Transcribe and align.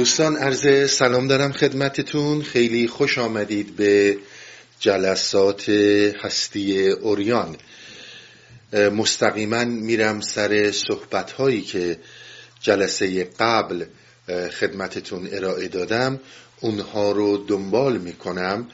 دوستان 0.00 0.36
عرض 0.36 0.90
سلام 0.90 1.28
دارم 1.28 1.52
خدمتتون. 1.52 2.42
خیلی 2.42 2.88
خوش 2.88 3.18
آمدید 3.18 3.76
به 3.76 4.18
جلسات 4.78 5.68
هستی 6.22 6.88
اوریان. 6.88 7.56
مستقیما 8.72 9.64
میرم 9.64 10.20
سر 10.20 10.72
صحبت 10.72 11.32
هایی 11.32 11.62
که 11.62 11.98
جلسه 12.60 13.24
قبل 13.24 13.84
خدمتتون 14.60 15.28
ارائه 15.32 15.68
دادم. 15.68 16.20
اونها 16.60 17.12
رو 17.12 17.36
دنبال 17.36 17.98
می‌کنم 17.98 18.68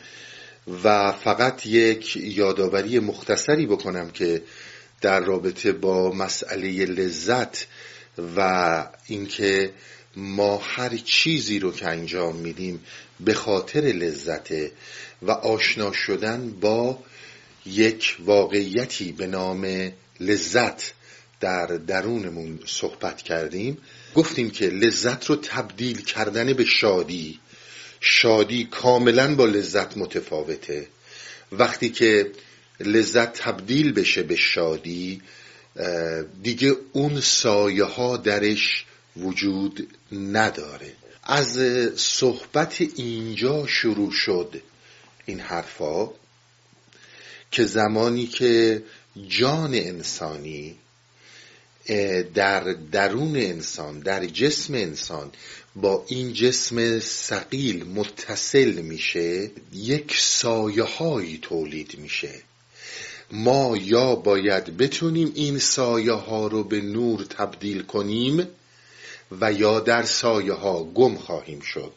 و 0.85 1.13
فقط 1.13 1.67
یک 1.67 2.17
یادآوری 2.17 2.99
مختصری 2.99 3.67
بکنم 3.67 4.11
که 4.11 4.43
در 5.01 5.21
رابطه 5.21 5.73
با 5.73 6.13
مسئله 6.13 6.85
لذت 6.85 7.67
و 8.37 8.87
اینکه 9.07 9.71
ما 10.17 10.57
هر 10.57 10.97
چیزی 10.97 11.59
رو 11.59 11.73
که 11.73 11.87
انجام 11.87 12.37
میدیم 12.37 12.85
به 13.21 13.35
خاطر 13.35 13.81
لذته 13.81 14.73
و 15.23 15.31
آشنا 15.31 15.93
شدن 15.93 16.51
با 16.51 16.99
یک 17.67 18.17
واقعیتی 18.21 19.13
به 19.13 19.27
نام 19.27 19.93
لذت 20.21 20.93
در 21.41 21.67
درونمون 21.67 22.59
صحبت 22.67 23.23
کردیم. 23.23 23.79
گفتیم 24.15 24.51
که 24.51 24.67
لذت 24.67 25.27
رو 25.27 25.37
تبدیل 25.37 26.03
کردن 26.03 26.53
به 26.53 26.65
شادی. 26.65 27.41
شادی 28.01 28.69
کاملا 28.71 29.35
با 29.35 29.45
لذت 29.45 29.97
متفاوته. 29.97 30.87
وقتی 31.53 31.89
که 31.91 32.33
لذت 32.81 33.33
تبدیل 33.33 33.93
بشه 33.93 34.23
به 34.23 34.37
شادی 34.37 35.23
دیگه 36.43 36.77
اون 36.93 37.21
سایه 37.21 37.85
ها 37.85 38.17
درش 38.17 38.85
وجود 39.17 39.97
نداره. 40.13 40.93
از 41.23 41.59
صحبت 41.97 42.81
اینجا 42.97 43.67
شروع 43.67 44.11
شد 44.11 44.63
این 45.27 45.41
حرفا 45.41 46.09
که 47.51 47.65
زمانی 47.65 48.27
که 48.27 48.83
جان 49.29 49.75
انسانی 49.75 50.77
در 52.35 52.61
درون 52.93 53.37
انسان 53.37 54.01
در 54.01 54.27
جسم 54.27 54.75
انسان 54.75 55.33
با 55.77 56.05
این 56.09 56.33
جسم 56.33 56.99
سقیل 57.01 57.85
متصل 57.87 58.73
میشه 58.83 59.51
یک 59.73 60.17
سایه 60.19 60.83
هایی 60.83 61.39
تولید 61.43 61.99
میشه. 61.99 62.35
ما 63.31 63.77
یا 63.77 64.15
باید 64.15 64.77
بتونیم 64.77 65.33
این 65.35 65.59
سایه 65.59 66.13
ها 66.13 66.47
رو 66.47 66.65
به 66.65 66.81
نور 66.81 67.25
تبدیل 67.25 67.83
کنیم 67.83 68.49
و 69.41 69.53
یا 69.53 69.81
در 69.81 70.03
سایه 70.03 70.53
ها 70.53 70.85
گم 70.85 71.17
خواهیم 71.17 71.61
شد. 71.61 71.93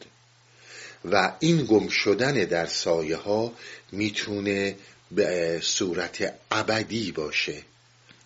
و 1.04 1.32
این 1.40 1.64
گم 1.64 1.88
شدن 1.88 2.32
در 2.44 2.66
سایه 2.66 3.16
ها 3.16 3.52
می‌تونه 3.92 4.76
به 5.10 5.60
صورت 5.62 6.34
ابدی 6.50 7.12
باشه. 7.12 7.62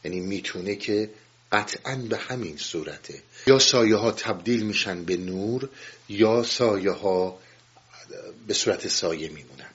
یعنی 0.05 0.20
می‌تونه 0.20 0.77
که 0.77 1.11
قطعا 1.52 1.96
به 1.96 2.16
همین 2.16 2.56
صورته. 2.56 3.22
یا 3.46 3.58
سایه 3.58 3.96
ها 3.96 4.12
تبدیل 4.12 4.62
میشن 4.62 5.05
به 5.05 5.16
نور 5.16 5.68
یا 6.08 6.42
سایه 6.42 6.91
ها 6.91 7.39
به 8.46 8.55
صورت 8.55 8.89
سایه 8.89 9.28
میمونن. 9.28 9.70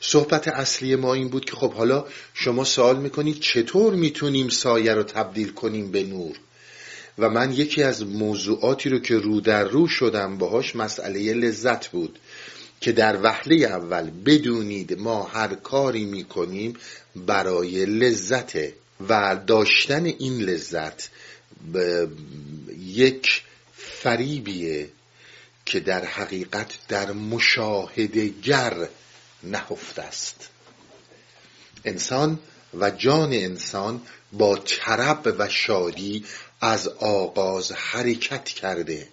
صحبت 0.00 0.48
اصلی 0.48 0.96
ما 0.96 1.14
این 1.14 1.28
بود 1.28 1.44
که 1.44 1.56
خب 1.56 1.72
حالا 1.72 2.06
شما 2.34 2.64
سوال 2.64 2.98
می‌کنید 2.98 3.40
چطور 3.40 3.94
می‌تونیم 3.94 4.48
سایه 4.48 4.94
رو 4.94 5.02
تبدیل 5.02 5.52
کنیم 5.52 5.90
به 5.90 6.02
نور؟ 6.02 6.36
و 7.20 7.28
من 7.28 7.52
یکی 7.52 7.82
از 7.82 8.06
موضوعاتی 8.06 8.88
رو 8.88 8.98
که 8.98 9.14
رو 9.18 9.40
در 9.40 9.64
رو 9.64 9.88
شدم 9.88 10.38
باهاش 10.38 10.76
مسئله 10.76 11.32
لذت 11.32 11.88
بود 11.88 12.18
که 12.80 12.92
در 12.92 13.22
وهله 13.22 13.56
اول 13.66 14.10
بدونید 14.10 14.98
ما 14.98 15.22
هر 15.22 15.54
کاری 15.54 16.04
می‌کنیم 16.04 16.76
برای 17.16 17.86
لذته 17.86 18.74
و 19.08 19.36
داشتن 19.46 20.04
این 20.04 20.40
لذت 20.40 21.10
یک 22.78 23.42
فریبیه 23.76 24.88
که 25.66 25.80
در 25.80 26.04
حقیقت 26.04 26.78
در 26.88 27.12
مشاهدگر 27.12 28.88
نهفته 29.42 30.02
است. 30.02 30.48
انسان 31.84 32.38
و 32.74 32.90
جان 32.90 33.32
انسان 33.32 34.00
با 34.32 34.56
طرب 34.56 35.34
و 35.38 35.48
شادی 35.48 36.24
از 36.60 36.88
آغاز 36.88 37.72
حرکت 37.72 38.44
کرده. 38.44 39.08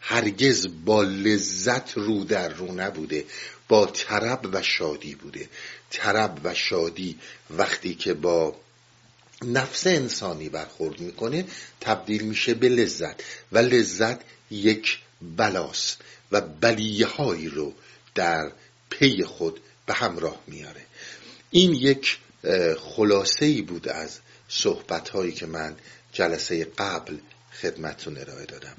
هرگز 0.00 0.68
با 0.84 1.02
لذت 1.02 1.98
رو 1.98 2.24
در 2.24 2.48
رو 2.48 2.72
نبوده. 2.72 3.24
با 3.68 3.86
طرب 3.86 4.48
و 4.52 4.62
شادی 4.62 5.14
بوده. 5.14 5.48
طرب 5.90 6.40
و 6.44 6.54
شادی 6.54 7.18
وقتی 7.50 7.94
که 7.94 8.14
با 8.14 8.56
نفس 9.42 9.86
انسانی 9.86 10.48
برخورد 10.48 11.00
می‌کنه 11.00 11.44
تبدیل 11.80 12.22
میشه 12.22 12.54
به 12.54 12.68
لذت. 12.68 13.22
و 13.52 13.58
لذت 13.58 14.20
یک 14.50 14.98
بلاست 15.36 16.00
و 16.32 16.40
بلیه 16.40 17.06
هایی 17.06 17.48
رو 17.48 17.72
در 18.14 18.52
پی 18.90 19.24
خود 19.24 19.60
به 19.86 19.94
همراه 19.94 20.40
میاره. 20.46 20.86
این 21.50 21.72
یک 21.72 22.18
خلاصه 22.78 23.46
ای 23.46 23.62
بود 23.62 23.88
از 23.88 24.18
صحبت 24.48 25.08
هایی 25.08 25.32
که 25.32 25.46
من 25.46 25.76
جلسه 26.12 26.64
قبل 26.64 27.18
خدمتتون 27.60 28.18
ارائه 28.18 28.46
دادم. 28.46 28.76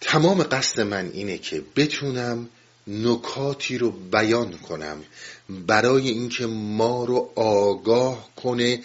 تمام 0.00 0.42
قصد 0.42 0.80
من 0.80 1.10
اینه 1.12 1.38
که 1.38 1.62
بتونم 1.76 2.48
نکاتی 2.86 3.78
رو 3.78 3.90
بیان 3.90 4.58
کنم 4.58 5.04
برای 5.48 6.08
اینکه 6.08 6.46
ما 6.46 7.04
رو 7.04 7.32
آگاه 7.36 8.30
کنه 8.36 8.82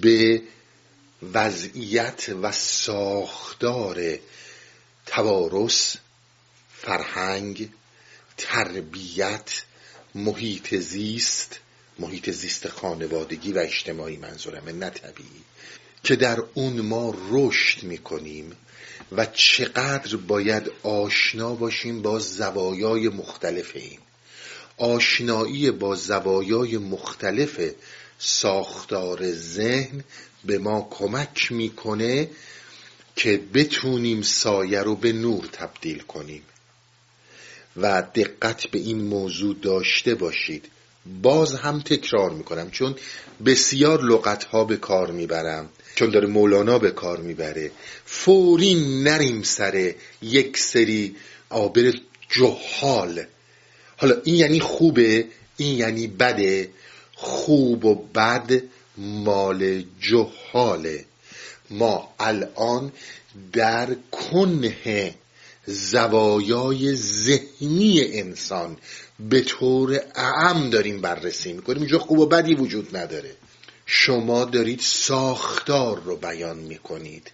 به 0.00 0.42
وضعیت 1.32 2.28
و 2.42 2.52
ساختار 2.52 4.18
توارث 5.06 5.96
فرهنگ 6.68 7.68
تربیت 8.36 9.62
محیط 10.14 10.74
زیست 10.74 11.58
محیط 11.98 12.30
زیست 12.30 12.68
خانوادگی 12.68 13.52
و 13.52 13.58
اجتماعی 13.58 14.16
منظورمه 14.16 14.72
نه 14.72 14.90
طبیعی. 14.90 15.44
که 16.04 16.16
در 16.16 16.42
اون 16.54 16.80
ما 16.80 17.14
رشد 17.30 17.82
می‌کنیم 17.82 18.52
و 19.12 19.26
چقدر 19.26 20.16
باید 20.16 20.70
آشنا 20.82 21.54
باشیم 21.54 22.02
با 22.02 22.18
زوایای 22.18 23.08
مختلف 23.08 23.70
این 23.74 23.98
آشنایی 24.76 25.70
با 25.70 25.94
زوایای 25.94 26.78
مختلف 26.78 27.60
ساختار 28.18 29.32
ذهن 29.32 30.04
به 30.44 30.58
ما 30.58 30.88
کمک 30.90 31.52
می‌کنه 31.52 32.30
که 33.16 33.40
بتونیم 33.54 34.22
سایه 34.22 34.80
رو 34.80 34.96
به 34.96 35.12
نور 35.12 35.46
تبدیل 35.52 35.98
کنیم. 35.98 36.42
و 37.76 38.02
دقت 38.02 38.66
به 38.66 38.78
این 38.78 39.04
موضوع 39.04 39.56
داشته 39.62 40.14
باشید. 40.14 40.70
باز 41.22 41.54
هم 41.54 41.80
تکرار 41.80 42.30
می‌کنم 42.30 42.70
چون 42.70 42.94
بسیار 43.46 44.02
لغت 44.02 44.44
ها 44.44 44.64
به 44.64 44.76
کار 44.76 45.10
می‌برم. 45.10 45.68
چون 45.94 46.10
داره 46.10 46.26
مولانا 46.26 46.78
به 46.78 46.90
کار 46.90 47.20
می‌بره. 47.20 47.70
فوری 48.04 49.02
نریم 49.04 49.42
سر 49.42 49.94
یک 50.22 50.58
سری 50.58 51.16
آبر 51.50 51.92
جهال. 52.30 53.26
حالا 53.96 54.16
این 54.24 54.34
یعنی 54.34 54.60
خوبه 54.60 55.24
این 55.56 55.78
یعنی 55.78 56.06
بده. 56.06 56.70
خوب 57.14 57.84
و 57.84 57.94
بد 57.94 58.62
مال 58.98 59.84
جهاله. 60.00 61.04
ما 61.70 62.14
الان 62.18 62.92
در 63.52 63.96
کنه 64.10 65.14
زوایای 65.66 66.94
ذهنی 66.96 68.00
انسان 68.12 68.76
به 69.20 69.40
طور 69.40 70.00
اعم 70.14 70.70
داریم 70.70 71.00
بررسی 71.00 71.52
می‌کنیم. 71.52 71.78
اینجا 71.78 71.98
خوب 71.98 72.18
و 72.18 72.26
بدی 72.26 72.54
وجود 72.54 72.96
نداره. 72.96 73.30
شما 73.96 74.44
دارید 74.44 74.80
ساختار 74.80 76.00
رو 76.02 76.16
بیان 76.16 76.56
می‌کنید. 76.56 77.30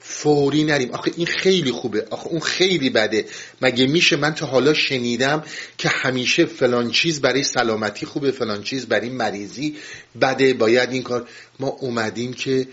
فوری 0.00 0.64
نریم. 0.64 0.90
آخه 0.90 1.12
این 1.16 1.26
خیلی 1.26 1.72
خوبه. 1.72 2.06
آخه 2.10 2.26
اون 2.26 2.40
خیلی 2.40 2.90
بده. 2.90 3.28
مگه 3.62 3.86
میشه 3.86 4.16
من 4.16 4.34
تا 4.34 4.46
حالا 4.46 4.74
شنیدم 4.74 5.44
که 5.78 5.88
همیشه 5.88 6.44
فلان 6.44 6.90
چیز 6.90 7.20
برای 7.20 7.44
سلامتی 7.44 8.06
خوبه 8.06 8.30
فلان 8.30 8.62
چیز 8.62 8.86
برای 8.86 9.08
مریضی 9.08 9.76
بده؟ 10.20 10.54
باید 10.54 10.92
این 10.92 11.02
کار. 11.02 11.28
ما 11.58 11.68
اومدیم 11.68 12.32
که 12.32 12.68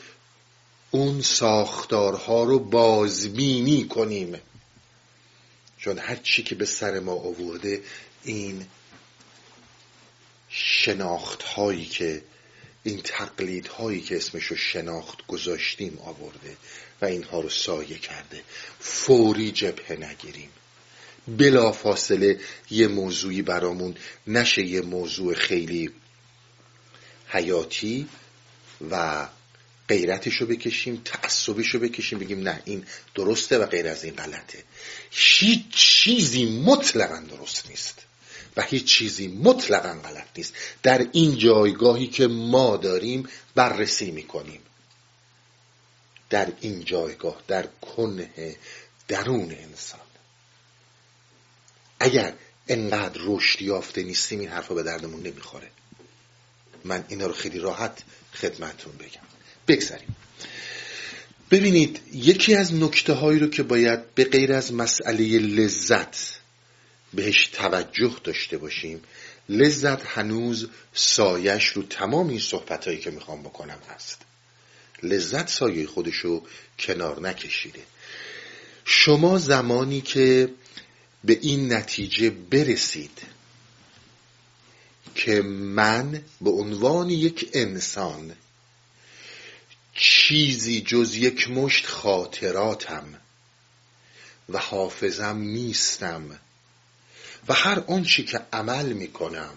اون 0.92 1.22
ساختارها 1.22 2.44
رو 2.44 2.60
بازبینی 2.60 3.84
کنیم. 3.84 4.36
چون 5.78 5.98
هر 5.98 6.16
چی 6.16 6.44
که 6.44 6.56
به 6.56 6.66
سر 6.66 7.00
ما 7.00 7.14
آورده 7.14 7.82
این 8.24 8.66
شناخت 10.50 11.44
هایی 11.44 11.86
که 11.86 12.22
این 12.86 13.02
تقلید 13.04 13.68
هایی 13.68 14.02
که 14.02 14.18
اسمشو 14.18 14.56
شناخت 14.56 15.28
گذاشتیم 15.28 15.98
آورده 15.98 16.58
و 17.02 17.06
اینها 17.06 17.40
رو 17.40 17.50
سایه 17.50 17.98
کرده. 17.98 18.42
فوری 18.80 19.52
جبهه 19.52 19.92
نگیریم. 19.92 20.50
بلا 21.28 21.72
فاصله 21.72 22.40
یه 22.72 22.88
موضوعی 22.88 23.42
برامون 23.42 23.96
نشه 24.28 24.62
یه 24.62 24.82
موضوع 24.82 25.34
خیلی 25.34 25.92
حیاتی 27.28 28.08
و 28.92 29.28
غیرتش 29.88 30.36
رو 30.36 30.48
بکشیم 30.48 31.02
تعصبش 31.06 31.68
رو 31.68 31.80
بکشیم 31.80 32.20
بگیم 32.20 32.40
نه 32.40 32.62
این 32.66 32.86
درسته 33.16 33.58
و 33.58 33.66
غیر 33.66 33.88
از 33.88 34.04
این 34.04 34.14
غلطه. 34.14 34.64
هیچ 35.12 35.70
چیزی 35.70 36.46
مطلقا 36.46 37.20
درست 37.20 37.70
نیست. 37.70 38.05
و 38.58 38.62
هیچ 38.62 38.86
چیزی 38.86 39.28
مطلقا 39.28 39.94
غلط 39.94 40.28
نیست. 40.38 40.54
در 40.84 41.08
این 41.12 41.38
جایگاهی 41.38 42.08
که 42.08 42.28
ما 42.28 42.78
داریم 42.78 43.30
بررسی 43.56 44.12
می‌کنیم. 44.12 44.62
در 46.30 46.52
این 46.62 46.84
جایگاه 46.84 47.42
در 47.48 47.68
کنه 47.96 48.56
درون 49.08 49.52
انسان. 49.52 50.00
اگر 52.00 52.34
انقدر 52.68 53.22
رشد 53.24 53.62
یافته 53.62 54.04
نیستیم 54.04 54.40
این 54.40 54.50
حرفا 54.50 54.76
به 54.76 54.84
دردمون 54.84 55.20
نمی‌خوره. 55.24 55.72
من 56.84 57.06
اینا 57.08 57.26
رو 57.28 57.34
خیلی 57.34 57.60
راحت 57.60 58.04
خدمتون 58.34 58.94
بگم. 58.98 59.22
بگذاریم. 59.68 60.16
ببینید 61.52 62.02
یکی 62.14 62.56
از 62.56 62.74
نکته 62.74 63.14
هایی 63.14 63.40
رو 63.40 63.48
که 63.48 63.64
باید 63.64 64.16
به 64.16 64.24
غیر 64.24 64.54
از 64.54 64.74
مسئله 64.74 65.40
لذت 65.40 66.40
بهش 67.16 67.48
توجه 67.48 68.16
داشته 68.24 68.58
باشیم. 68.58 69.02
لذت 69.50 70.06
هنوز 70.06 70.70
سایش 70.94 71.66
رو 71.66 71.84
تمام 71.84 72.30
این 72.30 72.40
صحبت 72.40 72.86
هایی 72.86 73.00
که 73.00 73.12
می‌خوام 73.12 73.44
بکنم 73.44 73.80
هست. 73.90 74.22
لذت 75.04 75.48
سایه 75.48 75.88
خودش 75.88 76.16
رو 76.16 76.44
کنار 76.80 77.22
نکشیده. 77.22 77.84
شما 78.86 79.38
زمانی 79.38 80.02
که 80.02 80.50
به 81.24 81.40
این 81.42 81.74
نتیجه 81.74 82.30
برسید 82.30 83.22
که 85.16 85.42
من 85.42 86.22
به 86.42 86.50
عنوان 86.50 87.10
یک 87.10 87.50
انسان 87.54 88.36
چیزی 89.96 90.82
جز 90.82 91.16
یک 91.16 91.50
مشت 91.50 91.86
خاطراتم 91.86 93.22
و 94.50 94.58
حافظم 94.58 95.38
نیستم 95.38 96.40
و 97.48 97.54
هر 97.54 97.84
آنچه 97.88 98.24
که 98.24 98.42
عمل 98.54 98.86
می‌کنم 98.94 99.54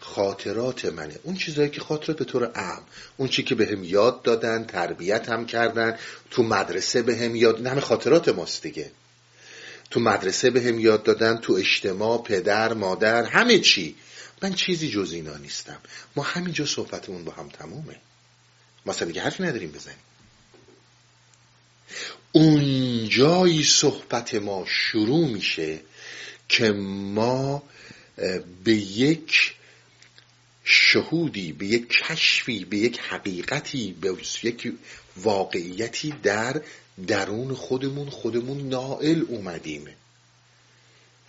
خاطرات 0.00 0.84
منه. 0.84 1.18
اون 1.22 1.36
چیزایی 1.36 1.70
که 1.70 1.80
خاطرات 1.80 2.18
به 2.18 2.24
طور 2.24 2.44
عام 2.44 2.82
اون 3.16 3.28
چی 3.28 3.42
که 3.42 3.54
بهم 3.54 3.84
یاد 3.84 4.22
دادن 4.22 4.64
تربیت 4.64 5.28
هم 5.28 5.46
کردن 5.46 5.98
تو 6.30 6.42
مدرسه 6.42 7.02
بهم 7.02 7.36
یاد 7.36 7.66
همه 7.66 7.80
خاطرات 7.80 8.28
ماست 8.28 8.62
دیگه. 8.62 8.90
تو 9.90 10.00
مدرسه 10.00 10.50
بهم 10.50 10.78
یاد 10.78 11.02
دادن 11.02 11.36
تو 11.36 11.52
اجتماع 11.52 12.22
پدر 12.22 12.72
مادر 12.72 13.24
همه 13.24 13.58
چی. 13.58 13.96
من 14.42 14.54
چیزی 14.54 14.90
جز 14.90 15.12
اینا 15.12 15.36
نیستم. 15.36 15.78
ما 16.16 16.22
همینجا 16.22 16.66
صحبتمون 16.66 17.24
با 17.24 17.32
هم 17.32 17.48
تمومه. 17.48 17.96
مثلا 18.86 19.08
دیگه 19.08 19.22
حرفی 19.22 19.42
نداریم 19.42 19.72
بزنیم. 19.72 19.98
اونجایی 22.32 23.64
صحبت 23.64 24.34
ما 24.34 24.64
شروع 24.66 25.28
میشه 25.28 25.80
که 26.52 26.72
ما 26.72 27.62
به 28.64 28.74
یک 28.74 29.54
شهودی 30.64 31.52
به 31.52 31.66
یک 31.66 31.88
کشفی 31.88 32.64
به 32.64 32.76
یک 32.76 32.98
حقیقتی 32.98 33.96
به 34.00 34.16
یک 34.42 34.72
واقعیتی 35.16 36.14
در 36.22 36.62
درون 37.06 37.54
خودمون 37.54 38.10
خودمون 38.10 38.68
نائل 38.68 39.22
اومدیم. 39.28 39.88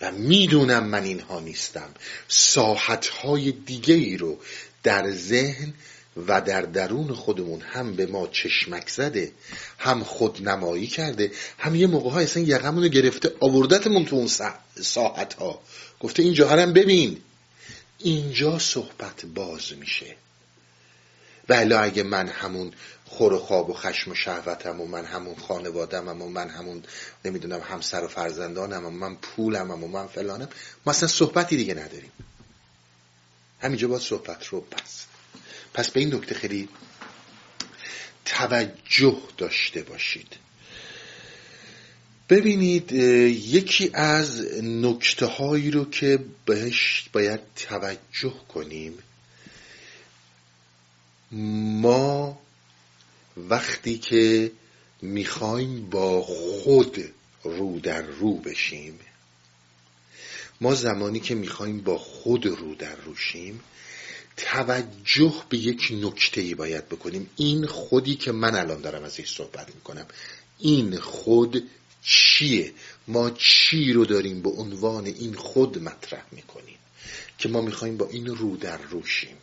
و 0.00 0.12
می‌دونم 0.12 0.84
من 0.84 1.04
اینها 1.04 1.40
نیستم. 1.40 1.94
ساحتهای 2.28 3.52
دیگه 3.52 3.94
ای 3.94 4.16
رو 4.16 4.38
در 4.82 5.10
ذهن 5.10 5.74
و 6.16 6.40
در 6.40 6.62
درون 6.62 7.12
خودمون 7.14 7.60
هم 7.60 7.96
به 7.96 8.06
ما 8.06 8.26
چشمک 8.26 8.88
زده 8.88 9.32
هم 9.78 10.04
خود 10.04 10.48
نمایی 10.48 10.86
کرده 10.86 11.32
هم 11.58 11.74
یه 11.74 11.86
موقع 11.86 12.10
ها 12.10 12.20
اصلا 12.20 12.42
گرفته 12.42 13.32
آوردتمون 13.40 14.04
تو 14.04 14.16
اون 14.16 14.28
ساعت 14.82 15.34
ها 15.34 15.60
گفته 16.00 16.22
اینجا 16.22 16.48
هم 16.48 16.72
ببین. 16.72 17.20
اینجا 17.98 18.58
صحبت 18.58 19.26
باز 19.26 19.72
میشه. 19.72 20.16
ولی 21.48 21.74
اگه 21.74 22.02
من 22.02 22.28
همون 22.28 22.72
خور 23.04 23.32
و 23.32 23.38
خواب 23.38 23.70
و 23.70 23.74
خشم 23.74 24.10
و 24.10 24.14
شهوتم 24.14 24.80
و 24.80 24.86
من 24.86 25.04
همون 25.04 25.36
خانوادم 25.36 26.08
و 26.08 26.28
من 26.28 26.48
همون 26.48 26.82
نمی‌دونم 27.24 27.60
همسر 27.60 28.04
و 28.04 28.08
فرزندانم 28.08 28.86
و 28.86 28.90
من 28.90 29.16
پولم 29.16 29.70
و 29.70 29.88
من 29.88 30.06
فلانم 30.06 30.48
ما 30.86 30.92
اصلا 30.92 31.08
صحبتی 31.08 31.56
دیگه 31.56 31.74
نداریم. 31.74 32.12
همینجا 33.60 33.88
باید 33.88 34.02
صحبت 34.02 34.46
رو 34.46 34.60
بست 34.60 35.13
پس 35.74 35.90
به 35.90 36.00
این 36.00 36.14
نکته 36.14 36.34
خیلی 36.34 36.68
توجه 38.24 39.22
داشته 39.36 39.82
باشید. 39.82 40.36
ببینید 42.28 42.92
یکی 42.92 43.90
از 43.94 44.40
نکته 44.62 45.26
هایی 45.26 45.70
رو 45.70 45.90
که 45.90 46.18
بهش 46.46 47.08
باید 47.12 47.40
توجه 47.56 48.34
کنیم 48.48 48.98
ما 51.80 52.38
وقتی 53.36 53.98
که 53.98 54.52
می‌خوایم 55.02 55.90
با 55.90 56.22
خود 56.22 57.04
رو 57.44 57.80
در 57.80 58.02
رو 58.02 58.34
بشیم 58.34 58.98
ما 60.60 60.74
زمانی 60.74 61.20
که 61.20 61.34
می‌خوایم 61.34 61.80
با 61.80 61.98
خود 61.98 62.46
رو 62.46 62.74
در 62.74 62.96
روشیم 62.96 63.60
توجه 64.36 65.34
به 65.48 65.58
یک 65.58 65.88
نکته 66.02 66.40
ای 66.40 66.54
باید 66.54 66.88
بکنیم. 66.88 67.30
این 67.36 67.66
خودی 67.66 68.14
که 68.14 68.32
من 68.32 68.54
الان 68.54 68.80
دارم 68.80 69.04
ازش 69.04 69.34
صحبت 69.34 69.74
می‌کنم. 69.74 70.06
این 70.58 70.98
خود 70.98 71.62
چیه؟ 72.02 72.72
ما 73.08 73.30
چی 73.30 73.92
رو 73.92 74.04
داریم 74.04 74.42
به 74.42 74.50
عنوان 74.50 75.06
این 75.06 75.34
خود 75.34 75.78
مطرح 75.78 76.24
می‌کنیم 76.32 76.78
که 77.38 77.48
ما 77.48 77.60
می‌خوایم 77.60 77.96
با 77.96 78.08
این 78.08 78.26
رو 78.26 78.56
در 78.56 78.76
روشیم 78.76 79.36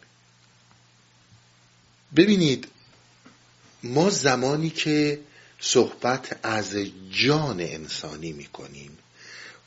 ببینید 2.15 2.67
ما 3.83 4.09
زمانی 4.09 4.69
که 4.69 5.19
صحبت 5.59 6.39
از 6.43 6.77
جان 7.11 7.61
انسانی 7.61 8.31
می‌کنیم 8.31 8.97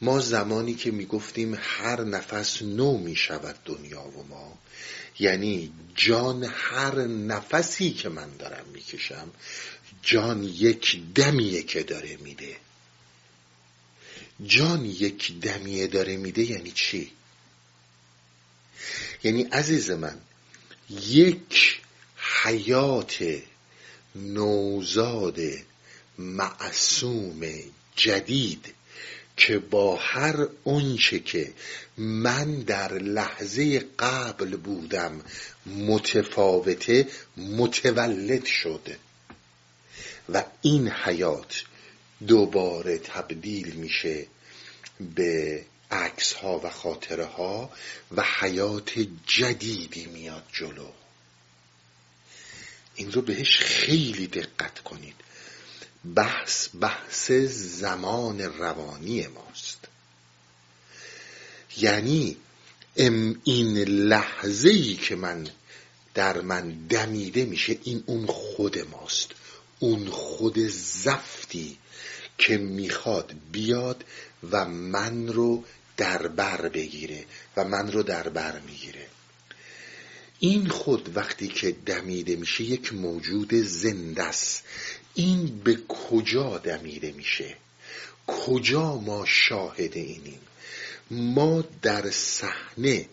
ما 0.00 0.20
زمانی 0.20 0.74
که 0.74 0.90
می‌گفتیم 0.90 1.58
هر 1.60 2.04
نفس 2.04 2.62
نو 2.62 2.98
می‌شود 2.98 3.56
دنیا 3.64 4.02
و 4.02 4.22
ما 4.22 4.58
یعنی 5.18 5.72
جان 5.94 6.44
هر 6.44 6.94
نفسی 7.06 7.90
که 7.90 8.08
من 8.08 8.36
دارم 8.36 8.64
می‌کشم 8.72 9.30
جان 10.02 10.44
یک 10.44 11.02
دمیه 11.14 11.62
که 11.62 11.82
داره 11.82 12.16
میده 12.16 12.56
جان 14.46 14.84
یک 14.84 15.40
دمیه 15.40 15.86
داره 15.86 16.16
میده 16.16 16.42
یعنی 16.42 16.70
چی؟ 16.70 17.12
یعنی 19.24 19.42
عزیز 19.42 19.90
من 19.90 20.20
یک 20.90 21.80
حیات 22.42 23.24
نوزاد 24.14 25.38
معصوم 26.18 27.40
جدید 27.96 28.74
که 29.36 29.58
با 29.58 29.96
هر 29.96 30.46
اونچه 30.64 31.18
که 31.18 31.52
من 31.96 32.54
در 32.54 32.92
لحظه 32.92 33.78
قبل 33.98 34.56
بودم 34.56 35.20
متفاوته 35.66 37.08
متولد 37.36 38.44
شده. 38.44 38.98
و 40.28 40.44
این 40.62 40.88
حیات 40.88 41.64
دوباره 42.26 42.98
تبدیل 42.98 43.74
میشه 43.74 44.26
به 45.14 45.64
عکس 45.90 46.32
ها 46.32 46.58
و 46.58 46.70
خاطره 46.70 47.24
ها 47.24 47.70
و 48.16 48.24
حیات 48.40 49.06
جدیدی 49.26 50.06
میاد 50.06 50.44
جلو. 50.52 50.88
این 52.94 53.12
رو 53.12 53.22
بهش 53.22 53.58
خیلی 53.58 54.26
دقت 54.26 54.78
کنید. 54.78 55.14
بحث 56.04 56.68
بحث 56.80 57.30
زمان 57.80 58.40
روانی 58.40 59.26
ماست. 59.26 59.88
یعنی 61.76 62.36
این 63.44 63.78
لحظه 63.78 64.68
ای 64.68 64.94
که 64.94 65.16
من 65.16 65.48
در 66.14 66.40
من 66.40 66.86
دمیده 66.88 67.44
میشه 67.44 67.78
این 67.82 68.04
اون 68.06 68.26
خود 68.26 68.78
ماست. 68.78 69.30
اون 69.78 70.08
خود 70.08 70.58
زفتی 70.68 71.78
که 72.38 72.56
می‌خواد 72.56 73.34
بیاد 73.52 74.04
و 74.50 74.64
من 74.64 75.28
رو 75.28 75.64
در 75.96 76.26
بر 76.28 76.68
بگیره 76.68 77.24
و 77.56 77.64
من 77.64 77.92
رو 77.92 78.02
در 78.02 78.28
بر 78.28 78.60
می‌گیره. 78.60 79.06
این 80.38 80.68
خود 80.68 81.16
وقتی 81.16 81.48
که 81.48 81.76
دمیده 81.86 82.36
میشه 82.36 82.64
یک 82.64 82.92
موجود 82.92 83.54
زنده 83.54 84.22
است. 84.22 84.64
این 85.14 85.60
به 85.64 85.78
کجا 85.88 86.58
دمیده 86.58 87.12
میشه؟ 87.12 87.56
کجا 88.26 88.96
ما 88.96 89.24
شاهد 89.26 89.96
اینیم؟ 89.96 90.40
ما 91.10 91.64
در 91.82 92.10
صحنه 92.10 93.08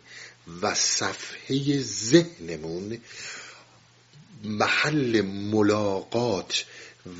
و 0.61 0.73
صفحه 0.73 1.79
ذهنمون 1.81 2.97
محل 4.43 5.21
ملاقات 5.21 6.65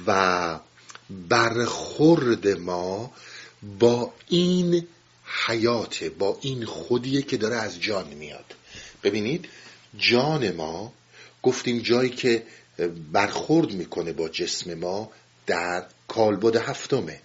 و 0.08 0.60
برخورد 1.10 2.48
ما 2.48 3.12
با 3.80 4.14
این 4.28 4.88
حیاته 5.48 6.10
با 6.10 6.38
این 6.42 6.66
خودیه 6.66 7.22
که 7.22 7.38
داره 7.38 7.56
از 7.56 7.80
جان 7.80 8.08
میاد. 8.08 8.56
ببینید 9.04 9.48
جان 9.98 10.52
ما 10.52 10.94
گفتیم 11.44 11.80
جایی 11.80 12.10
که 12.10 12.44
برخورد 12.88 13.72
می‌کنه 13.72 14.14
با 14.14 14.30
جسم 14.30 14.74
ما 14.74 15.12
در 15.48 15.86
کالبد 16.08 16.56
هفتمه. 16.56 17.20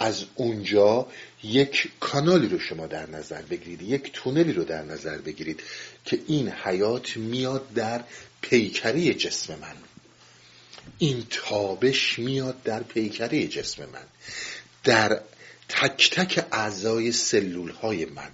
از 0.00 0.24
اونجا 0.34 1.06
یک 1.42 1.90
کانالی 2.00 2.48
رو 2.48 2.58
شما 2.58 2.86
در 2.86 3.10
نظر 3.10 3.42
بگیرید 3.42 3.82
یک 3.82 4.10
تونلی 4.12 4.52
رو 4.52 4.64
در 4.64 4.82
نظر 4.82 5.18
بگیرید 5.18 5.62
که 6.04 6.20
این 6.26 6.48
حیات 6.48 7.16
میاد 7.16 7.72
در 7.74 8.04
پیکری 8.40 9.14
جسم 9.14 9.54
من. 9.54 9.76
این 10.98 11.26
تابش 11.30 12.18
میاد 12.18 12.62
در 12.62 12.82
پیکری 12.82 13.48
جسم 13.48 13.84
من. 13.84 14.04
در 14.84 15.20
تک 15.68 16.10
تک 16.10 16.46
اعضای 16.52 17.12
سلول 17.12 17.70
های 17.70 18.04
من. 18.04 18.30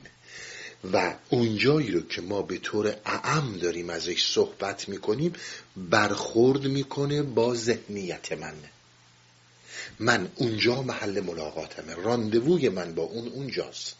و 0.93 1.15
اونجایی 1.31 1.91
رو 1.91 2.01
که 2.01 2.21
ما 2.21 2.43
به 2.43 2.59
طور 2.59 2.97
اعم 3.05 3.57
داریم 3.57 3.91
ازش 3.91 4.27
صحبت 4.27 4.89
می‌کنیم 4.89 5.33
برخورد 5.77 6.67
می‌کنه 6.67 7.23
با 7.23 7.55
ذهنیت 7.55 8.33
من. 8.33 8.55
من 9.99 10.29
اونجا 10.35 10.83
محل 10.83 11.21
ملاقاتمه. 11.21 11.95
راندووی 11.95 12.69
من 12.69 12.95
با 12.95 13.03
اون 13.03 13.29
اونجاست. 13.29 13.97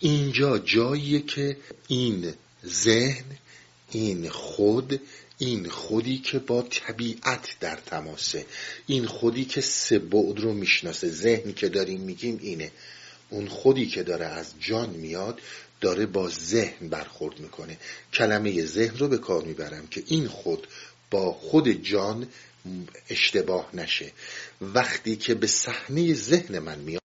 اینجا 0.00 0.58
جاییه 0.58 1.20
که 1.20 1.56
این 1.88 2.34
ذهن 2.66 3.24
این 3.90 4.30
خود 4.30 5.00
این 5.38 5.68
خودی 5.68 6.18
که 6.18 6.38
با 6.38 6.62
طبیعت 6.62 7.56
در 7.60 7.76
تماسه. 7.76 8.46
این 8.86 9.06
خودی 9.06 9.44
که 9.44 9.60
سه 9.60 9.98
بعد 9.98 10.40
رو 10.40 10.52
می‌شناسه. 10.54 11.08
ذهنی 11.08 11.52
که 11.52 11.68
داریم 11.68 12.00
میگیم 12.00 12.38
اینه. 12.42 12.72
اون 13.34 13.48
خودی 13.48 13.86
که 13.86 14.02
داره 14.02 14.26
از 14.26 14.54
جان 14.60 14.90
میاد 14.90 15.40
داره 15.80 16.06
با 16.06 16.28
ذهن 16.28 16.88
برخورد 16.88 17.40
می‌کنه. 17.40 17.78
کلمه 18.12 18.64
ذهن 18.64 18.98
رو 18.98 19.08
به 19.08 19.18
کار 19.18 19.42
می‌برم 19.42 19.86
که 19.86 20.02
این 20.06 20.28
خود 20.28 20.66
با 21.10 21.32
خود 21.32 21.68
جان 21.68 22.28
اشتباه 23.10 23.76
نشه. 23.76 24.12
وقتی 24.60 25.16
که 25.16 25.34
به 25.34 25.46
صحنه 25.46 26.14
ذهن 26.14 26.58
من 26.58 26.78
میاد 26.78 27.00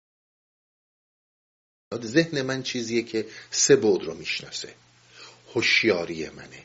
ذهن 2.04 2.43
من 2.43 2.62
چیزیه 2.62 3.02
که 3.02 3.26
سه 3.50 3.76
بود 3.76 4.04
رو 4.04 4.14
می‌شناسه. 4.14 4.75
هوشیاری 5.54 6.28
منه. 6.31 6.62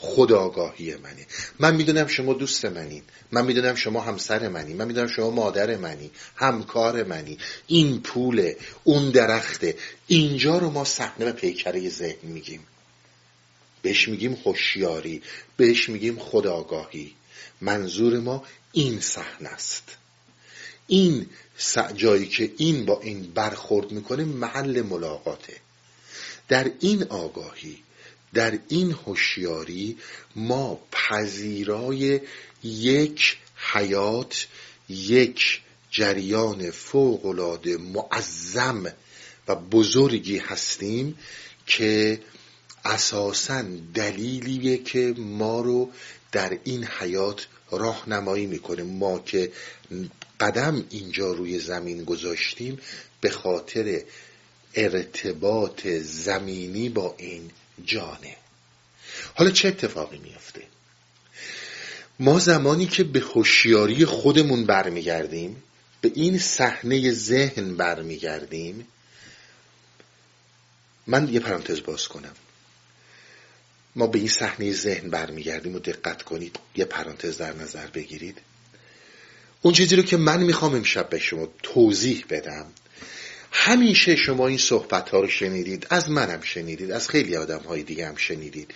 خداگاهی 0.00 0.96
منه 0.96 1.26
من 1.58 1.76
می‌دونم 1.76 2.06
شما 2.06 2.32
دوست 2.32 2.64
منین. 2.64 3.02
من 3.32 3.44
می‌دونم 3.44 3.74
شما 3.74 4.00
همسر 4.00 4.48
منی 4.48 4.74
من 4.74 4.86
می‌دونم 4.86 5.08
شما 5.08 5.30
مادر 5.30 5.76
منی 5.76 6.10
همکار 6.36 7.04
منی 7.04 7.38
این 7.66 8.00
پوله 8.00 8.56
اون 8.84 9.10
درخته 9.10 9.76
اینجا 10.06 10.58
رو 10.58 10.70
ما 10.70 10.84
صحنه 10.84 11.26
و 11.26 11.32
پیکره 11.32 11.88
ذهن 11.88 12.28
میگیم. 12.28 12.60
بهش 13.82 14.08
میگیم 14.08 14.38
هوشیاری. 14.44 15.22
بهش 15.56 15.88
میگیم 15.88 16.18
خداگاهی. 16.18 17.14
منظور 17.60 18.18
ما 18.18 18.44
این 18.72 19.00
صحنه 19.00 19.48
است. 19.48 19.96
این 20.86 21.26
جایی 21.96 22.26
که 22.26 22.52
این 22.56 22.84
با 22.84 23.00
این 23.00 23.32
برخورد 23.34 23.92
می‌کنه 23.92 24.24
محل 24.24 24.82
ملاقاته. 24.82 25.56
در 26.48 26.70
این 26.80 27.02
آگاهی 27.02 27.82
در 28.34 28.58
این 28.68 28.92
هوشیاری 28.92 29.96
ما 30.36 30.80
پذیرای 30.92 32.20
یک 32.64 33.38
حیات 33.72 34.46
یک 34.88 35.60
جریان 35.90 36.70
فوقالعاده 36.70 37.76
معظم 37.76 38.92
و 39.48 39.54
بزرگی 39.54 40.38
هستیم 40.38 41.18
که 41.66 42.20
اساسا 42.84 43.64
دلیلیه 43.94 44.78
که 44.78 45.14
ما 45.16 45.60
رو 45.60 45.90
در 46.32 46.58
این 46.64 46.84
حیات 46.84 47.46
راهنمایی 47.70 48.46
می‌کنه. 48.46 48.82
ما 48.82 49.18
که 49.18 49.52
قدم 50.40 50.84
اینجا 50.90 51.32
روی 51.32 51.58
زمین 51.58 52.04
گذاشتیم 52.04 52.78
به 53.20 53.30
خاطر 53.30 54.02
ارتباط 54.74 55.86
زمینی 56.02 56.88
با 56.88 57.14
این 57.18 57.50
جانه. 57.84 58.36
حالا 59.34 59.50
چه 59.50 59.68
اتفاقی 59.68 60.18
میافته؟ 60.18 60.62
ما 62.20 62.38
زمانی 62.38 62.86
که 62.86 63.04
به 63.04 63.20
هوشیاری 63.20 64.04
خودمون 64.04 64.64
برمیگردیم 64.64 65.62
به 66.00 66.12
این 66.14 66.38
صحنه 66.38 67.12
ذهن 67.12 67.76
برمیگردیم 67.76 68.86
من 71.06 71.28
یه 71.28 71.40
پرانتز 71.40 71.82
باز 71.82 72.08
کنم. 72.08 72.34
ما 73.96 74.06
به 74.06 74.18
این 74.18 74.28
صحنه 74.28 74.72
ذهن 74.72 75.10
برمیگردیم 75.10 75.74
و 75.74 75.78
دقت 75.78 76.22
کنید 76.22 76.58
یه 76.76 76.84
پرانتز 76.84 77.38
در 77.38 77.56
نظر 77.56 77.86
بگیرید. 77.86 78.38
اون 79.62 79.74
چیزی 79.74 79.96
رو 79.96 80.02
که 80.02 80.16
من 80.16 80.42
می‌خوام 80.42 80.74
امشب 80.74 81.08
به 81.08 81.18
شما 81.18 81.48
توضیح 81.62 82.24
بدم 82.30 82.66
همیشه 83.52 84.16
شما 84.16 84.46
این 84.46 84.58
صحبت 84.58 85.08
ها 85.08 85.20
رو 85.20 85.28
شنیدید 85.28 85.86
از 85.90 86.10
منم 86.10 86.40
شنیدید 86.42 86.90
از 86.90 87.08
خیلی 87.08 87.36
آدم 87.36 87.60
های 87.68 87.82
دیگه 87.82 88.06
هم 88.06 88.16
شنیدید 88.16 88.74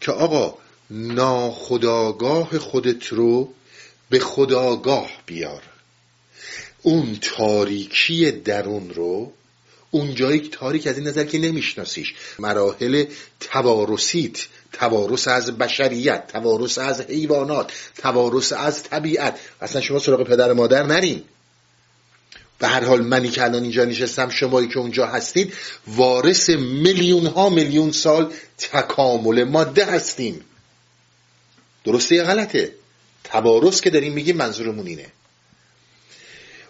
که 0.00 0.12
آقا 0.12 0.58
ناخداگاه 0.90 2.58
خودت 2.58 3.06
رو 3.06 3.54
به 4.10 4.18
خداگاه 4.18 5.10
بیار. 5.26 5.62
اون 6.82 7.18
تاریکی 7.20 8.30
درون 8.30 8.90
رو 8.90 9.32
اون 9.90 10.14
جایی 10.14 10.48
تاریک 10.52 10.86
از 10.86 10.98
این 10.98 11.06
نظر 11.08 11.24
که 11.24 11.38
نمیشناسیش. 11.38 12.14
مراحل 12.38 13.04
توارثیت 13.40 14.46
توارث 14.72 15.28
از 15.28 15.50
بشریت 15.58 16.26
توارث 16.26 16.78
از 16.78 17.00
حیوانات 17.00 17.72
توارث 17.98 18.52
از 18.52 18.82
طبیعت. 18.82 19.40
اصلا 19.60 19.80
شما 19.80 19.98
سراغ 19.98 20.22
پدر 20.26 20.52
مادر 20.52 20.82
نرین. 20.82 21.22
به 22.62 22.68
هر 22.68 22.84
حال 22.84 23.00
منی 23.02 23.28
که 23.28 23.42
الان 23.42 23.62
اینجا 23.62 23.84
نشستم 23.84 24.28
شمایی 24.28 24.68
که 24.68 24.78
اونجا 24.78 25.06
هستید 25.06 25.54
وارث 25.86 26.50
میلیون 26.50 27.26
ها 27.26 27.48
میلیون 27.48 27.92
سال 27.92 28.32
تکامل 28.58 29.44
ماده 29.44 29.84
هستیم. 29.84 30.44
درسته 31.84 32.14
یا 32.14 32.24
غلطه؟ 32.24 32.72
توارث 33.24 33.80
که 33.80 33.90
داریم 33.90 34.12
میگیم 34.12 34.36
منظورمون 34.36 34.86
اینه. 34.86 35.06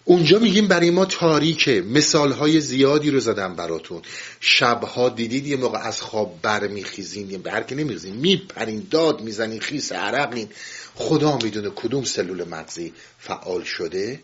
اونجا 0.05 0.39
میگیم 0.39 0.69
برای 0.69 0.91
ما 0.91 1.05
تاریکه. 1.05 1.81
مثالهای 1.81 2.61
زیادی 2.61 3.11
رو 3.11 3.21
زدم 3.21 3.57
براتون. 3.57 4.03
شبها 4.41 5.09
دیدید 5.09 5.47
یه 5.47 5.57
موقع 5.57 5.79
از 5.79 6.01
خواب 6.01 6.39
برمیخیزین 6.43 7.31
یه 7.31 7.39
برکه 7.39 7.75
نمیخیزین 7.75 8.15
میپرین 8.15 8.87
داد 8.91 9.21
می‌زنین 9.21 9.61
خیس 9.61 9.93
عرقین. 9.93 10.49
خدا 10.95 11.39
می‌دونه 11.43 11.71
کدوم 11.71 12.05
سلول 12.05 12.45
مغزی 12.45 12.93
فعال 13.19 13.65
شده. 13.65 14.21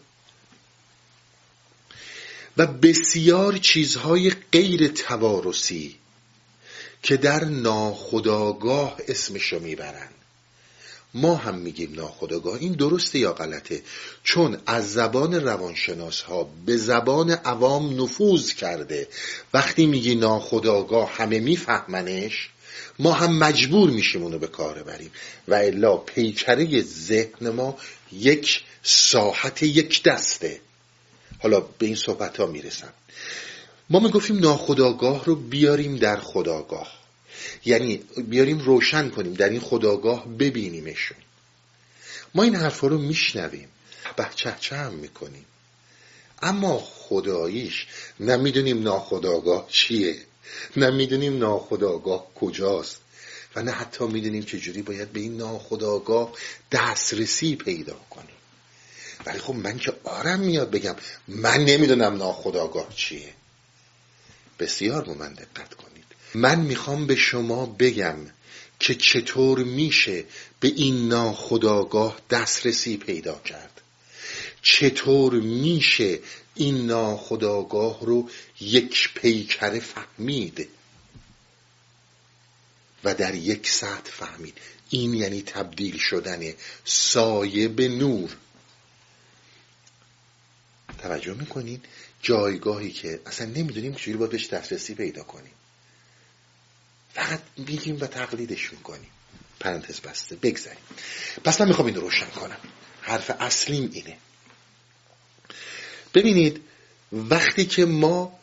و 2.58 2.66
بسیار 2.66 3.56
چیزهای 3.56 4.32
غیر 4.52 4.88
توارثی 4.88 5.96
که 7.02 7.16
در 7.16 7.44
ناخداگاه 7.44 8.96
اسمشو 9.08 9.58
می‌برن. 9.58 10.08
ما 11.14 11.36
هم 11.36 11.54
میگیم 11.54 11.94
ناخداگاه 11.94 12.58
این 12.60 12.72
درسته 12.72 13.18
یا 13.18 13.32
غلطه؟ 13.32 13.82
چون 14.24 14.58
از 14.66 14.92
زبان 14.92 15.34
روانشناس 15.34 16.20
ها 16.20 16.50
به 16.66 16.76
زبان 16.76 17.30
عوام 17.30 18.02
نفوذ 18.02 18.52
کرده. 18.52 19.08
وقتی 19.54 19.86
میگی 19.86 20.14
ناخداگاه 20.14 21.12
همه 21.12 21.40
میفهمنش 21.40 22.48
ما 22.98 23.12
هم 23.12 23.38
مجبور 23.38 23.90
میشیم 23.90 24.22
اونو 24.22 24.38
به 24.38 24.46
کار 24.46 24.82
بریم 24.82 25.10
و 25.48 25.54
الا 25.54 25.96
پیکره 25.96 26.82
ذهن 26.82 27.48
ما 27.48 27.78
یک 28.12 28.62
ساحت 28.82 29.62
یک 29.62 30.02
دسته. 30.02 30.60
حالا 31.38 31.60
به 31.60 31.86
این 31.86 31.96
صحبت 31.96 32.40
ها 32.40 32.46
می‌رسم. 32.46 32.92
ما 33.90 33.98
می‌گفتیم 34.00 34.38
ناخداگاه 34.38 35.24
رو 35.24 35.36
بیاریم 35.36 35.96
در 35.96 36.16
خداگاه 36.16 36.98
یعنی 37.64 37.96
بیاریم 38.16 38.58
روشن 38.58 39.10
کنیم 39.10 39.34
در 39.34 39.48
این 39.48 39.60
خداگاه 39.60 40.28
ببینیمشون. 40.28 41.18
ما 42.34 42.42
این 42.42 42.54
حرفا 42.54 42.86
رو 42.86 42.98
میشنویم. 42.98 43.68
بچه 44.18 44.54
چه 44.60 44.76
هم 44.76 44.94
می‌کنیم. 44.94 45.44
اما 46.42 46.78
خداییش 46.78 47.86
نمی‌دونیم 48.20 48.82
ناخداگاه 48.82 49.66
چیه. 49.70 50.16
نمی‌دونیم 50.76 51.38
ناخداگاه 51.38 52.34
کجاست. 52.34 53.00
و 53.56 53.62
نه 53.62 53.70
حتی 53.70 54.04
می‌دونیم 54.04 54.42
چجوری 54.42 54.82
باید 54.82 55.12
به 55.12 55.20
این 55.20 55.36
ناخداگاه 55.36 56.32
دسترسی 56.72 57.56
پیدا 57.56 57.96
کنیم. 58.10 58.37
ولی 59.26 59.38
خب 59.38 59.54
من 59.54 59.78
که 59.78 59.92
آرم 60.04 60.40
میاد 60.40 60.70
بگم 60.70 60.96
من 61.28 61.64
نمی‌دونم 61.64 62.16
ناخداگاه 62.16 62.94
چیه. 62.94 63.32
بسیار 64.58 65.04
با 65.04 65.14
من 65.14 65.32
دقت 65.32 65.74
کنید. 65.74 66.04
من 66.34 66.60
می‌خوام 66.60 67.06
به 67.06 67.16
شما 67.16 67.66
بگم 67.66 68.16
که 68.80 68.94
چطور 68.94 69.64
میشه 69.64 70.24
به 70.60 70.68
این 70.68 71.08
ناخداگاه 71.08 72.18
دسترسی 72.30 72.96
پیدا 72.96 73.40
کرد. 73.44 73.80
چطور 74.62 75.34
میشه 75.34 76.18
این 76.54 76.86
ناخداگاه 76.86 77.98
رو 78.00 78.30
یک 78.60 79.14
پیکره 79.14 79.80
فهمید 79.80 80.68
و 83.04 83.14
در 83.14 83.34
یک 83.34 83.70
ساعت 83.70 84.08
فهمید. 84.08 84.58
این 84.90 85.14
یعنی 85.14 85.42
تبدیل 85.42 85.98
شدن 85.98 86.52
سایه 86.84 87.68
به 87.68 87.88
نور. 87.88 88.36
توجه 90.98 91.34
می‌کنین 91.34 91.80
جایگاهی 92.22 92.90
که 92.90 93.20
اصلا 93.26 93.46
نمی‌دونیم 93.46 93.94
چجوری 93.94 94.18
باید 94.18 94.30
بهش 94.30 94.46
دسترسی 94.46 94.94
پیدا 94.94 95.22
کنیم. 95.22 95.52
فقط 97.14 97.40
میگیم 97.56 97.96
و 98.00 98.06
تقلیدش 98.06 98.72
می‌کنیم. 98.72 99.10
پرانتز 99.60 100.00
بسته. 100.00 100.36
بگذاریم. 100.36 100.80
پس 101.44 101.60
من 101.60 101.68
می‌خوام 101.68 101.86
این 101.86 101.96
رو 101.96 102.00
روشن 102.00 102.26
کنم. 102.26 102.58
حرف 103.00 103.30
اصلیم 103.40 103.90
اینه. 103.92 104.16
ببینید 106.14 106.60
وقتی 107.12 107.66
که 107.66 107.84
ما 107.84 108.38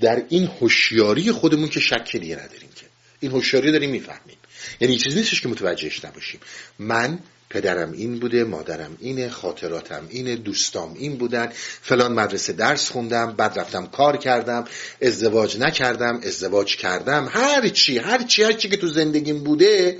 در 0.00 0.22
این 0.28 0.46
هوشیاری 0.46 1.32
خودمون 1.32 1.68
که 1.68 1.80
شکی 1.80 2.18
نداریم 2.18 2.70
که. 2.76 2.86
این 3.20 3.32
هوشیاری 3.32 3.72
داریم 3.72 3.90
می‌فهمیم. 3.90 4.36
یعنی 4.80 4.98
چیزی 4.98 5.18
نیستش 5.18 5.40
که 5.40 5.48
متوجهش 5.48 6.04
نباشیم. 6.04 6.40
من 6.78 7.18
پدرم 7.50 7.92
این 7.92 8.18
بوده 8.18 8.44
مادرم 8.44 8.96
اینه 9.00 9.28
خاطراتم 9.28 10.06
اینه 10.10 10.36
دوستام 10.36 10.94
این 10.94 11.16
بودن. 11.16 11.52
فلان 11.82 12.12
مدرسه 12.12 12.52
درس 12.52 12.90
خوندم 12.90 13.32
بعد 13.32 13.58
رفتم 13.58 13.86
کار 13.86 14.16
کردم 14.16 14.64
ازدواج 15.02 15.58
نکردم 15.58 16.20
ازدواج 16.24 16.76
کردم. 16.76 17.28
هر 17.30 17.68
چی 17.68 17.98
هر 17.98 18.22
چی 18.22 18.42
هر 18.42 18.52
چی 18.52 18.68
که 18.68 18.76
تو 18.76 18.88
زندگیم 18.88 19.44
بوده 19.44 19.98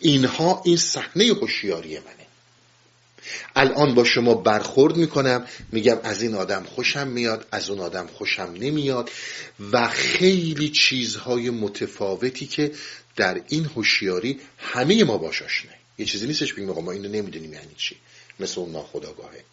اینها 0.00 0.62
این 0.64 0.76
صحنه 0.76 1.24
هوشیاری 1.24 1.94
منه. 1.94 2.24
الان 3.56 3.94
با 3.94 4.04
شما 4.04 4.34
برخورد 4.34 4.96
می‌کنم 4.96 5.46
میگم 5.72 5.98
از 6.02 6.22
این 6.22 6.34
آدم 6.34 6.62
خوشم 6.62 7.08
میاد 7.08 7.46
از 7.52 7.70
اون 7.70 7.80
آدم 7.80 8.06
خوشم 8.06 8.54
نمیاد 8.60 9.10
و 9.72 9.88
خیلی 9.88 10.68
چیزهای 10.68 11.50
متفاوتی 11.50 12.46
که 12.46 12.72
در 13.16 13.40
این 13.48 13.64
هوشیاری 13.64 14.40
همه 14.58 15.04
ما 15.04 15.18
باش 15.18 15.42
یه 15.98 16.06
چیزی 16.06 16.26
نیستش 16.26 16.52
بگیم 16.52 16.70
ما 16.70 16.92
اینو 16.92 17.08
نمی‌دونیم 17.08 17.52
یعنی 17.52 17.74
چی. 17.76 17.96
مثل 18.40 18.60
اون 18.60 18.72
ناخداگاهه 18.72 19.44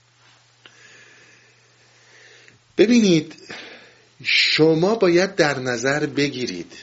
ببینید 2.77 3.35
شما 4.23 4.95
باید 4.95 5.35
در 5.35 5.59
نظر 5.59 6.05
بگیرید. 6.05 6.73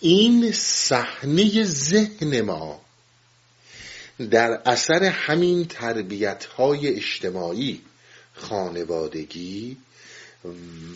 این 0.00 0.52
صحنه 0.52 1.64
ذهن 1.64 2.40
ما 2.40 2.80
در 4.30 4.62
اثر 4.66 5.04
همین 5.04 5.64
تربیت 5.64 6.44
های 6.44 6.88
اجتماعی 6.88 7.82
خانوادگی 8.34 9.76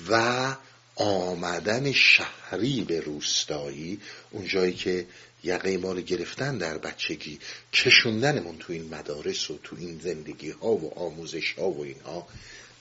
و 0.09 0.55
آمدن 0.97 1.93
شهری 1.93 2.81
به 2.81 3.01
روستایی 3.01 4.01
اون 4.31 4.47
جایی 4.47 4.73
که 4.73 5.07
یقه 5.45 5.77
ما 5.77 5.93
رو 5.93 6.01
گرفتن 6.01 6.59
در 6.59 6.79
بچگی 6.79 7.39
کشوندنمون 7.73 8.59
تو 8.59 8.73
این 8.73 8.95
مدارس 8.95 9.51
و 9.51 9.59
تو 9.63 9.77
این 9.79 10.01
زندگی 10.05 10.51
ها 10.51 10.69
و 10.69 10.99
آموزش 10.99 11.53
ها 11.53 11.71
و 11.71 11.83
اینها. 11.83 12.27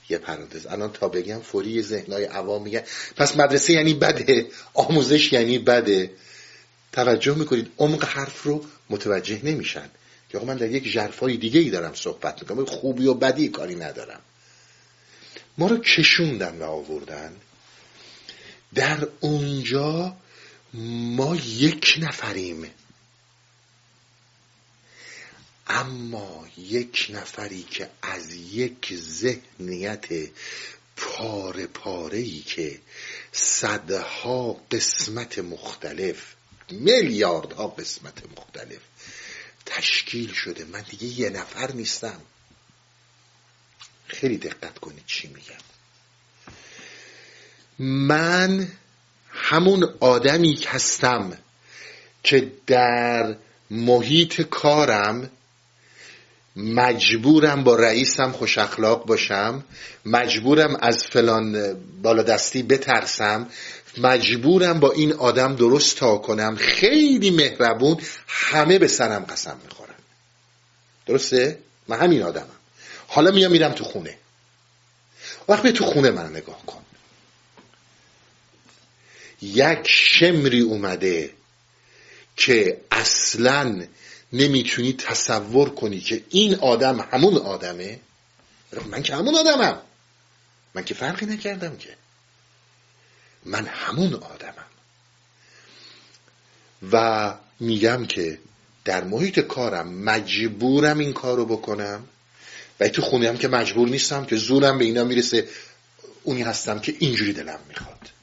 یه 0.08 0.18
پرانتز. 0.18 0.66
الان 0.66 0.92
تا 0.92 1.08
بگم 1.08 1.40
فوری 1.40 1.82
ذهنای 1.82 2.24
عوام 2.24 2.62
میگن 2.62 2.82
پس 3.16 3.36
مدرسه 3.36 3.72
یعنی 3.72 3.94
بده 3.94 4.46
آموزش 4.74 5.32
یعنی 5.32 5.58
بده. 5.58 6.10
توجه 6.92 7.34
می‌کنید 7.34 7.70
عمق 7.78 8.04
حرف 8.04 8.42
رو 8.42 8.64
متوجه 8.90 9.40
نمیشن. 9.44 9.90
که 10.28 10.38
من 10.38 10.56
در 10.56 10.70
یک 10.70 10.92
جرفای 10.92 11.36
دیگه 11.36 11.60
ای 11.60 11.70
دارم 11.70 11.94
صحبت 11.94 12.42
می‌کنم 12.42 12.64
خوبی 12.64 13.06
و 13.06 13.14
بدی 13.14 13.48
کاری 13.48 13.74
ندارم. 13.74 14.20
ما 15.58 15.66
رو 15.66 15.78
کشوندن 15.78 16.58
و 16.58 16.64
آوردن. 16.64 17.32
در 18.74 19.08
اونجا 19.20 20.16
ما 21.16 21.36
یک 21.36 21.98
نفریم. 22.00 22.70
اما 25.66 26.48
یک 26.56 27.06
نفری 27.10 27.62
که 27.62 27.90
از 28.02 28.34
یک 28.34 28.94
ذهنیت 28.94 30.06
پاره 30.96 31.66
پاره 31.66 32.18
ای 32.18 32.40
که 32.40 32.80
صدها 33.32 34.52
قسمت 34.70 35.38
مختلف 35.38 36.34
میلیاردها 36.70 37.68
قسمت 37.68 38.22
مختلف 38.38 38.80
تشکیل 39.66 40.32
شده. 40.32 40.64
من 40.64 40.82
دیگه 40.82 41.20
یه 41.20 41.30
نفر 41.30 41.72
نیستم. 41.72 42.20
خیلی 44.06 44.38
دقت 44.38 44.78
کنید 44.78 45.06
چی 45.06 45.28
میگم. 45.28 45.73
من 47.78 48.68
همون 49.30 49.94
آدمی 50.00 50.60
هستم 50.66 51.38
که 52.22 52.52
در 52.66 53.36
محیط 53.70 54.42
کارم 54.42 55.30
مجبورم 56.56 57.64
با 57.64 57.76
رئیسم 57.76 58.32
خوش 58.32 58.58
اخلاق 58.58 59.06
باشم 59.06 59.64
مجبورم 60.06 60.76
از 60.80 61.04
فلان 61.04 61.74
بالادستی 62.02 62.62
بترسم 62.62 63.46
مجبورم 63.98 64.80
با 64.80 64.92
این 64.92 65.12
آدم 65.12 65.56
درست 65.56 65.96
تا 65.96 66.16
کنم 66.16 66.56
خیلی 66.56 67.30
مهربون 67.30 68.00
همه 68.28 68.78
به 68.78 68.88
سرم 68.88 69.24
قسم 69.24 69.56
می‌خورن. 69.64 69.94
درسته؟ 71.06 71.58
من 71.88 71.98
همین 71.98 72.22
آدمم. 72.22 72.46
حالا 73.08 73.30
میام 73.30 73.52
میرم 73.52 73.72
تو 73.72 73.84
خونه. 73.84 74.18
وقتی 75.48 75.72
تو 75.72 75.84
خونه 75.84 76.10
من 76.10 76.30
نگاه 76.30 76.66
کن. 76.66 76.80
یک 79.42 79.88
شمری 79.88 80.60
اومده 80.60 81.30
که 82.36 82.80
اصلا 82.90 83.86
نمی‌تونی 84.32 84.92
تصور 84.92 85.70
کنی 85.70 86.00
که 86.00 86.24
این 86.30 86.54
آدم 86.54 87.00
همون 87.00 87.36
آدمه. 87.36 88.00
من 88.90 89.02
که 89.02 89.16
همون 89.16 89.36
آدمم. 89.36 89.82
من 90.74 90.84
که 90.84 90.94
فرقی 90.94 91.26
نکردم 91.26 91.76
که. 91.76 91.96
من 93.44 93.66
همون 93.66 94.14
آدمم. 94.14 94.66
و 96.92 97.34
میگم 97.60 98.06
که 98.06 98.38
در 98.84 99.04
محیط 99.04 99.40
کارم 99.40 99.88
مجبورم 99.88 100.98
این 100.98 101.12
کارو 101.12 101.46
بکنم 101.46 102.08
و 102.80 102.88
تو 102.88 103.02
خونه 103.02 103.28
هم 103.28 103.38
که 103.38 103.48
مجبور 103.48 103.88
نیستم 103.88 104.24
که 104.24 104.36
زورم 104.36 104.78
به 104.78 104.84
اینا 104.84 105.04
می‌رسه 105.04 105.48
اونی 106.22 106.42
هستم 106.42 106.78
که 106.80 106.94
اینجوری 106.98 107.32
دلم 107.32 107.58
می‌خواد. 107.68 108.13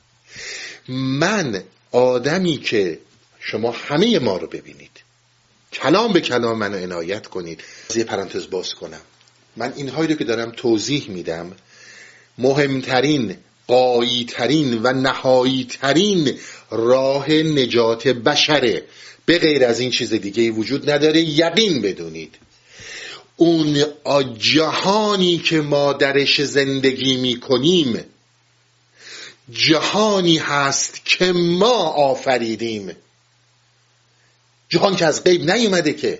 من 0.87 1.63
آدمی 1.91 2.57
که 2.57 2.99
شما 3.39 3.71
همه 3.71 4.19
ما 4.19 4.37
رو 4.37 4.47
ببینید. 4.47 4.91
کلام 5.73 6.13
به 6.13 6.21
کلام 6.21 6.57
منو 6.57 6.77
عنایت 6.77 7.27
کنید. 7.27 7.63
از 7.89 7.97
یه 7.97 8.03
پرانتز 8.03 8.49
باز 8.49 8.73
کنم. 8.73 9.01
من 9.57 9.73
اینهایی 9.75 10.09
رو 10.09 10.15
که 10.15 10.23
دارم 10.23 10.51
توضیح 10.57 11.09
میدم 11.09 11.51
مهمترین 12.37 13.37
قاییترین 13.67 14.79
و 14.83 14.93
نهاییترین 14.93 16.37
راه 16.71 17.31
نجات 17.31 18.07
بشره 18.07 18.83
به 19.25 19.39
غیر 19.39 19.65
از 19.65 19.79
این 19.79 19.91
چیز 19.91 20.13
دیگه 20.13 20.51
وجود 20.51 20.89
نداره. 20.89 21.21
یقین 21.21 21.81
بدونید. 21.81 22.35
اون 23.35 23.85
جهانی 24.37 25.37
که 25.37 25.61
ما 25.61 25.93
درش 25.93 26.41
زندگی 26.41 27.17
می‌کنیم 27.17 27.99
جهانی 29.49 30.37
هست 30.37 31.05
که 31.05 31.31
ما 31.31 31.77
آفریدیم. 31.83 32.95
جهان 34.69 34.95
که 34.95 35.05
از 35.05 35.23
غیب 35.23 35.51
نیومده 35.51 35.93
که 35.93 36.19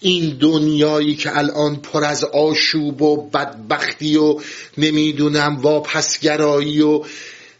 این 0.00 0.38
دنیایی 0.40 1.16
که 1.16 1.38
الان 1.38 1.76
پر 1.76 2.04
از 2.04 2.24
آشوب 2.24 3.02
و 3.02 3.30
بدبختی 3.30 4.16
و 4.16 4.40
نمی‌دونم 4.78 5.56
واپسگرایی 5.56 6.82
و 6.82 7.04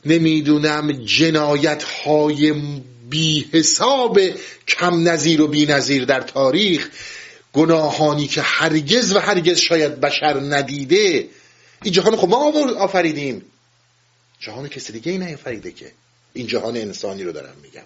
نمی‌دونم 0.05 0.93
جنایت 0.93 1.83
های 1.83 2.55
بی 3.11 3.49
حساب 3.53 4.21
کم 4.69 5.09
نظیر 5.09 5.41
و 5.41 5.49
بی 5.49 5.67
نظیر 5.67 6.05
در 6.05 6.21
تاریخ 6.21 6.89
گناهانی 7.53 8.27
که 8.27 8.43
هرگز 8.43 9.17
و 9.17 9.19
هرگز 9.19 9.59
شاید 9.59 10.01
بشر 10.01 10.41
ندیده 10.41 11.29
این 11.83 11.93
جهان 11.93 12.17
خب 12.17 12.29
ما 12.29 12.53
آفریدیم. 12.79 13.43
جهان 14.41 14.69
کسی 14.69 14.93
دیگه 14.93 15.13
ای 15.13 15.19
نیافریده 15.19 15.73
که 15.73 15.93
این 16.33 16.47
جهان 16.47 16.77
انسانی 16.77 17.25
رو 17.25 17.33
دارم 17.33 17.57
میگم. 17.63 17.85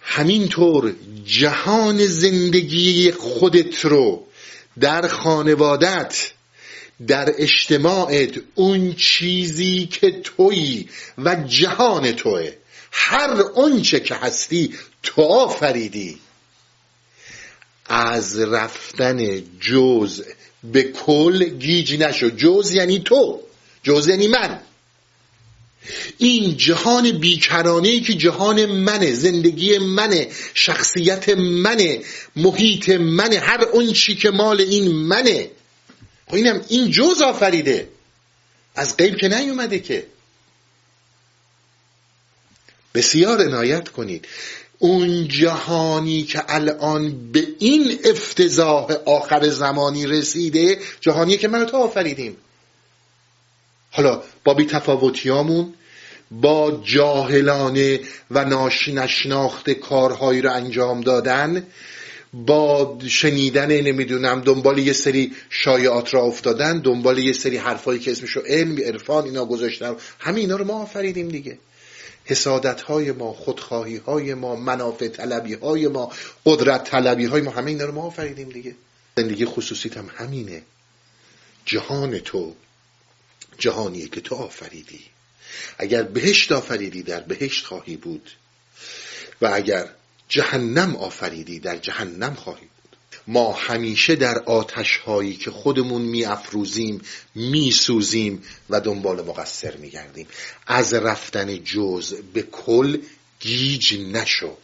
همینطور 0.00 0.94
جهان 1.24 2.06
زندگی 2.06 3.12
خودت 3.12 3.84
رو 3.84 4.26
در 4.80 5.08
خانوادت 5.08 6.30
در 7.06 7.34
اجتماعت 7.38 8.40
اون 8.54 8.94
چیزی 8.94 9.86
که 9.86 10.10
تویی 10.10 10.88
و 11.18 11.44
جهان 11.46 12.12
توه. 12.12 12.52
هر 12.92 13.40
اونچه 13.40 14.00
که 14.00 14.14
هستی 14.14 14.74
تو 15.02 15.22
آفریدی. 15.22 16.18
از 17.86 18.38
رفتن 18.38 19.42
جز 19.60 20.24
به 20.64 20.82
کل 20.82 21.44
گیج 21.44 22.02
نشو. 22.02 22.30
جز 22.30 22.74
یعنی 22.74 22.98
تو. 22.98 23.47
جز 23.88 24.08
یعنی 24.08 24.28
من. 24.28 24.60
این 26.18 26.56
جهان 26.56 27.10
بیکرانه 27.10 28.00
که 28.00 28.14
جهان 28.14 28.66
منه 28.66 29.14
زندگی 29.14 29.78
منه 29.78 30.28
شخصیت 30.54 31.28
منه 31.38 32.00
محیط 32.36 32.88
منه 32.88 33.38
هر 33.38 33.64
اون 33.64 33.92
چی 33.92 34.14
که 34.14 34.30
مال 34.30 34.60
این 34.60 34.92
منه. 34.92 35.50
خب 36.26 36.34
اینم 36.34 36.64
این 36.68 36.90
جز 36.90 37.22
آفریده. 37.22 37.88
از 38.74 38.96
غیب 38.96 39.16
که 39.16 39.28
نیومده 39.28 39.78
که. 39.78 40.06
بسیار 42.94 43.40
عنایت 43.40 43.88
کنید. 43.88 44.28
اون 44.78 45.28
جهانی 45.28 46.22
که 46.22 46.42
الان 46.48 47.32
به 47.32 47.46
این 47.58 47.98
افتضاح 48.04 48.92
آخر 49.06 49.48
زمانی 49.48 50.06
رسیده 50.06 50.78
جهانی 51.00 51.36
که 51.36 51.48
من 51.48 51.66
تو 51.66 51.76
آفریدیم. 51.76 52.36
حالا 53.98 54.22
با 54.44 54.54
بی 54.54 54.66
تفاوتیامون 54.66 55.74
با 56.30 56.80
جاهلانه 56.84 58.00
و 58.30 58.44
ناشی 58.44 58.92
نشناخت 58.92 59.70
کارهایی 59.70 60.40
رو 60.40 60.52
انجام 60.52 61.00
دادن 61.00 61.66
با 62.32 62.98
شنیدن 63.08 63.72
نمی‌دونم 63.72 64.40
دنبال 64.40 64.78
یه 64.78 64.92
سری 64.92 65.32
شایعات 65.50 66.14
را 66.14 66.22
افتادن 66.22 66.78
دنبال 66.78 67.18
یه 67.18 67.32
سری 67.32 67.56
حرفایی 67.56 68.00
که 68.00 68.10
اسمشو 68.10 68.40
علم 68.40 68.76
عرفان 68.84 69.24
اینا 69.24 69.44
گذاشتن 69.44 69.94
همه 70.18 70.40
اینا 70.40 70.56
رو 70.56 70.64
ما 70.64 70.82
آفریدیم 70.82 71.28
دیگه. 71.28 71.58
حسادت 72.24 72.80
های 72.80 73.12
ما 73.12 73.32
خودخواهی 73.32 73.96
های 73.96 74.34
ما 74.34 74.56
منافع 74.56 75.08
طلبی 75.08 75.54
های 75.54 75.88
ما 75.88 76.12
قدرت 76.46 76.84
طلبی 76.84 77.24
های 77.24 77.42
ما 77.42 77.50
همه 77.50 77.70
اینا 77.70 77.84
رو 77.84 77.92
ما 77.92 78.02
آفریدیم 78.02 78.48
دیگه. 78.48 78.74
زندگی 79.16 79.44
خصوصیت 79.44 79.96
هم 79.96 80.10
همینه. 80.16 80.62
جهان 81.64 82.18
تو. 82.18 82.54
جهانیه 83.58 84.08
که 84.08 84.20
تو 84.20 84.34
آفریدی. 84.34 85.00
اگر 85.78 86.02
بهشت 86.02 86.52
آفریدی 86.52 87.02
در 87.02 87.20
بهشت 87.20 87.64
خواهی 87.66 87.96
بود. 87.96 88.30
و 89.40 89.50
اگر 89.54 89.88
جهنم 90.28 90.96
آفریدی 90.96 91.60
در 91.60 91.76
جهنم 91.76 92.34
خواهی 92.34 92.66
بود. 92.66 92.96
ما 93.26 93.52
همیشه 93.52 94.16
در 94.16 94.38
آتش 94.38 94.96
هایی 94.96 95.36
که 95.36 95.50
خودمون 95.50 96.02
می 96.02 96.24
افروزیم 96.24 97.00
می 97.34 97.70
سوزیم 97.70 98.42
و 98.70 98.80
دنبال 98.80 99.22
مقصر 99.22 99.76
می 99.76 99.90
گردیم 99.90 100.26
از 100.66 100.94
رفتن 100.94 101.64
جز 101.64 102.14
به 102.34 102.42
کل 102.42 102.98
گیج 103.40 103.94
نشو. 103.94 104.56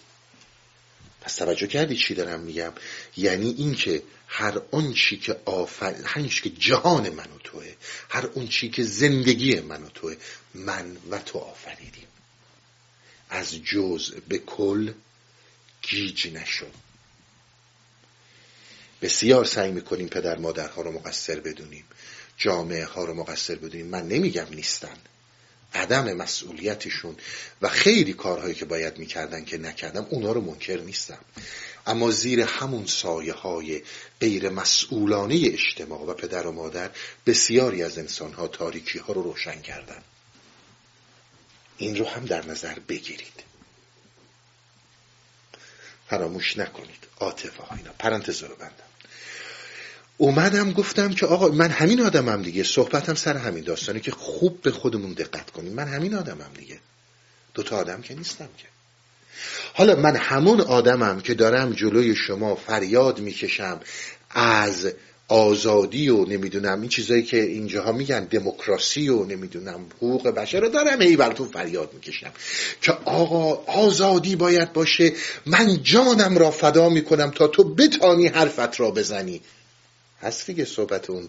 پس 1.25 1.35
توجه 1.35 1.67
کردی 1.67 1.97
چی 1.97 2.15
دارم 2.15 2.41
میگم؟ 2.41 2.73
یعنی 3.17 3.51
اینکه 3.51 4.03
هر 4.29 4.61
اون 4.71 4.95
چی 4.95 5.17
که 5.17 5.41
آفر 5.45 5.95
هر 6.05 6.23
که 6.27 6.51
جهان 6.51 7.11
من 7.11 7.25
و 7.25 7.39
توه 7.45 7.75
هر 8.09 8.27
اون 8.27 8.49
چی 8.49 8.71
که 8.71 8.83
زندگی 8.83 9.61
من 9.61 9.83
و 9.83 9.89
توه 9.89 10.17
من 10.55 10.97
و 11.11 11.19
تو 11.19 11.39
آفریدیم. 11.39 12.07
از 13.31 13.55
جز 13.65 14.15
به 14.29 14.39
کل 14.39 14.93
گیج 15.83 16.29
نشو. 16.29 16.67
بسیار 19.03 19.45
سعی 19.45 19.73
می‌کنیم 19.73 20.09
پدر 20.09 20.39
مادرها 20.39 20.83
رو 20.83 20.93
مقصر 20.93 21.41
بدونیم. 21.41 21.85
جامعه 22.37 22.85
ها 22.85 23.05
رو 23.05 23.15
مقصر 23.15 23.55
بدونیم. 23.55 23.87
من 23.87 24.09
نمیگم 24.09 24.47
نیستن. 24.51 24.97
عدم 25.75 26.13
مسئولیتشون 26.13 27.17
و 27.63 27.69
خیلی 27.69 28.13
کارهایی 28.13 28.55
که 28.55 28.65
باید 28.65 28.99
می‌کردن 28.99 29.45
که 29.45 29.59
نکردم 29.59 30.07
اونا 30.11 30.33
رو 30.33 30.41
منکر 30.41 30.81
نیستم. 30.81 31.19
اما 31.87 32.11
زیر 32.11 32.41
همون 32.41 32.87
سایه 32.87 33.33
های 33.33 33.83
غیر 34.21 34.49
مسئولانه 34.49 35.35
اجتماع 35.35 36.01
و 36.01 36.15
پدر 36.15 36.47
و 36.47 36.53
مادر 36.53 36.91
بسیاری 37.27 37.83
از 37.83 37.99
انسانها 37.99 38.49
تاریکی 38.49 38.99
ها 38.99 39.13
رو 39.13 39.23
روشن 39.23 39.61
کردن. 39.61 40.03
این 41.79 41.97
رو 41.97 42.09
هم 42.09 42.25
در 42.25 42.47
نظر 42.47 42.79
بگیرید. 42.79 43.45
فراموش 46.09 46.57
نکنید. 46.57 47.07
عاطفه 47.21 47.63
ها 47.63 47.77
اینا. 47.77 47.93
پرانتز 47.99 48.43
رو 48.43 48.57
بندم. 48.57 48.94
اومدم 50.17 50.73
گفتم 50.73 51.15
که 51.15 51.27
آقا 51.27 51.49
من 51.49 51.71
همین 51.71 52.01
آدمم 52.01 52.43
دیگه. 52.43 52.63
صحبتم 52.63 53.15
سر 53.15 53.37
همین 53.37 53.65
داستانی 53.65 54.01
که 54.01 54.11
خوب 54.11 54.63
به 54.63 54.71
خودمون 54.71 55.13
دقت 55.13 55.51
کنیم. 55.51 55.73
من 55.73 55.89
همین 55.89 56.15
آدمم 56.15 56.51
دیگه. 56.59 56.79
دوتا 57.55 57.77
آدم 57.77 58.03
که 58.03 58.15
نیستم 58.15 58.49
که. 58.59 58.67
حالا 59.75 59.97
من 59.97 60.17
همون 60.17 60.61
آدمم 60.61 61.21
که 61.21 61.35
دارم 61.35 61.73
جلوی 61.73 62.17
شما 62.17 62.55
فریاد 62.55 63.21
می‌کشم 63.21 63.81
از 64.31 64.93
آزادی 65.29 66.09
و 66.09 66.25
نمی‌دونم 66.25 66.81
این 66.81 66.91
چیزایی 66.91 67.23
که 67.23 67.43
اینجاها 67.43 67.93
میگن 67.93 68.25
دموکراسی 68.25 69.09
و 69.09 69.25
نمی‌دونم 69.25 69.87
حقوق 69.97 70.29
بشر 70.29 70.61
رو 70.61 70.69
دارم 70.69 70.99
ای 70.99 71.17
براتون 71.17 71.49
فریاد 71.49 71.91
می‌کشم 71.95 72.33
که 72.81 72.93
آقا 73.05 73.55
آزادی 73.73 74.37
باید 74.37 74.73
باشه. 74.73 75.13
من 75.47 75.83
جانم 75.83 76.39
را 76.39 76.51
فدا 76.51 76.89
می‌کنم 76.89 77.31
تا 77.31 77.47
تو 77.47 77.75
بتانی 77.75 78.27
حرفت 78.27 78.81
را 78.81 78.91
بزنی. 78.91 79.41
هست 80.25 80.47
دیگه 80.47 80.65
صحبت 80.65 81.11
اون 81.11 81.29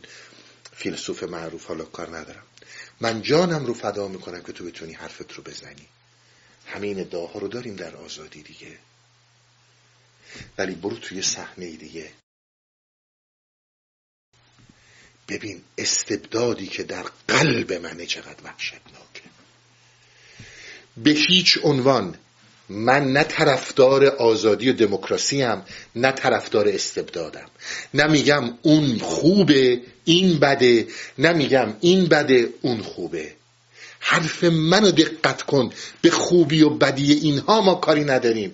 فیلسوف 0.73 1.23
معروف 1.23 1.65
حالا 1.65 1.85
کار 1.85 2.17
ندارم. 2.17 2.43
من 3.01 3.21
جانم 3.21 3.65
رو 3.65 3.73
فدا 3.73 4.07
می‌کنم 4.07 4.43
که 4.43 4.53
تو 4.53 4.65
بتونی 4.65 4.93
حرفت 4.93 5.31
رو 5.31 5.43
بزنی. 5.43 5.87
همین 6.65 6.99
ادعاها 6.99 7.39
رو 7.39 7.47
داریم 7.47 7.75
در 7.75 7.95
آزادی 7.95 8.43
دیگه. 8.43 8.77
ولی 10.57 10.75
برو 10.75 10.97
توی 10.97 11.21
صحنه 11.21 11.75
دیگه. 11.75 12.11
ببین 15.27 15.63
استبدادی 15.77 16.67
که 16.67 16.83
در 16.83 17.03
قلب 17.27 17.73
منه 17.73 18.05
چقدر 18.05 18.43
وحشتناکه. 18.43 19.21
به 20.97 21.09
هیچ 21.11 21.59
عنوان 21.63 22.17
من 22.69 23.13
نه 23.13 23.23
طرفدار 23.23 24.05
آزادی 24.05 24.69
و 24.69 24.73
دموکراسی 24.73 25.41
هم 25.41 25.63
نه 25.95 26.11
طرفدار 26.11 26.67
استبدادم. 26.67 27.49
نه 27.93 28.07
میگم 28.07 28.53
اون 28.61 28.99
خوبه 28.99 29.81
این 30.05 30.39
بده 30.39 30.87
نه 31.17 31.33
میگم 31.33 31.73
این 31.81 32.05
بده 32.05 32.49
اون 32.61 32.81
خوبه. 32.81 33.31
حرف 33.99 34.43
منو 34.43 34.91
دقت 34.91 35.41
کن 35.41 35.69
به 36.01 36.09
خوبی 36.09 36.61
و 36.61 36.69
بدی 36.69 37.13
اینها 37.13 37.61
ما 37.61 37.75
کاری 37.75 38.03
نداریم. 38.03 38.53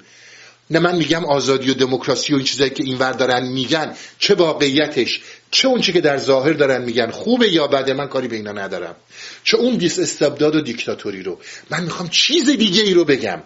نه 0.69 0.79
من 0.79 0.95
میگم 0.95 1.25
آزادی 1.25 1.71
و 1.71 1.73
دموکراسی 1.73 2.33
و 2.33 2.35
این 2.35 2.45
چیزایی 2.45 2.69
که 2.69 2.83
اینور 2.83 3.11
دارن 3.11 3.47
میگن 3.47 3.95
چه 4.19 4.35
واقعیتش 4.35 5.21
چه 5.51 5.67
اون 5.67 5.81
چی 5.81 5.93
که 5.93 6.01
در 6.01 6.17
ظاهر 6.17 6.53
دارن 6.53 6.81
میگن 6.81 7.11
خوبه 7.11 7.51
یا 7.51 7.67
بده 7.67 7.93
من 7.93 8.07
کاری 8.07 8.27
به 8.27 8.35
اینا 8.35 8.51
ندارم. 8.51 8.95
چه 9.43 9.57
اون 9.57 9.75
دیس 9.75 9.99
استبداد 9.99 10.55
و 10.55 10.61
دیکتاتوری 10.61 11.23
رو. 11.23 11.39
من 11.69 11.83
می‌خوام 11.83 12.09
چیز 12.09 12.49
دیگه 12.49 12.83
ای 12.83 12.93
رو 12.93 13.05
بگم. 13.05 13.41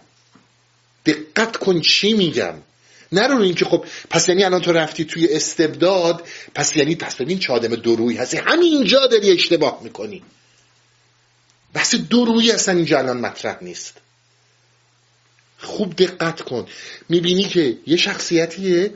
دقت 1.06 1.58
کن 1.58 1.82
چی 1.82 2.14
میگم. 2.14 2.54
نه 3.12 3.28
رو 3.28 3.42
اینکه 3.42 3.66
خب 3.66 3.86
پس 4.10 4.30
یعنی 4.30 4.44
الان 4.44 4.62
تو 4.62 4.72
رفتی 4.72 5.06
توی 5.06 5.28
استبداد 5.34 6.28
پس 6.56 6.76
یعنی 6.76 6.96
پس 6.96 7.16
ببین 7.16 7.40
چه 7.40 7.54
آدم 7.54 7.76
درویی 7.76 8.18
هستی. 8.18 8.38
همینجا 8.38 9.08
داری 9.08 9.32
اشتباه 9.32 9.80
می‌کنی. 9.84 10.24
بحث 11.74 11.96
درویی 11.96 12.52
اصلا 12.52 12.76
اینجا 12.76 13.00
الان 13.00 13.18
مطرح 13.18 13.58
نیست. 13.62 13.94
خوب 15.58 15.96
دقت 15.96 16.42
کن. 16.42 16.68
می‌بینی 17.10 17.44
که 17.44 17.78
یه 17.88 17.98
شخصیتیه 17.98 18.94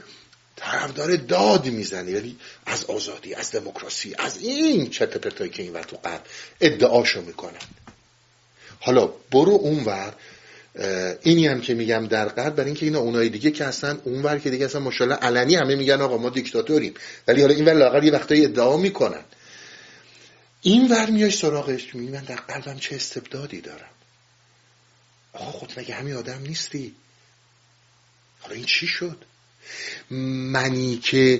طرفدار 0.55 1.15
داد 1.15 1.65
می‌زنی 1.65 2.13
ولی 2.13 2.35
از 2.65 2.85
آزادی 2.85 3.33
از 3.33 3.51
دموکراسی 3.51 4.15
از 4.17 4.37
این 4.37 4.89
چه 4.89 5.05
پرتایی 5.05 5.49
که 5.49 5.63
این 5.63 5.73
ور 5.73 5.83
تو 5.83 5.97
قلب 5.97 6.21
ادعاشو 6.61 7.21
می‌کنن 7.21 7.59
حالا 8.79 9.07
برو 9.07 9.51
اونور. 9.51 10.13
اینی 11.21 11.47
هم 11.47 11.61
که 11.61 11.73
میگم 11.73 12.07
در 12.07 12.25
قلب 12.25 12.55
برای 12.55 12.65
اینکه 12.65 12.85
اینا 12.85 12.99
اونای 12.99 13.29
دیگه 13.29 13.51
که 13.51 13.65
اصلا 13.65 13.97
اونور 14.03 14.39
که 14.39 14.49
دیگه 14.49 14.65
اصلا 14.65 14.81
ماشاءالله 14.81 15.19
علنی 15.19 15.55
همه 15.55 15.75
میگن 15.75 16.01
آقا 16.01 16.17
ما 16.17 16.29
دیکتاتوریم. 16.29 16.93
ولی 17.27 17.41
حالا 17.41 17.53
اینور 17.53 17.73
لاغر 17.73 18.03
یه 18.03 18.11
وقتایی 18.11 18.45
ادعا 18.45 18.77
می‌کنن. 18.77 19.23
این 20.61 20.87
ور 20.91 21.09
میای 21.09 21.31
سراغش 21.31 21.95
میگی 21.95 22.11
من 22.11 22.23
در 22.23 22.35
قلبم 22.35 22.77
چه 22.77 22.95
استبدادی 22.95 23.61
دارم. 23.61 23.89
آقا 25.33 25.51
خود 25.51 25.73
مگه 25.77 25.95
همین 25.95 26.13
آدم 26.13 26.41
نیستی؟ 26.41 26.95
حالا 28.39 28.55
این 28.55 28.65
چی 28.65 28.87
شد؟ 28.87 29.25
منی 30.51 30.97
که 30.97 31.39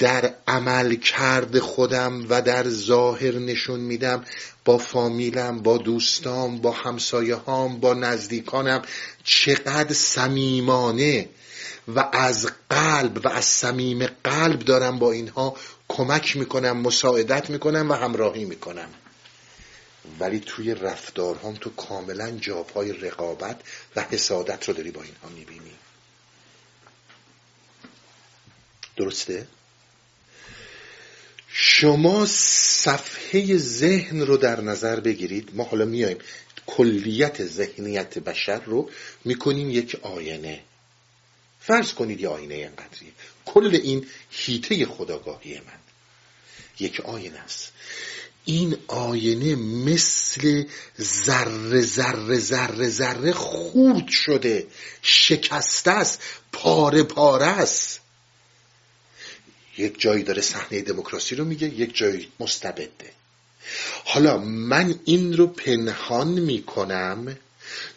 در 0.00 0.34
عمل 0.48 0.94
کرد 0.94 1.58
خودم 1.58 2.26
و 2.28 2.42
در 2.42 2.68
ظاهر 2.68 3.32
نشون 3.38 3.80
میدم 3.80 4.24
با 4.64 4.78
فامیلم 4.78 5.62
با 5.62 5.78
دوستام 5.78 6.58
با 6.58 6.72
همسایه 6.72 7.34
هام 7.34 7.80
با 7.80 7.94
نزدیکانم 7.94 8.82
چقدر 9.24 9.94
صمیمانه 9.94 11.28
و 11.88 12.08
از 12.12 12.48
قلب 12.70 13.24
و 13.24 13.28
از 13.28 13.44
صمیم 13.44 14.06
قلب 14.24 14.58
دارم 14.58 14.98
با 14.98 15.12
اینها 15.12 15.56
کمک 15.88 16.36
می‌کنم 16.36 16.76
مساعدت 16.76 17.50
می‌کنم 17.50 17.90
و 17.90 17.94
همراهی 17.94 18.44
می‌کنم 18.44 18.88
ولی 20.20 20.40
توی 20.40 20.74
رفتارهام 20.74 21.54
تو 21.54 21.70
کاملا 21.70 22.30
جاپای 22.30 22.92
رقابت 22.92 23.60
و 23.96 24.00
حسادت 24.00 24.68
رو 24.68 24.74
داری 24.74 24.90
با 24.90 25.02
اینها 25.02 25.28
می‌بینی 25.28 25.72
درسته؟ 28.96 29.46
شما 31.52 32.26
صفحه 32.26 33.56
ذهن 33.56 34.20
رو 34.20 34.36
در 34.36 34.60
نظر 34.60 35.00
بگیرید. 35.00 35.50
ما 35.54 35.64
حالا 35.64 35.84
میایم 35.84 36.18
کلیت 36.66 37.44
ذهنیت 37.44 38.18
بشر 38.18 38.60
رو 38.60 38.90
می‌کنیم 39.24 39.70
یک 39.70 39.96
آینه. 40.02 40.60
فرض 41.60 41.92
کنید 41.92 42.20
یه 42.20 42.28
آینه 42.28 42.54
اینقدری 42.54 43.12
کل 43.44 43.78
این 43.82 44.06
هیته 44.30 44.86
خداگاهی 44.86 45.54
من. 45.54 45.80
یک 46.80 47.00
آینه 47.00 47.38
است. 47.38 47.72
این 48.44 48.76
آینه 48.86 49.54
مثل 49.54 50.64
ذره 51.00 51.80
ذره 51.80 52.38
ذره 52.38 52.88
ذره 52.88 53.32
خورد 53.32 54.08
شده. 54.08 54.66
شکسته 55.02 55.90
است. 55.90 56.20
پاره 56.52 57.02
پاره 57.02 57.46
است. 57.46 57.99
یک 59.80 60.00
جایی 60.00 60.22
داره 60.22 60.42
صحنه 60.42 60.82
دموکراسی 60.82 61.34
رو 61.34 61.44
میگه 61.44 61.68
یک 61.68 61.96
جایی 61.96 62.28
مستبده. 62.40 63.10
حالا 64.04 64.38
من 64.38 64.94
این 65.04 65.36
رو 65.36 65.46
پنهان 65.46 66.28
می‌کنم 66.28 67.36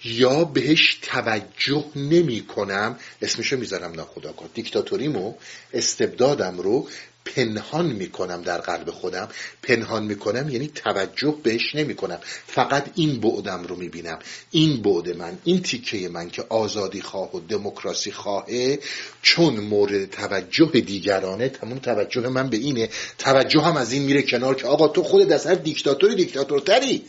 یا 0.04 0.44
بهش 0.44 1.00
توجه 1.02 1.86
نمی 1.96 2.42
کنم. 2.42 3.00
اسمشو 3.22 3.58
می‌ذارم 3.58 3.92
ناخداگاه 3.92 4.50
دیکتاتوریمو 4.54 5.34
استبدادم 5.74 6.58
رو 6.58 6.88
پنهان 7.26 7.86
می‌کنم 7.86 8.42
در 8.42 8.58
قلب 8.58 8.92
خودم. 8.92 9.30
پنهان 9.64 10.04
می‌کنم 10.04 10.50
یعنی 10.50 10.68
توجه 10.68 11.36
بهش 11.44 11.76
نمی‌کنم 11.76 12.20
فقط 12.48 12.86
این 12.96 13.20
بعدم 13.20 13.64
رو 13.64 13.76
می‌بینم. 13.76 14.20
این 14.52 14.82
بعد 14.82 15.18
من 15.18 15.38
این 15.44 15.62
تیکه 15.62 16.10
من 16.10 16.30
که 16.30 16.46
آزادی 16.50 17.02
خواه 17.02 17.36
و 17.36 17.40
دموکراسی 17.40 18.12
خواهه 18.12 18.80
چون 19.22 19.60
مورد 19.60 20.10
توجه 20.10 20.66
دیگرانه 20.66 21.50
تمام 21.50 21.80
توجه 21.80 22.28
من 22.28 22.50
به 22.50 22.58
اینه. 22.58 22.90
توجه 23.18 23.62
هم 23.62 23.78
از 23.78 23.94
این 23.94 24.04
میره 24.04 24.22
کنار 24.22 24.56
که 24.56 24.68
آقا 24.68 24.88
تو 24.88 25.04
خودت 25.04 25.32
از 25.32 25.48
هر 25.48 25.56
دیکتاتوری 25.56 26.16
دیکتاتورتری. 26.16 27.04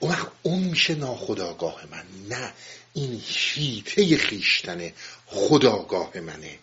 اون 0.00 0.16
اون 0.42 0.58
میشه 0.58 0.94
ناخداگاه 0.94 1.84
من 1.90 2.04
نه 2.28 2.52
این 2.94 3.22
هیته 3.26 4.16
خیشتن 4.16 4.92
خداگاه 5.26 6.20
منه. 6.20 6.58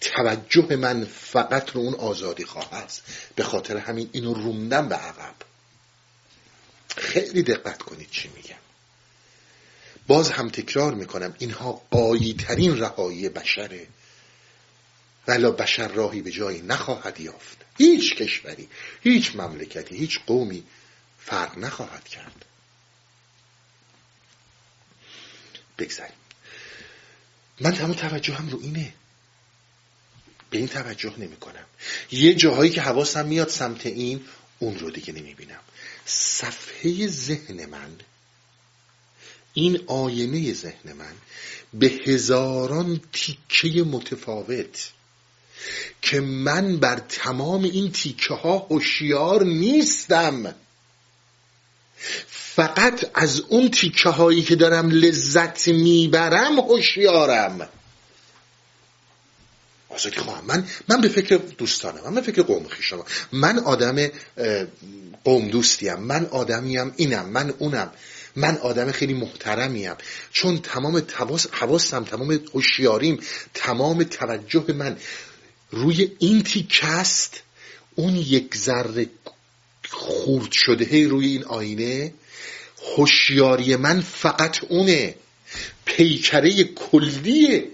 توجه 0.00 0.76
من 0.76 1.04
فقط 1.04 1.70
رو 1.70 1.80
اون 1.80 1.94
آزادی 1.94 2.44
خواه 2.44 2.88
به 3.34 3.44
خاطر 3.44 3.76
همین 3.76 4.08
اینو 4.12 4.34
روندم 4.34 4.88
به 4.88 4.94
عقب. 4.94 5.34
خیلی 6.96 7.42
دقت 7.42 7.82
کنید 7.82 8.10
چی 8.10 8.30
میگم. 8.36 8.56
باز 10.06 10.30
هم 10.30 10.50
تکرار 10.50 10.94
می‌کنم 10.94 11.34
اینها 11.38 11.82
قایی 11.90 12.34
ترین 12.34 12.78
رهایی 12.78 13.28
بشره. 13.28 13.86
ولا 15.28 15.50
بشر 15.50 15.88
راهی 15.88 16.22
به 16.22 16.30
جایی 16.30 16.62
نخواهد 16.62 17.20
یافت. 17.20 17.56
هیچ 17.78 18.14
کشوری 18.14 18.68
هیچ 19.00 19.36
مملکتی 19.36 19.96
هیچ 19.96 20.20
قومی 20.26 20.64
فرق 21.18 21.58
نخواهد 21.58 22.04
کرد. 22.04 22.44
بگذاریم. 25.84 26.14
من 27.60 27.72
تمام 27.72 27.92
توجهم 27.92 28.48
رو 28.48 28.58
اینه. 28.62 28.92
به 30.50 30.58
این 30.58 30.68
توجه 30.68 31.14
نمی 31.18 31.36
کنم. 31.36 31.64
یه 32.10 32.34
جاهایی 32.34 32.70
که 32.70 32.82
حواسم 32.82 33.26
میاد 33.26 33.48
سمت 33.48 33.86
این 33.86 34.24
اون 34.58 34.78
رو 34.78 34.90
دیگه 34.90 35.12
نمی 35.12 35.34
بینم. 35.34 35.60
صفحه 36.06 37.06
ذهن 37.06 37.66
من 37.66 37.96
این 39.54 39.80
آینه 39.86 40.52
ذهن 40.52 40.92
من 40.92 41.14
به 41.74 41.86
هزاران 41.86 43.00
تیکه 43.12 43.82
متفاوت 43.82 44.92
که 46.02 46.20
من 46.20 46.76
بر 46.76 46.98
تمام 46.98 47.64
این 47.64 47.92
تیکه 47.92 48.34
ها 48.34 48.58
هوشیار 48.58 49.44
نیستم. 49.44 50.54
فقط 52.28 53.10
از 53.14 53.40
اون 53.40 53.70
تیکه 53.70 54.08
هایی 54.08 54.42
که 54.42 54.56
دارم 54.56 54.90
لذت 54.90 55.68
می‌برم 55.68 56.60
هوشیارم. 56.60 57.68
آزادی 59.88 60.16
خواهم 60.16 60.44
من 60.46 60.66
من 60.88 61.00
به 61.00 61.08
فکر 61.08 61.36
دوستانم 61.36 62.00
من 62.04 62.14
به 62.14 62.20
فکر 62.20 62.42
قوم 62.42 62.68
خیشم. 62.68 63.04
من 63.32 63.58
آدم 63.58 64.08
قوم 65.24 65.48
دوستیم 65.48 65.94
من 65.94 66.26
آدمیم 66.26 66.92
اینم 66.96 67.28
من 67.28 67.54
اونم. 67.58 67.90
من 68.36 68.58
آدم 68.58 68.92
خیلی 68.92 69.14
محترمیم. 69.14 69.94
چون 70.32 70.58
تمام 70.58 71.02
حواسم 71.52 72.04
تمام 72.04 72.40
هوشیاریم 72.54 73.20
تمام 73.54 74.02
توجه 74.02 74.72
من 74.72 74.96
روی 75.70 76.10
این 76.18 76.42
تیکه 76.42 76.86
است. 76.86 77.40
اون 77.94 78.16
یک 78.16 78.56
ذره 78.56 79.06
خورد 79.92 80.52
شده. 80.52 81.08
روی 81.08 81.26
این 81.26 81.44
آینه. 81.44 82.14
هوشیاری 82.96 83.76
من 83.76 84.00
فقط 84.00 84.64
اونه. 84.64 85.14
پیکره 85.84 86.64
کلی 86.64 87.70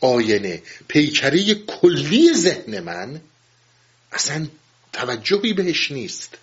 آینه. 0.00 0.62
پیکره 0.88 1.54
کلی 1.54 2.34
ذهن 2.34 2.80
من. 2.80 3.20
اصلا 4.12 4.46
توجهی 4.92 5.52
بهش 5.52 5.90
نیست. 5.92 6.38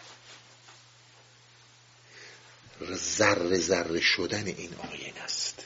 ذره 2.93 3.57
ذره 3.57 4.01
شدن 4.01 4.45
این 4.45 4.69
آینه 4.91 5.21
است. 5.23 5.65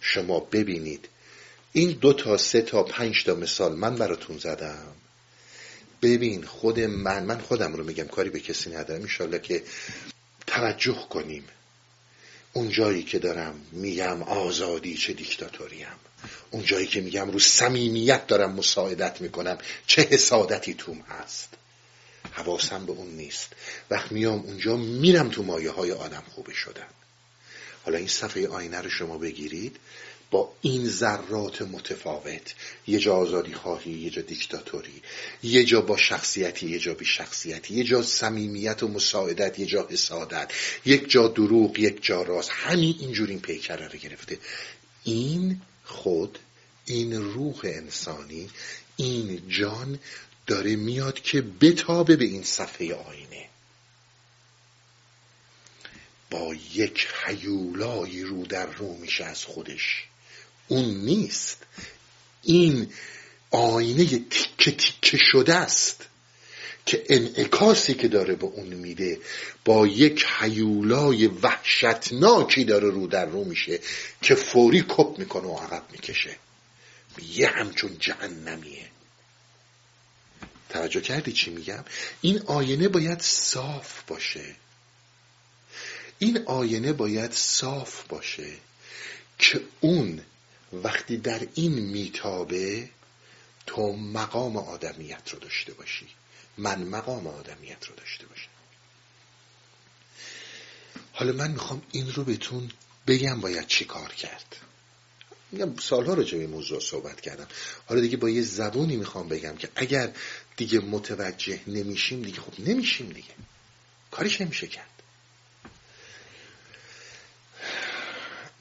شما 0.00 0.40
ببینید. 0.40 1.08
این 1.72 1.90
دو 1.90 2.12
تا 2.12 2.36
سه 2.36 2.62
تا 2.62 2.82
پنج 2.82 3.24
تا 3.24 3.34
مثال 3.34 3.74
من 3.76 3.96
براتون 3.96 4.38
زدم. 4.38 4.94
ببین 6.02 6.44
خود 6.44 6.80
من 6.80 7.24
من 7.24 7.38
خودم 7.38 7.74
رو 7.74 7.84
میگم 7.84 8.04
کاری 8.04 8.30
به 8.30 8.40
کسی 8.40 8.70
ندارم. 8.70 9.00
انشالله 9.00 9.38
که 9.38 9.62
توجه 10.46 11.06
کنیم. 11.10 11.44
اون 12.52 12.70
جایی 12.70 13.02
که 13.02 13.18
دارم 13.18 13.60
میگم 13.72 14.22
آزادی 14.22 14.96
چه 14.96 15.12
دیکتاتوریم. 15.12 15.86
اون 16.50 16.64
جایی 16.64 16.86
که 16.86 17.00
میگم 17.00 17.30
رو 17.30 17.38
صمیمیت 17.38 18.26
دارم 18.26 18.52
مساعدت 18.52 19.20
می‌کنم 19.20 19.58
چه 19.86 20.02
حسادتی 20.02 20.74
توم 20.74 21.00
هست. 21.00 21.48
حواسم 22.32 22.86
به 22.86 22.92
اون 22.92 23.08
نیست. 23.08 23.48
وقت 23.90 24.12
میام 24.12 24.40
اونجا 24.40 24.76
میرم 24.76 25.28
تو 25.28 25.42
مایه 25.42 25.70
های 25.70 25.92
آدم 25.92 26.22
خوبه 26.30 26.54
شدن. 26.54 26.86
حالا 27.84 27.98
این 27.98 28.08
صفحه 28.08 28.48
آینه 28.48 28.80
رو 28.80 28.90
شما 28.90 29.18
بگیرید. 29.18 29.76
با 30.32 30.52
این 30.60 30.88
ذرات 30.88 31.62
متفاوت. 31.62 32.54
یه 32.86 32.98
جا 32.98 33.16
آزادی 33.16 33.54
خواهی 33.54 33.92
یه 33.92 34.10
جا 34.10 34.22
دیکتاتوری. 34.22 35.02
یه 35.42 35.64
جا 35.64 35.80
با 35.80 35.96
شخصیتی 35.96 36.70
یه 36.70 36.78
جا 36.78 36.94
بی 36.94 37.04
شخصیتی. 37.04 37.74
یه 37.74 37.84
جا 37.84 38.02
صمیمیت 38.02 38.82
و 38.82 38.88
مساعدت 38.88 39.58
یه 39.58 39.66
جا 39.66 39.88
حسادت. 39.90 40.52
یک 40.84 41.10
جا 41.10 41.28
دروغ 41.28 41.78
یک 41.78 42.02
جا 42.02 42.22
راست 42.22 42.50
همین 42.50 42.96
اینجور 43.00 43.28
این 43.28 43.40
پیکره 43.40 43.88
رو 43.88 43.98
گرفته. 43.98 44.38
این 45.04 45.60
خود 45.84 46.38
این 46.84 47.12
روح 47.12 47.60
انسانی 47.64 48.50
این 48.96 49.48
جان 49.48 49.98
داره 50.46 50.76
میاد 50.76 51.20
که 51.20 51.42
بتابه 51.42 52.16
به 52.16 52.24
این 52.24 52.42
صفحه 52.42 52.94
آینه. 52.94 53.48
با 56.30 56.54
یک 56.74 57.08
حیولایی 57.24 58.22
رو 58.22 58.46
در 58.46 58.66
رو 58.66 58.96
میشه 58.96 59.24
از 59.24 59.44
خودش. 59.44 60.06
اون 60.68 60.84
نیست. 60.84 61.56
این 62.42 62.92
آینه 63.50 64.04
تیکه 64.04 64.70
تیکه 64.70 65.18
شده 65.32 65.54
است 65.54 66.06
که 66.86 67.04
انعکاسی 67.08 67.94
که 67.94 68.08
داره 68.08 68.34
به 68.34 68.46
اون 68.46 68.66
میده 68.66 69.20
با 69.64 69.86
یک 69.86 70.26
حیولای 70.38 71.26
وحشتناکی 71.26 72.64
داره 72.64 72.90
رو 72.90 73.06
در 73.06 73.26
رو 73.26 73.44
میشه 73.44 73.80
که 74.22 74.34
فوری 74.34 74.84
کپ 74.88 75.18
می‌کنه 75.18 75.46
و 75.46 75.56
عقب 75.56 75.82
می‌کشه. 75.92 76.36
یه 77.28 77.48
همچون 77.48 77.96
جهنمیه. 77.98 78.90
توجه 80.68 81.00
کردی 81.00 81.32
چی 81.32 81.50
میگم؟ 81.50 81.84
این 82.20 82.42
آینه 82.46 82.88
باید 82.88 83.20
صاف 83.20 84.02
باشه. 84.06 84.54
این 86.18 86.42
آینه 86.46 86.92
باید 86.92 87.32
صاف 87.32 88.06
باشه 88.08 88.52
که 89.38 89.60
اون 89.80 90.22
وقتی 90.72 91.16
در 91.16 91.46
این 91.54 91.72
میتابه 91.72 92.88
تو 93.66 93.92
مقام 93.92 94.56
آدمیت 94.56 95.30
رو 95.30 95.38
داشته 95.38 95.72
باشی. 95.72 96.08
من 96.58 96.82
مقام 96.82 97.26
آدمیت 97.26 97.84
رو 97.84 97.94
داشته 97.94 98.26
باشم. 98.26 98.48
حالا 101.12 101.32
من 101.32 101.50
می‌خوام 101.50 101.82
این 101.92 102.12
رو 102.12 102.24
بهتون 102.24 102.70
بگم 103.06 103.40
باید 103.40 103.66
چی 103.66 103.84
کار 103.84 104.12
کرد. 104.14 104.56
میگم 105.52 105.76
سالها 105.76 106.14
راجع 106.14 106.38
به 106.38 106.46
موضوع 106.46 106.80
صحبت 106.80 107.20
کردم. 107.20 107.46
حالا 107.86 108.00
دیگه 108.00 108.16
با 108.16 108.30
یه 108.30 108.42
زبونی 108.42 108.96
می‌خوام 108.96 109.28
بگم 109.28 109.56
که 109.56 109.68
اگر 109.76 110.12
دیگه 110.56 110.80
متوجه 110.80 111.60
نمیشیم 111.66 112.22
دیگه 112.22 112.40
خب 112.40 112.60
نمیشیم 112.60 113.08
دیگه. 113.08 113.34
کارش 114.10 114.40
نمیشه 114.40 114.66
کرد. 114.66 115.02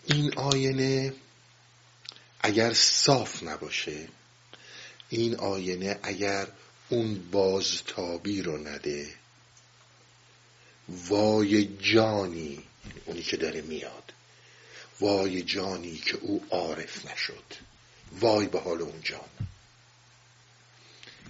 این 0.06 0.34
آینه 0.38 1.13
اگر 2.43 2.73
صاف 2.73 3.43
نباشه 3.43 4.08
این 5.10 5.36
آینه 5.36 5.99
اگر 6.04 6.47
اون 6.89 7.32
بازتابی 7.32 8.41
رو 8.41 8.58
نده 8.58 9.13
وای 10.89 11.77
جانی 11.77 12.63
اونی 13.06 13.23
که 13.23 13.38
داره 13.38 13.62
میاد 13.62 14.13
وای 14.99 15.41
جانی 15.41 15.97
که 15.97 16.17
او 16.17 16.47
عارف 16.49 17.06
نشد 17.06 17.43
وای 18.12 18.47
به 18.47 18.60
حال 18.60 18.82
اون 18.82 19.01
جان 19.04 19.30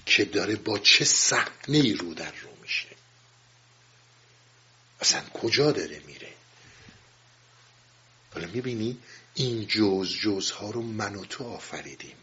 که 0.06 0.26
داره 0.26 0.56
با 0.56 0.80
چه 0.80 1.06
صحنه 1.06 1.94
رو 1.94 2.14
در 2.14 2.32
رو 2.32 2.50
میشه. 2.62 2.88
اصلا 5.02 5.22
کجا 5.30 5.72
داره 5.72 6.02
میره؟ 6.08 6.34
حالا 8.34 8.48
می‌بینی 8.48 9.00
این 9.34 9.68
جز 9.68 10.14
جزها 10.22 10.70
رو 10.70 10.82
من 10.82 11.16
و 11.16 11.26
تو 11.26 11.44
آفریدیم. 11.44 12.16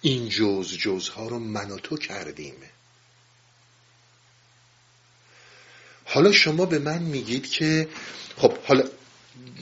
این 0.00 0.28
جز 0.28 0.76
جزها 0.76 1.28
رو 1.28 1.38
من 1.38 1.70
و 1.70 1.78
تو 1.78 1.96
کردیم. 1.96 2.54
حالا 6.04 6.32
شما 6.32 6.66
به 6.66 6.78
من 6.78 6.98
میگید 6.98 7.50
که 7.50 7.88
خب 8.36 8.58
حالا 8.58 8.84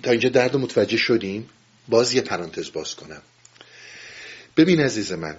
تا 0.02 0.10
اینجا 0.10 0.28
درد 0.28 0.56
متوجه 0.56 0.96
شدیم. 0.96 1.50
باز 1.88 2.14
یه 2.14 2.20
پرانتز 2.20 2.72
باز 2.72 2.94
کنم. 2.94 3.22
ببین 4.56 4.80
عزیز 4.80 5.12
من 5.12 5.36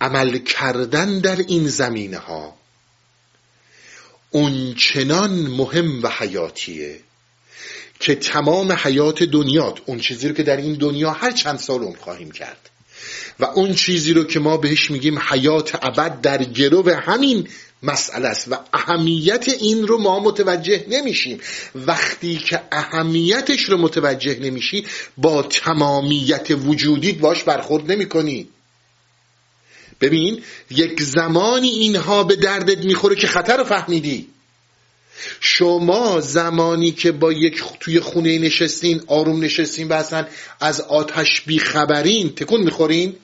عمل 0.00 0.38
کردن 0.38 1.18
در 1.18 1.36
این 1.36 1.68
زمینه 1.68 2.18
ها 2.18 2.56
اونچنان 4.30 5.30
مهم 5.30 6.02
و 6.02 6.08
حیاتیه 6.08 7.00
که 8.00 8.14
تمام 8.14 8.72
حیات 8.72 9.22
دنیات 9.22 9.78
اون 9.86 9.98
چیزی 9.98 10.28
رو 10.28 10.34
که 10.34 10.42
در 10.42 10.56
این 10.56 10.74
دنیا 10.74 11.10
هر 11.10 11.30
چند 11.30 11.58
سال 11.58 11.82
اون 11.82 11.96
خواهیم 11.96 12.30
کرد. 12.30 12.70
و 13.40 13.44
اون 13.44 13.74
چیزی 13.74 14.12
رو 14.12 14.24
که 14.24 14.40
ما 14.40 14.56
بهش 14.56 14.90
میگیم 14.90 15.18
حیات 15.18 15.78
ابد 15.82 16.20
در 16.20 16.44
گرو 16.44 16.90
همین 16.90 17.48
مسئله 17.82 18.28
است 18.28 18.48
و 18.50 18.56
اهمیت 18.72 19.48
این 19.48 19.86
رو 19.86 19.98
ما 19.98 20.20
متوجه 20.20 20.84
نمیشیم. 20.88 21.40
وقتی 21.74 22.36
که 22.36 22.60
اهمیتش 22.72 23.62
رو 23.62 23.78
متوجه 23.78 24.38
نمیشی 24.38 24.86
با 25.16 25.42
تمامیت 25.42 26.46
وجودیت 26.50 27.18
باش 27.18 27.42
برخورد 27.42 27.92
نمی‌کنی. 27.92 28.48
ببین 30.00 30.42
یک 30.70 31.02
زمانی 31.02 31.68
اینها 31.68 32.24
به 32.24 32.36
دردت 32.36 32.84
می‌خوره 32.84 33.16
که 33.16 33.26
خطر 33.26 33.56
رو 33.56 33.64
فهمیدی. 33.64 34.28
شما 35.40 36.20
زمانی 36.20 36.92
که 36.92 37.12
با 37.12 37.32
یک 37.32 37.62
توی 37.80 38.00
خونه 38.00 38.38
نشستین 38.38 39.02
آروم 39.06 39.44
نشستین 39.44 39.88
و 39.88 39.92
اصلا 39.92 40.26
از 40.60 40.80
آتش 40.80 41.40
بیخبرین 41.40 42.34
تکون 42.34 42.60
می‌خورین 42.60 43.14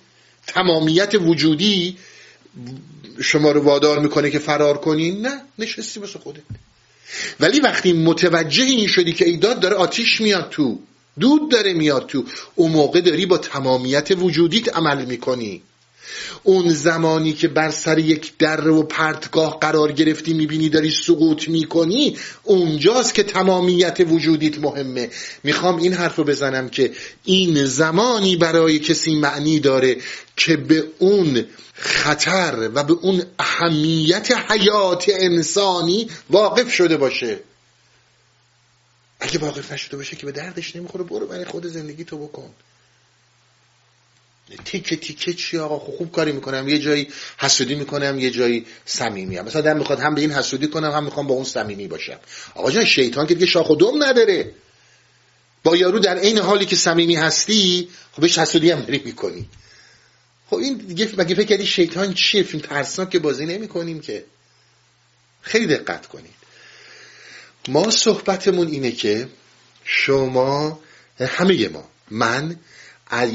تمامیت 0.46 1.14
وجودی 1.14 1.96
شما 3.20 3.50
رو 3.50 3.60
وادار 3.62 3.98
می‌کنه 3.98 4.30
که 4.30 4.38
فرار 4.38 4.78
کنین؟ 4.78 5.26
نه 5.26 5.40
نشستی 5.58 6.00
بس 6.00 6.16
خودت. 6.16 6.42
ولی 7.40 7.60
وقتی 7.60 7.92
متوجه 7.92 8.64
این 8.64 8.86
شدی 8.86 9.12
که 9.12 9.24
ایداد 9.24 9.60
داره 9.60 9.76
آتیش 9.76 10.20
میاد 10.20 10.48
تو 10.50 10.78
دود 11.20 11.50
داره 11.50 11.72
میاد 11.72 12.06
تو 12.06 12.24
اون 12.54 12.72
موقع 12.72 13.00
داری 13.00 13.26
با 13.26 13.38
تمامیت 13.38 14.08
وجودیت 14.10 14.76
عمل 14.76 15.04
می‌کنی. 15.04 15.62
اون 16.42 16.68
زمانی 16.68 17.32
که 17.32 17.48
بر 17.48 17.70
سر 17.70 17.98
یک 17.98 18.32
در 18.38 18.68
و 18.68 18.82
پرتگاه 18.82 19.58
قرار 19.60 19.92
گرفتی 19.92 20.34
می‌بینی 20.34 20.68
داری 20.68 20.90
سقوط 20.90 21.48
می‌کنی 21.48 22.16
اونجاست 22.42 23.14
که 23.14 23.22
تمامیت 23.22 23.96
وجودیت 24.08 24.58
مهمه. 24.58 25.10
می‌خوام 25.42 25.76
این 25.76 25.92
حرف 25.92 26.16
رو 26.16 26.24
بزنم 26.24 26.68
که 26.68 26.92
این 27.24 27.64
زمانی 27.64 28.36
برای 28.36 28.78
کسی 28.78 29.14
معنی 29.14 29.60
داره 29.60 29.96
که 30.36 30.56
به 30.56 30.84
اون 30.98 31.44
خطر 31.74 32.70
و 32.74 32.84
به 32.84 32.92
اون 32.92 33.22
اهمیت 33.38 34.32
حیات 34.50 35.04
انسانی 35.08 36.10
واقف 36.30 36.72
شده 36.72 36.96
باشه. 36.96 37.40
اگه 39.20 39.38
واقف 39.38 39.72
نشده 39.72 39.96
باشه 39.96 40.16
که 40.16 40.26
به 40.26 40.32
دردش 40.32 40.76
نمی‌خوره 40.76 41.04
برو 41.04 41.26
برای 41.26 41.44
خود 41.44 41.66
زندگی 41.66 42.04
تو 42.04 42.18
بکن. 42.18 42.50
تیکه 44.64 44.96
تیکه 44.96 45.32
چی 45.32 45.58
آقا؟ 45.58 45.78
خوب, 45.78 45.96
خوب 45.96 46.12
کاری 46.12 46.32
می‌کنم. 46.32 46.68
یه 46.68 46.78
جایی 46.78 47.08
حسودی 47.38 47.74
می‌کنم 47.74 48.18
یه 48.18 48.30
جایی 48.30 48.66
صمیمی 48.84 49.40
مثلا 49.40 49.60
دم 49.60 49.76
می‌خواد 49.76 50.00
هم 50.00 50.14
به 50.14 50.20
این 50.20 50.32
حسودی 50.32 50.68
کنم 50.68 50.90
هم 50.90 51.04
می‌خوام 51.04 51.26
با 51.26 51.34
اون 51.34 51.44
صمیمی 51.44 51.88
باشم. 51.88 52.18
آقا 52.54 52.70
جان 52.70 52.84
شیطان 52.84 53.26
که 53.26 53.34
دیگه 53.34 53.46
شاخ 53.46 53.70
و 53.70 53.74
دم 53.74 54.02
نداره. 54.04 54.52
با 55.64 55.76
یارو 55.76 55.98
در 55.98 56.18
عین 56.18 56.38
حالی 56.38 56.66
که 56.66 56.76
صمیمی 56.76 57.16
هستی 57.16 57.88
خب 58.12 58.22
بهش 58.22 58.38
حسودی 58.38 58.70
هم 58.70 58.80
داری 58.80 59.02
می‌کنی. 59.04 59.48
خب 60.50 60.56
این 60.56 60.74
دیگه 60.76 61.08
مگه 61.18 61.34
فکر 61.34 61.46
کردی 61.46 61.66
شیطان 61.66 62.14
چیه؟ 62.14 62.42
فیلم 62.42 62.62
ترسناک 62.62 63.10
که 63.10 63.18
بازی 63.18 63.46
نمی‌کنیم 63.46 64.00
که. 64.00 64.24
خیلی 65.40 65.66
دقت 65.66 66.06
کنید. 66.06 66.36
ما 67.68 67.90
صحبتمون 67.90 68.68
اینه 68.68 68.92
که 68.92 69.28
شما 69.84 70.80
همه 71.20 71.68
ما 71.68 71.88
من 72.10 72.56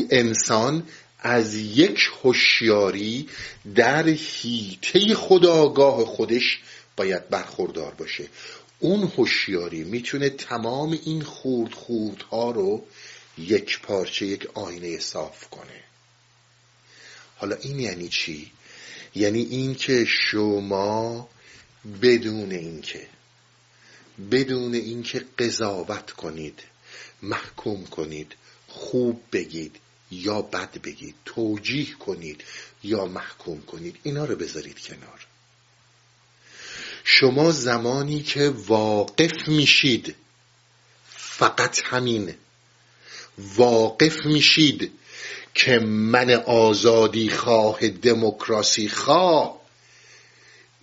انسان 0.09 0.83
از 1.21 1.55
یک 1.55 2.09
هوشیاری 2.23 3.29
در 3.75 4.07
هیته 4.07 5.15
خداگاه 5.15 6.05
خودش 6.05 6.59
باید 6.97 7.29
برخوردار 7.29 7.93
باشه 7.93 8.27
اون 8.79 9.11
هوشیاری 9.17 9.83
می‌تونه 9.83 10.29
تمام 10.29 10.99
این 11.05 11.21
خورد 11.21 11.73
خوردها 11.73 12.51
رو 12.51 12.85
یک 13.37 13.81
پارچه 13.81 14.25
یک 14.25 14.47
آینه 14.53 14.99
صاف 14.99 15.49
کنه 15.49 15.83
حالا 17.37 17.55
این 17.55 17.79
یعنی 17.79 18.07
چی؟ 18.07 18.51
یعنی 19.15 19.41
این 19.41 19.75
که 19.75 20.05
شما 20.05 21.29
بدون 22.01 22.51
اینکه 22.51 23.07
بدون 24.31 24.73
اینکه 24.73 25.25
قضاوت 25.39 26.11
کنید 26.11 26.59
محکوم 27.21 27.85
کنید 27.85 28.35
خوب 28.67 29.21
بگید 29.31 29.75
یا 30.11 30.41
بد 30.41 30.81
بگید 30.81 31.15
توجیه 31.25 31.93
کنید 31.93 32.43
یا 32.83 33.05
محکوم 33.05 33.61
کنید 33.61 33.95
اینا 34.03 34.25
رو 34.25 34.35
بذارید 34.35 34.79
کنار. 34.79 35.27
شما 37.03 37.51
زمانی 37.51 38.23
که 38.23 38.49
واقف 38.49 39.47
میشید 39.47 40.15
فقط 41.09 41.81
همین 41.85 42.35
واقف 43.37 44.25
میشید 44.25 44.91
که 45.53 45.79
من 45.79 46.29
آزادی 46.31 47.29
خواه 47.29 47.87
دموکراسی 47.87 48.89
خواه 48.89 49.61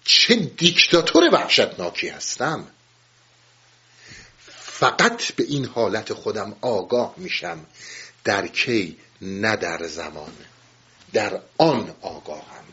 چه 0.05 0.37
دیکتاتور 0.37 1.23
وحشتناکی 1.33 2.09
هستم. 2.09 2.67
فقط 4.79 5.33
به 5.33 5.45
این 5.45 5.65
حالت 5.65 6.13
خودم 6.13 6.57
آگاه 6.61 7.15
میشم 7.17 7.67
در 8.25 8.47
کی 8.47 8.97
نه 9.23 9.57
در 9.57 9.87
زمان 9.87 10.33
در 11.13 11.41
آن 11.59 11.95
آگاهم. 12.01 12.65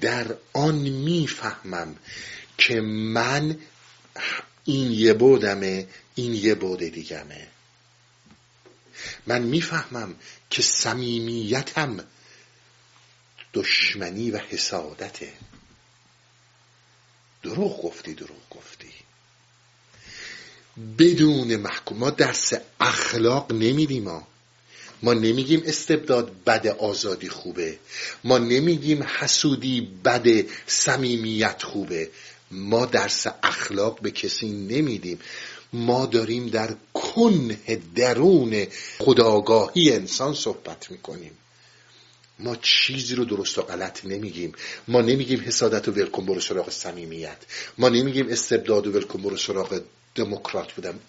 در 0.00 0.36
آن 0.52 0.74
می‌فهمم 0.74 1.96
که 2.58 2.80
من 2.80 3.58
این 4.64 4.90
یه 4.90 5.12
بودمه 5.12 5.88
این 6.14 6.34
یه 6.34 6.54
بود 6.54 6.78
دیگمه. 6.78 7.48
من 9.26 9.42
می‌فهمم 9.42 10.14
که 10.50 10.62
صمیمیتم 10.62 12.04
دشمنی 13.54 14.30
و 14.30 14.38
حسادته. 14.38 15.32
دروغ 17.42 17.82
گفتی 17.82 18.14
دروغ 18.14 18.48
گفتی. 18.50 18.92
بدون 20.98 21.56
محکوم 21.56 21.98
ما 21.98 22.10
درس 22.10 22.52
اخلاق 22.80 23.52
نمیدیم 23.52 24.02
ما. 24.02 24.33
ما 25.04 25.14
نمیگیم 25.14 25.62
استبداد 25.66 26.44
بد 26.46 26.66
آزادی 26.66 27.28
خوبه. 27.28 27.78
ما 28.24 28.38
نمیگیم 28.38 29.02
حسودی 29.02 29.80
بد 30.04 30.26
صمیمیت 30.66 31.62
خوبه. 31.62 32.10
ما 32.50 32.86
درس 32.86 33.26
اخلاق 33.42 34.00
به 34.00 34.10
کسی 34.10 34.48
نمیدیم. 34.48 35.18
ما 35.72 36.06
داریم 36.06 36.46
در 36.46 36.74
کنه 36.94 37.58
درون 37.94 38.66
خداگاهی 38.98 39.92
انسان 39.92 40.34
صحبت 40.34 40.90
می‌کنیم. 40.90 41.32
ما 42.38 42.56
چیزی 42.56 43.14
رو 43.14 43.24
درست 43.24 43.58
و 43.58 43.62
غلط 43.62 44.04
نمیگیم. 44.04 44.52
ما 44.88 45.00
نمیگیم 45.00 45.40
حسادت 45.40 45.88
و 45.88 45.92
ولکن 45.92 46.26
برو 46.26 46.40
سراغ 46.40 46.70
صمیمیت. 46.70 47.38
ما 47.78 47.88
نمیگیم 47.88 48.28
استبداد 48.28 48.86
و 48.86 48.92
ولکن 48.92 49.22
برو 49.22 49.36
سراغ 49.36 49.80
دموکرات 50.14 50.72
بودم. 50.72 51.00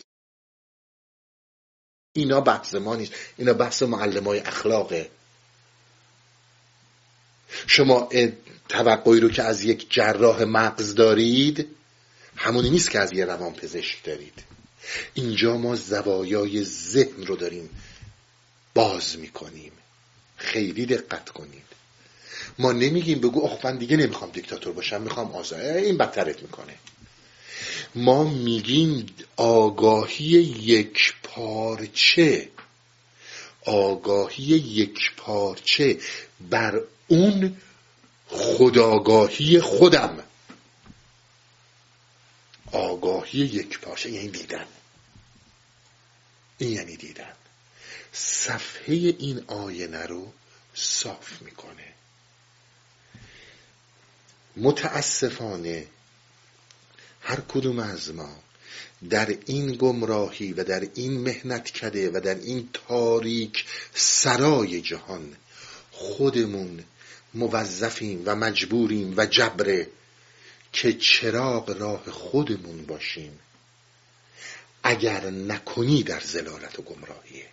اینا 2.17 2.41
بحث 2.41 2.75
ما 2.75 2.95
نیست. 2.95 3.13
اینا 3.37 3.53
بحث 3.53 3.83
معلم 3.83 4.23
های 4.23 4.39
اخلاقه. 4.39 5.09
شما 7.67 8.09
توقعی 8.69 9.19
رو 9.19 9.29
که 9.29 9.43
از 9.43 9.63
یک 9.63 9.93
جراح 9.93 10.43
مغز 10.43 10.95
دارید 10.95 11.67
همونی 12.35 12.69
نیست 12.69 12.91
که 12.91 12.99
از 12.99 13.13
یه 13.13 13.25
روان 13.25 13.53
پزشک 13.53 14.03
دارید. 14.03 14.43
اینجا 15.13 15.57
ما 15.57 15.75
زوایای 15.75 16.63
ذهن 16.63 17.25
رو 17.25 17.35
داریم 17.35 17.69
باز 18.73 19.17
می‌کنیم. 19.17 19.71
خیلی 20.37 20.85
دقت 20.85 21.29
کنید. 21.29 21.65
ما 22.59 22.71
نمیگیم 22.71 23.19
بگو 23.19 23.41
آخ 23.41 23.65
من 23.65 23.77
دیگه 23.77 23.97
نمی‌خوام 23.97 24.31
دیکتاتور 24.31 24.73
باشم 24.73 25.01
می‌خوام 25.01 25.35
آزاد 25.35 25.59
این 25.59 25.97
بدترت 25.97 26.41
می‌کنه. 26.41 26.73
ما 27.95 28.23
میگیم 28.23 29.15
آگاهی 29.35 30.25
یک 30.25 31.13
پارچه. 31.23 32.51
آگاهی 33.65 34.43
یک 34.43 35.11
پارچه 35.17 35.99
بر 36.49 36.81
اون 37.07 37.57
خداگاهی 38.27 39.61
خودم. 39.61 40.23
آگاهی 42.71 43.39
یک 43.39 43.79
پارچه 43.79 44.11
یعنی 44.11 44.27
دیدن. 44.27 44.67
این 46.57 46.71
یعنی 46.71 46.97
دیدن. 46.97 47.33
صفحه 48.11 48.95
این 48.95 49.43
آینه 49.47 50.05
رو 50.05 50.33
صاف 50.73 51.41
می‌کنه. 51.41 51.93
متاسفانه 54.57 55.87
هر 57.27 57.39
کدوم 57.47 57.79
از 57.79 58.13
ما 58.13 58.35
در 59.09 59.37
این 59.45 59.71
گمراهی 59.71 60.53
و 60.53 60.63
در 60.63 60.87
این 60.93 61.21
مهنت 61.21 61.71
کده 61.71 62.09
و 62.09 62.19
در 62.19 62.35
این 62.35 62.69
تاریک 62.73 63.65
سرای 63.93 64.81
جهان 64.81 65.35
خودمون 65.91 66.83
موظفیم 67.33 68.21
و 68.25 68.35
مجبوریم 68.35 69.13
و 69.17 69.25
جبره 69.25 69.87
که 70.73 70.93
چراغ 70.93 71.69
راه 71.69 72.11
خودمون 72.11 72.85
باشیم. 72.85 73.39
اگر 74.83 75.29
نکنی 75.29 76.03
در 76.03 76.19
زلالت 76.19 76.79
و 76.79 76.81
گمراهیه 76.81 77.49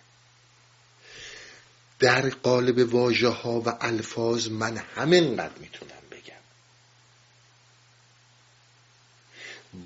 در 1.99 2.29
قالب 2.29 2.93
واژه 2.93 3.29
ها 3.29 3.61
و 3.61 3.77
الفاظ 3.81 4.47
من 4.47 4.77
همینقدر 4.77 5.57
می‌تونم 5.59 6.01
بگم 6.11 6.43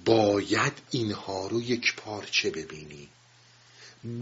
باید 0.05 0.73
اینها 0.91 1.47
رو 1.47 1.61
یک 1.61 1.95
پارچه 1.95 2.49
ببینی. 2.49 3.09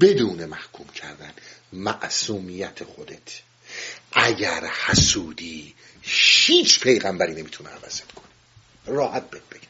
بدون 0.02 0.46
محکوم 0.46 0.88
کردن. 0.88 1.34
معصومیت 1.74 2.84
خودت. 2.84 3.42
اگر 4.12 4.66
حسودی 4.66 5.74
هیچ 6.02 6.80
پیغمبری 6.80 7.34
نمی‌تونه 7.34 7.70
عوضت 7.70 8.12
کنه. 8.12 8.26
راحت 8.86 9.30
بهت 9.30 9.50
بگم. 9.52 9.68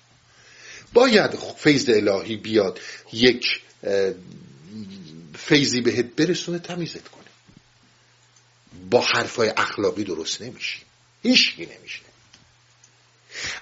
باید 0.93 1.35
فیض 1.57 1.89
الهی 1.89 2.35
بیاد 2.35 2.79
یک 3.13 3.61
فیضی 5.37 5.81
بهت 5.81 6.05
برسونه 6.05 6.59
تمیزت 6.59 7.07
کنه. 7.07 7.25
با 8.89 9.01
حرفای 9.01 9.49
اخلاقی 9.57 10.03
درست 10.03 10.41
نمیشی. 10.41 10.79
هیچی 11.23 11.65
نمیشه. 11.65 12.04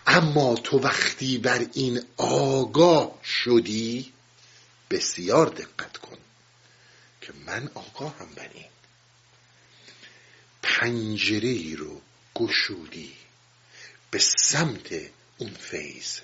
اما 0.08 0.56
تو 0.56 0.80
وقتی 0.80 1.38
بر 1.38 1.66
این 1.74 2.04
آگاه 2.18 3.20
شدی 3.24 4.14
بسیار 4.90 5.50
دقت 5.50 5.98
کن 5.98 6.18
که 7.22 7.34
من 7.46 7.70
آگاهم 7.74 8.34
بر 8.36 8.50
این. 8.54 8.66
پنجره 10.64 11.50
ای 11.50 11.76
رو 11.76 12.02
گشودی 12.36 13.14
به 14.12 14.20
سمت 14.20 14.96
اون 15.38 15.54
فیض. 15.54 16.20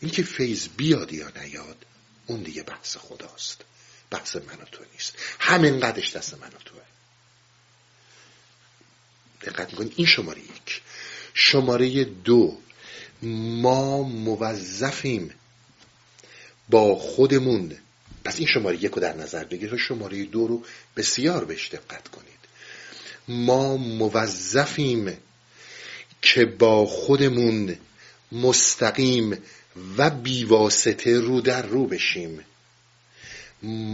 اینکه 0.00 0.22
فیض 0.22 0.68
بیاد 0.68 1.12
یا 1.12 1.32
نیاد 1.36 1.86
اون 2.26 2.42
دیگه 2.42 2.62
بحث 2.62 2.96
خداست. 2.96 3.64
بحث 4.10 4.36
من 4.36 4.60
و 4.60 4.64
تو 4.64 4.84
نیست. 4.92 5.14
همین 5.40 5.80
قدش 5.80 6.16
دست 6.16 6.34
من 6.34 6.48
و 6.48 6.58
توه. 6.64 6.82
دقت 9.40 9.70
می‌کنید 9.70 9.92
این 9.96 10.06
شماره 10.06 10.40
یک. 10.40 10.82
شماره 11.38 12.04
دو. 12.04 12.58
ما 13.22 14.02
موظفیم 14.02 15.30
با 16.68 16.94
خودمون. 16.94 17.76
پس 18.24 18.38
این 18.38 18.48
شماره 18.48 18.84
یک 18.84 18.92
رو 18.92 19.02
در 19.02 19.16
نظر 19.16 19.44
بگیر 19.44 19.76
شماره 19.76 20.24
دو 20.24 20.46
رو 20.46 20.62
بسیار 20.96 21.44
بهش 21.44 21.68
دقت 21.68 22.08
کنید. 22.08 22.26
ما 23.28 23.76
موظفیم 23.76 25.16
که 26.22 26.44
با 26.44 26.86
خودمون 26.86 27.76
مستقیم 28.32 29.38
و 29.96 30.10
بیواسطه 30.10 31.20
رو 31.20 31.40
در 31.40 31.62
رو 31.62 31.86
بشیم. 31.86 32.44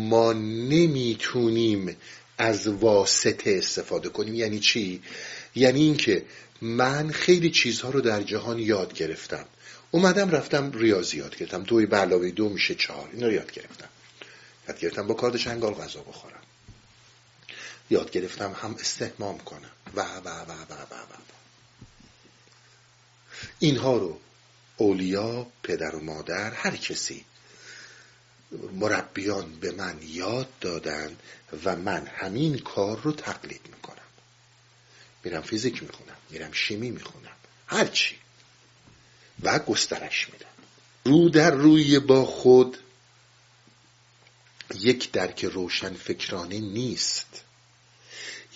ما 0.08 0.32
نمی‌تونیم 0.32 1.96
از 2.38 2.66
واسطه 2.66 3.54
استفاده 3.58 4.08
کنیم. 4.08 4.34
یعنی 4.34 4.60
چی؟ 4.60 5.02
یعنی 5.54 5.82
اینکه 5.82 6.24
من 6.62 7.10
خیلی 7.10 7.50
چیزها 7.50 7.90
رو 7.90 8.00
در 8.00 8.22
جهان 8.22 8.58
یاد 8.58 8.92
گرفتم. 8.92 9.46
اومدم 9.90 10.30
رفتم 10.30 10.72
ریاضی 10.72 11.16
یاد 11.16 11.36
گرفتم. 11.36 11.62
دوی 11.62 11.86
به 11.86 11.96
علاوه 11.96 12.30
دو 12.30 12.48
میشه 12.48 12.74
چهار. 12.74 13.08
این 13.12 13.24
رو 13.24 13.32
یاد 13.32 13.52
گرفتم. 13.52 13.88
یاد 14.68 14.80
گرفتم 14.80 15.06
با 15.06 15.14
کارد 15.14 15.36
چنگال 15.36 15.74
غذا 15.74 16.00
بخورم. 16.00 16.42
یاد 17.90 18.10
گرفتم 18.10 18.52
هم 18.62 18.76
استهمام 18.80 19.38
کنم. 19.38 19.70
و 19.96 20.00
و 20.00 20.28
و 20.28 20.52
و 20.52 20.74
و 20.90 20.94
و. 20.94 21.22
اینها 23.58 23.96
رو 23.96 24.20
اولیا 24.76 25.46
پدر 25.62 25.94
و 25.94 26.00
مادر 26.04 26.50
هر 26.50 26.76
کسی 26.76 27.24
مربیان 28.72 29.54
به 29.60 29.72
من 29.72 29.98
یاد 30.02 30.48
دادن 30.60 31.16
و 31.64 31.76
من 31.76 32.06
همین 32.06 32.58
کار 32.58 33.00
رو 33.00 33.12
تقلید 33.12 33.60
می‌کنم. 33.74 34.01
میرم 35.24 35.42
فیزیک 35.42 35.82
می‌خونم 35.82 36.16
میرم 36.30 36.52
شیمی 36.52 36.90
می‌خونم 36.90 37.36
هرچی 37.66 38.16
و 39.42 39.58
گسترش 39.58 40.28
میدم. 40.32 40.46
رو 41.04 41.28
در 41.28 41.50
روی 41.50 41.98
با 41.98 42.24
خود 42.24 42.78
یک 44.74 45.10
درک 45.10 45.44
روشن 45.44 45.94
فکرانه 45.94 46.60
نیست. 46.60 47.44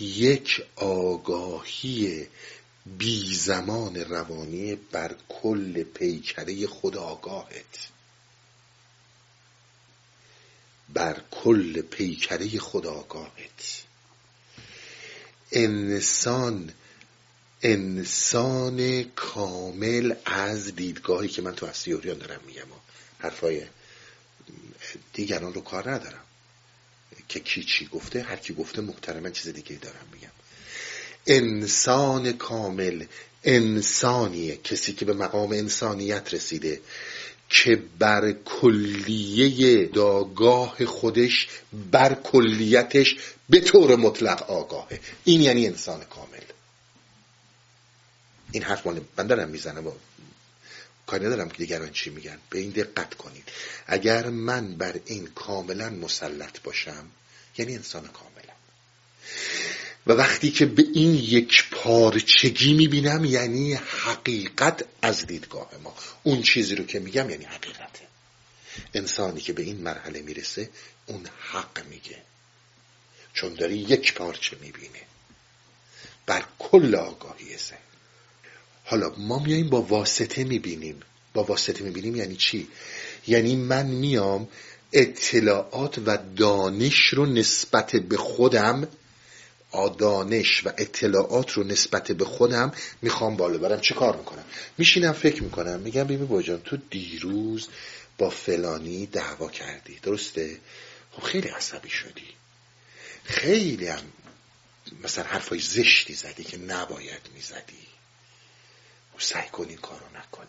یک 0.01 0.63
آگاهی 0.77 2.27
بی 2.87 3.35
زمان 3.35 3.97
روانی 3.97 4.75
بر 4.75 5.17
کل 5.29 5.83
پیکره 5.83 6.67
خود 6.67 6.97
آگاهت 6.97 7.89
بر 10.89 11.23
کل 11.31 11.81
پیکره 11.83 12.59
خود 12.59 12.87
آگاهت 12.87 13.86
انسان 15.53 16.73
انسان 17.63 19.03
کامل 19.03 20.15
از 20.25 20.77
دیدگاهی 20.77 21.29
که 21.29 21.43
من 21.43 21.55
تو 21.55 21.67
استیوریان 21.67 22.19
دارم 22.19 22.41
میگم 22.47 22.73
و 22.73 22.77
حرفای 23.19 23.63
دیگران 25.13 25.55
رو 25.55 25.61
کار 25.61 25.91
ندارم. 25.91 26.23
که 27.29 27.41
کی 27.41 27.65
چی 27.65 27.87
گفته 27.87 28.23
هر 28.23 28.37
کی 28.37 28.55
گفته 28.55 28.81
محترما 28.81 29.31
چیز 29.31 29.49
دیگه 29.53 29.77
دارم 29.77 30.07
میگم. 30.13 30.31
انسان 31.27 32.33
کامل 32.33 33.05
انسانیه. 33.45 34.57
کسی 34.57 34.93
که 34.93 35.05
به 35.05 35.13
مقام 35.13 35.51
انسانیت 35.51 36.35
رسیده 36.35 36.81
که 37.49 37.83
بر 37.99 38.33
کلیه 38.33 39.87
داگاه 39.87 40.85
خودش 40.85 41.49
بر 41.93 42.15
کلیتش 42.15 43.17
به 43.49 43.61
طور 43.61 43.97
مطلق 43.97 44.51
آگاهه. 44.51 45.01
این 45.25 45.41
یعنی 45.41 45.67
انسان 45.67 46.05
کامل. 46.05 46.41
این 48.53 48.63
حرف 48.63 48.87
مال 48.87 49.01
من 49.19 49.27
دارم 49.27 49.49
می‌زنم 49.49 49.87
و 49.87 49.93
کاری 51.07 51.27
ندارم 51.27 51.49
که 51.49 51.57
دیگران 51.59 51.91
چی 51.93 52.11
میگن. 52.11 52.39
به 52.51 52.59
این 52.59 52.71
دقت 52.71 53.15
کنید. 53.15 53.49
اگر 53.87 54.29
من 54.29 54.75
بر 54.75 55.01
این 55.07 55.27
کاملا 55.27 55.91
مسلط 55.91 56.61
باشم 56.63 57.07
یعنی 57.59 57.75
انسان 57.75 58.09
کاملم. 58.09 58.57
و 60.07 60.13
وقتی 60.13 60.51
که 60.51 60.67
به 60.67 60.85
این 60.95 61.15
یک 61.15 61.71
پارچگی 61.71 62.75
می‌بینم 62.75 63.25
یعنی 63.25 63.75
حقیقت 63.75 64.85
از 65.03 65.27
دیدگاه 65.27 65.71
ما. 65.83 65.95
اون 66.23 66.43
چیزی 66.43 66.75
رو 66.75 66.85
که 66.85 66.99
میگم 67.01 67.31
یعنی 67.31 67.45
حقیقته. 67.45 68.07
انسانی 68.95 69.41
که 69.41 69.53
به 69.53 69.63
این 69.63 69.77
مرحله 69.77 70.23
می‌رسه 70.23 70.71
اون 71.07 71.27
حق 71.39 71.76
چون 73.37 73.55
داری 73.55 73.77
یک 73.77 74.15
پارچه 74.15 74.57
می‌بینه 74.61 75.01
بر 76.27 76.45
کل 76.59 76.95
آگاهی 76.95 77.57
ذهن. 77.57 77.79
حالا 78.85 79.13
ما 79.19 79.39
میاییم 79.39 79.69
با 79.69 79.83
واسطه 79.83 80.45
می‌بینیم. 80.45 81.01
با 81.35 81.43
واسطه 81.43 81.85
می‌بینیم 81.85 82.17
یعنی 82.17 82.37
چی؟ 82.37 82.69
یعنی 83.27 83.57
من 83.57 83.87
میام 83.87 84.49
اطلاعات 84.93 85.99
و 86.07 86.19
دانش 86.37 87.09
رو 87.09 87.27
نسبت 87.27 87.97
به 87.97 88.17
خودم 88.17 88.89
دانش 89.99 90.67
و 90.67 90.73
اطلاعات 90.79 91.53
رو 91.53 91.65
نسبت 91.65 92.13
به 92.13 92.25
خودم 92.25 92.73
می‌خوام 93.03 93.37
بالا 93.37 93.59
برم. 93.59 93.81
چه 93.81 93.95
کار 93.95 94.17
می‌کنم؟ 94.17 94.45
میشینم 94.79 95.13
فکر 95.13 95.43
می‌کنم. 95.43 95.81
میگم 95.81 96.05
ببین 96.05 96.27
باجان 96.27 96.61
تو 96.61 96.77
دیروز 96.91 97.69
با 98.19 98.31
فلانی 98.31 99.07
دعوا 99.07 99.49
کردی. 99.49 99.99
درسته؟ 100.03 100.61
خب 101.13 101.23
خیلی 101.23 101.49
عصبی 101.49 101.91
شدی. 101.91 102.27
خیلی 103.29 103.89
هم 103.89 104.13
مثلا 105.03 105.25
حرفای 105.25 105.61
زشتی 105.61 106.15
زدی 106.15 106.45
که 106.45 106.59
نباید 106.59 107.21
می‌زدی. 107.35 107.87
و 109.17 109.21
سعی 109.21 109.49
کن 109.49 109.69
این 109.69 109.79
کارو 109.79 110.07
نکنی. 110.19 110.49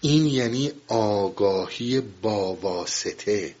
این 0.00 0.26
یعنی 0.26 0.72
آگاهی 0.88 2.00
با 2.00 2.54
واسطه. 2.54 3.54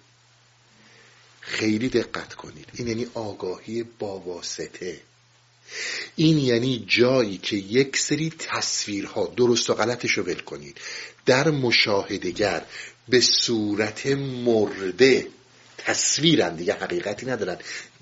خیلی 1.40 1.88
دقت 1.88 2.34
کنید. 2.34 2.68
این 2.72 2.88
یعنی 2.88 3.06
آگاهی 3.14 3.82
با 3.82 4.18
واسطه. 4.18 5.00
این 6.16 6.38
یعنی 6.38 6.84
جایی 6.88 7.38
که 7.38 7.56
یک 7.56 7.96
سری 7.96 8.30
تصویرها 8.30 9.26
درست 9.26 9.70
و 9.70 9.74
غلطش 9.74 10.10
رو 10.10 10.22
ول 10.22 10.40
کنید. 10.40 10.80
در 11.26 11.50
مشاهدگر 11.50 12.66
به 13.08 13.20
صورت 13.20 14.06
مرده 14.06 15.28
تصویرن 15.78 16.56
دیگه 16.56 16.74
حقیقتی 16.74 17.26
ندارن. 17.26 17.58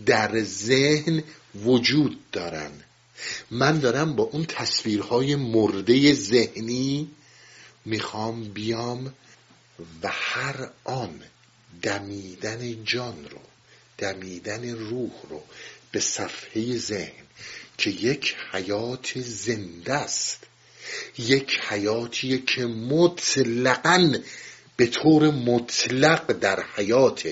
در 0.06 0.42
ذهن 0.42 1.22
وجود 1.54 2.30
دارن. 2.32 2.70
من 3.50 3.78
دارم 3.78 4.16
با 4.16 4.24
اون 4.24 4.44
تصویرهای 4.44 5.36
مرده 5.36 6.12
ذهنی 6.12 7.10
می‌خوام 7.84 8.44
بیام 8.44 9.14
و 10.02 10.08
هر 10.12 10.70
آن 10.84 11.20
دمیدن 11.82 12.84
جان 12.84 13.28
رو 13.30 13.38
دمیدن 13.98 14.70
روح 14.74 15.12
رو 15.30 15.42
به 15.92 16.00
صفحه 16.00 16.78
ذهن 16.78 17.22
که 17.78 17.90
یک 17.90 18.36
حیات 18.52 19.12
زنده 19.20 19.92
است 19.92 20.38
یک 21.18 21.58
حیاتی 21.68 22.38
که 22.38 22.66
مطلقا 22.66 24.12
به 24.76 24.86
طور 24.86 25.30
مطلق 25.30 26.32
در 26.32 26.64
حیات 26.76 27.28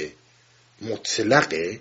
مطلقه 0.81 1.81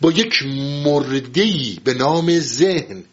با 0.00 0.12
یک 0.12 0.42
مردهی 0.84 1.80
به 1.84 1.94
نام 1.94 2.38
ذهن 2.38 3.04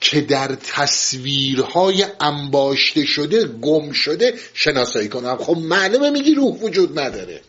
که 0.00 0.20
در 0.20 0.54
تصویرهای 0.54 2.06
انباشته 2.20 3.04
شده 3.04 3.44
گم 3.44 3.92
شده 3.92 4.34
شناسایی 4.54 5.08
کنم. 5.08 5.36
خب 5.36 5.56
معلومه 5.56 6.10
میگی 6.10 6.34
روح 6.34 6.56
وجود 6.60 6.98
نداره. 6.98 7.40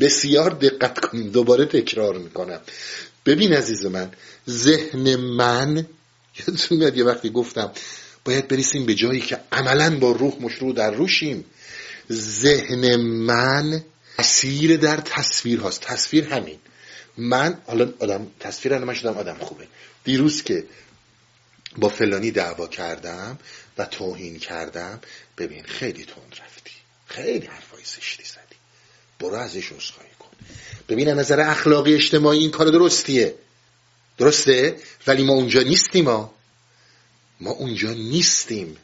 بسیار 0.00 0.50
دقت 0.50 0.98
کنیم 0.98 1.30
دوباره 1.30 1.64
تکرار 1.64 2.18
می‌کنم. 2.18 2.60
ببین 3.26 3.52
عزیز 3.52 3.86
من 3.86 4.10
ذهن 4.48 5.16
من 5.16 5.86
یادتون 6.38 6.78
میاد 6.78 6.96
یه 6.96 7.04
وقتی 7.04 7.30
گفتم 7.30 7.72
باید 8.24 8.48
بریسیم 8.48 8.86
به 8.86 8.94
جایی 8.94 9.20
که 9.20 9.40
عملا 9.52 9.98
با 9.98 10.12
روح 10.12 10.34
مشروع 10.40 10.74
در 10.74 10.90
روشیم. 10.90 11.44
ذهن 12.12 12.96
من 12.96 13.82
تصویر 14.20 14.76
در 14.76 14.96
تصویر 14.96 15.60
هاست. 15.60 15.80
تصویر 15.80 16.34
همین. 16.34 16.58
من 17.16 17.62
حالا 17.66 17.92
آدم 17.98 18.26
تصویر 18.40 18.78
من 18.78 18.94
شدم 18.94 19.18
آدم 19.18 19.38
خوبه. 19.38 19.68
دیروز 20.04 20.42
که 20.42 20.66
با 21.76 21.88
فلانی 21.88 22.30
دعوا 22.30 22.66
کردم 22.66 23.38
و 23.78 23.84
توهین 23.84 24.38
کردم 24.38 25.00
ببین 25.38 25.62
خیلی 25.62 26.04
تند 26.04 26.36
رفتی. 26.44 26.70
خیلی 27.06 27.46
حرفای 27.46 27.84
زشتی 27.84 28.24
زدی. 28.24 28.56
برو 29.20 29.34
ازش 29.34 29.72
عذرخواهی 29.72 30.10
کن. 30.18 30.30
ببین 30.88 31.08
نظر 31.08 31.40
اخلاقی 31.40 31.94
اجتماعی 31.94 32.38
این 32.38 32.50
کار 32.50 32.66
درستیه. 32.66 33.34
درسته؟ 34.18 34.80
ولی 35.06 35.24
ما 35.24 35.32
اونجا 35.32 35.62
نیستیم 35.62 36.04
ما 36.04 36.34
ما 37.40 37.50
اونجا 37.50 37.90
نیستیم. 37.92 38.76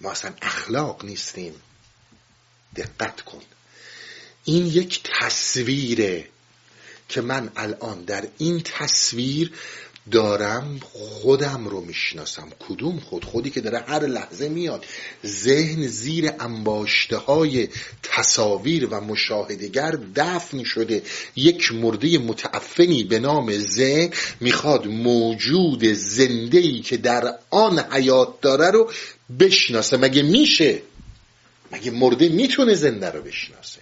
ما 0.00 0.10
اصلا 0.10 0.34
اخلاق 0.42 1.04
نیستیم. 1.04 1.54
دقت 2.76 3.20
کن. 3.20 3.42
این 4.44 4.66
یک 4.66 5.00
تصویره 5.20 6.24
که 7.08 7.20
من 7.20 7.50
الان 7.56 8.04
در 8.04 8.28
این 8.38 8.60
تصویر 8.64 9.52
دارم 10.10 10.80
خودم 10.92 11.68
رو 11.68 11.80
می‌شناسم. 11.80 12.48
کدوم 12.68 13.00
خود؟ 13.00 13.24
خودی 13.24 13.50
که 13.50 13.60
داره 13.60 13.78
هر 13.78 14.06
لحظه 14.06 14.48
میاد. 14.48 14.86
ذهن 15.26 15.86
زیر 15.86 16.30
انباشته 16.40 17.16
های 17.16 17.68
تصاویر 18.02 18.86
و 18.86 19.00
مشاهدگر 19.00 19.98
دفن 20.16 20.64
شده. 20.64 21.02
یک 21.36 21.72
مرده 21.72 22.18
متعفنی 22.18 23.04
به 23.04 23.18
نام 23.18 23.58
ذهن 23.58 24.10
می‌خواد 24.40 24.86
موجود 24.86 25.84
زنده 25.84 26.58
ای 26.58 26.80
که 26.80 26.96
در 26.96 27.38
آن 27.50 27.78
حیات 27.78 28.40
داره 28.40 28.70
رو 28.70 28.90
بشناسه. 29.40 29.96
مگه 29.96 30.22
میشه؟ 30.22 30.82
مگه 31.72 31.90
مرده 31.90 32.28
می‌تونه 32.28 32.74
زنده 32.74 33.10
رو 33.10 33.22
بشناسه؟ 33.22 33.80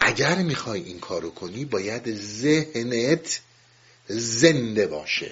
اگر 0.00 0.34
می‌خوای 0.34 0.82
این 0.82 1.00
کارو 1.00 1.30
کنی 1.30 1.64
باید 1.64 2.14
ذهنت 2.14 3.40
زنده 4.08 4.86
باشه. 4.86 5.30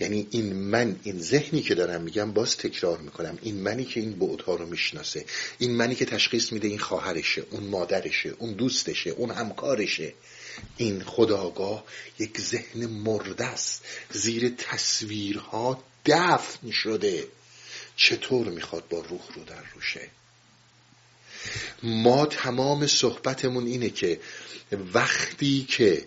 یعنی 0.00 0.28
این 0.30 0.52
من 0.52 1.00
این 1.02 1.22
ذهنی 1.22 1.62
که 1.62 1.74
دارم 1.74 2.02
میگم 2.02 2.32
باز 2.32 2.56
تکرار 2.56 2.98
می‌کنم. 2.98 3.38
این 3.42 3.60
منی 3.60 3.84
که 3.84 4.00
این 4.00 4.18
بعدها 4.18 4.54
رو 4.54 4.66
می‌شناسه. 4.66 5.24
این 5.58 5.70
منی 5.70 5.94
که 5.94 6.04
تشخیص 6.04 6.52
میده 6.52 6.68
این 6.68 6.78
خواهرشه 6.78 7.42
اون 7.50 7.64
مادرشه 7.64 8.34
اون 8.38 8.52
دوستشه 8.52 9.10
اون 9.10 9.30
همکارشه. 9.30 10.14
این 10.76 11.02
خداگاه 11.02 11.84
یک 12.18 12.40
ذهن 12.40 12.86
مرده 12.86 13.44
است. 13.44 13.84
زیر 14.10 14.54
تصویرها 14.58 15.84
دفن 16.06 16.70
شده. 16.70 17.28
چطور 17.96 18.48
می‌خواد 18.48 18.88
با 18.88 18.98
روح 18.98 19.22
رو 19.34 19.44
در 19.44 19.62
روشه؟ 19.74 20.08
ما 21.82 22.26
تمام 22.26 22.86
صحبتمون 22.86 23.66
اینه 23.66 23.90
که 23.90 24.20
وقتی 24.94 25.66
که 25.68 26.04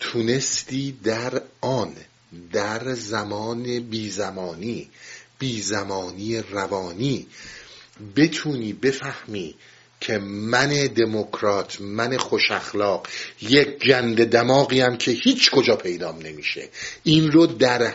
تونستی 0.00 0.92
در 1.04 1.42
آن 1.60 1.94
در 2.52 2.94
زمان 2.94 3.80
بیزمانی 3.80 4.90
بیزمانی 5.38 6.38
روانی 6.38 7.26
بتونی 8.16 8.72
بفهمی 8.72 9.54
که 10.00 10.18
من 10.18 10.68
دموکرات 10.86 11.80
من 11.80 12.16
خوش 12.16 12.50
اخلاق 12.50 13.08
یک 13.40 13.68
گند 13.68 14.24
دماغی 14.24 14.80
هم 14.80 14.96
که 14.96 15.10
هیچ 15.10 15.50
کجا 15.50 15.76
پیدام 15.76 16.18
نمیشه. 16.18 16.68
این 17.04 17.32
رو 17.32 17.46
در 17.46 17.94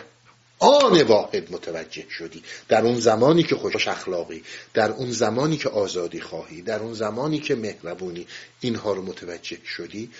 آن 0.58 1.02
واحد 1.02 1.52
متوجه 1.52 2.04
شدی. 2.10 2.42
در 2.68 2.82
اون 2.82 3.00
زمانی 3.00 3.42
که 3.42 3.54
خوش 3.56 3.88
اخلاقی 3.88 4.42
در 4.74 4.90
اون 4.90 5.10
زمانی 5.10 5.56
که 5.56 5.68
آزادی 5.68 6.20
خواهی 6.20 6.62
در 6.62 6.78
اون 6.78 6.94
زمانی 6.94 7.40
که 7.40 7.54
مهربونی 7.54 8.26
اینها 8.60 8.92
رو 8.92 9.02
متوجه 9.02 9.58
شدی. 9.64 10.10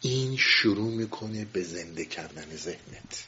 این 0.00 0.36
شروع 0.36 0.90
می‌کنه 0.90 1.46
به 1.52 1.62
زنده 1.62 2.04
کردن 2.04 2.56
ذهنت. 2.56 3.24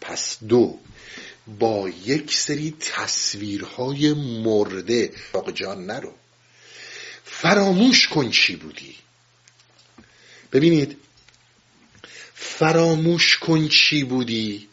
پس 0.00 0.38
دو 0.48 0.78
با 1.58 1.88
یک 1.88 2.34
سری 2.34 2.76
تصویرهای 2.80 4.12
مرده 4.12 5.12
باقی 5.32 5.52
جان 5.52 5.86
نرو. 5.86 6.12
فراموش 7.24 8.08
کن 8.08 8.30
چی 8.30 8.56
بودی. 8.56 8.96
ببینید 10.52 10.96
فراموش 12.34 13.38
کن 13.38 13.68
چی 13.68 14.04
بودی. 14.04 14.68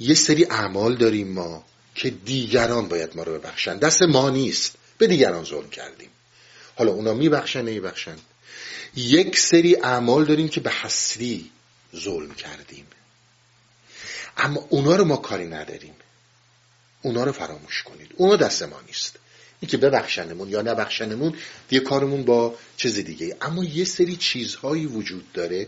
یه 0.00 0.14
سری 0.14 0.44
اعمال 0.44 0.96
داریم 0.96 1.28
ما 1.28 1.64
که 1.94 2.10
دیگران 2.10 2.88
باید 2.88 3.16
ما 3.16 3.22
رو 3.22 3.38
ببخشن. 3.38 3.78
دست 3.78 4.02
ما 4.02 4.30
نیست. 4.30 4.74
به 4.98 5.06
دیگران 5.06 5.44
ظلم 5.44 5.70
کردیم. 5.70 6.10
حالا 6.76 6.92
اونا 6.92 7.14
میبخشن 7.14 7.62
نمیبخشن. 7.62 8.16
یک 8.96 9.38
سری 9.38 9.76
اعمال 9.76 10.24
داریم 10.24 10.48
که 10.48 10.60
به 10.60 10.70
حسری 10.70 11.50
ظلم 11.96 12.34
کردیم. 12.34 12.86
اما 14.36 14.66
اونا 14.68 14.96
رو 14.96 15.04
ما 15.04 15.16
کاری 15.16 15.46
نداریم. 15.46 15.94
اونا 17.02 17.24
رو 17.24 17.32
فراموش 17.32 17.82
کنید. 17.82 18.14
اونا 18.16 18.36
دست 18.36 18.62
ما 18.62 18.80
نیست. 18.86 19.16
این 19.60 19.70
که 19.70 19.76
ببخشنمون 19.76 20.48
یا 20.48 20.62
نبخشنمون 20.62 21.34
دیگه 21.68 21.82
کارمون 21.82 22.24
با 22.24 22.54
چیز 22.76 22.94
دیگه. 22.94 23.36
اما 23.40 23.64
یه 23.64 23.84
سری 23.84 24.16
چیزهایی 24.16 24.86
وجود 24.86 25.32
داره 25.32 25.66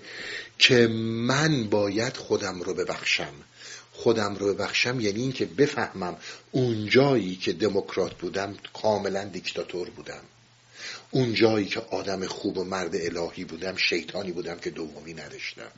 که 0.58 0.86
من 1.26 1.68
باید 1.68 2.16
خودم 2.16 2.62
رو 2.62 2.74
ببخشم. 2.74 3.34
خودم 4.02 4.34
رو 4.34 4.54
ببخشم 4.54 5.00
یعنی 5.00 5.22
اینکه 5.22 5.46
بفهمم 5.46 6.16
اونجایی 6.50 7.36
که 7.36 7.52
دموکرات 7.52 8.18
بودم 8.18 8.56
کاملا 8.72 9.24
دیکتاتور 9.24 9.90
بودم. 9.90 10.22
اون 11.10 11.34
جایی 11.34 11.66
که 11.66 11.80
آدم 11.80 12.26
خوب 12.26 12.58
و 12.58 12.64
مرد 12.64 12.96
الهی 12.96 13.44
بودم 13.44 13.76
شیطانی 13.76 14.32
بودم 14.32 14.58
که 14.58 14.70
دومی 14.70 15.14
نداشتم. 15.14 15.70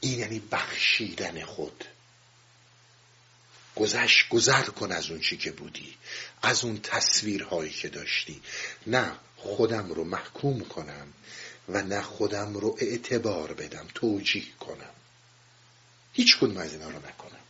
این 0.00 0.18
یعنی 0.18 0.42
بخشیدن 0.52 1.44
خود. 1.44 1.84
گذشت 3.76 4.28
گذر 4.28 4.62
کن 4.62 4.92
از 4.92 5.10
اون 5.10 5.20
چی 5.20 5.36
که 5.36 5.50
بودی. 5.50 5.94
از 6.42 6.64
اون 6.64 6.80
تصویرهایی 6.82 7.70
که 7.70 7.88
داشتی. 7.88 8.40
نه 8.86 9.12
خودم 9.36 9.88
رو 9.92 10.04
محکوم 10.04 10.60
کنم 10.60 11.12
و 11.68 11.82
نه 11.82 12.02
خودم 12.02 12.54
رو 12.54 12.76
اعتبار 12.80 13.54
بدم 13.54 13.86
توجیه 13.94 14.44
کنم. 14.60 14.97
هیچ 16.18 16.38
کدوم 16.38 16.56
از 16.56 16.72
اینا 16.72 16.90
رو 16.90 16.98
نکنم 16.98 17.40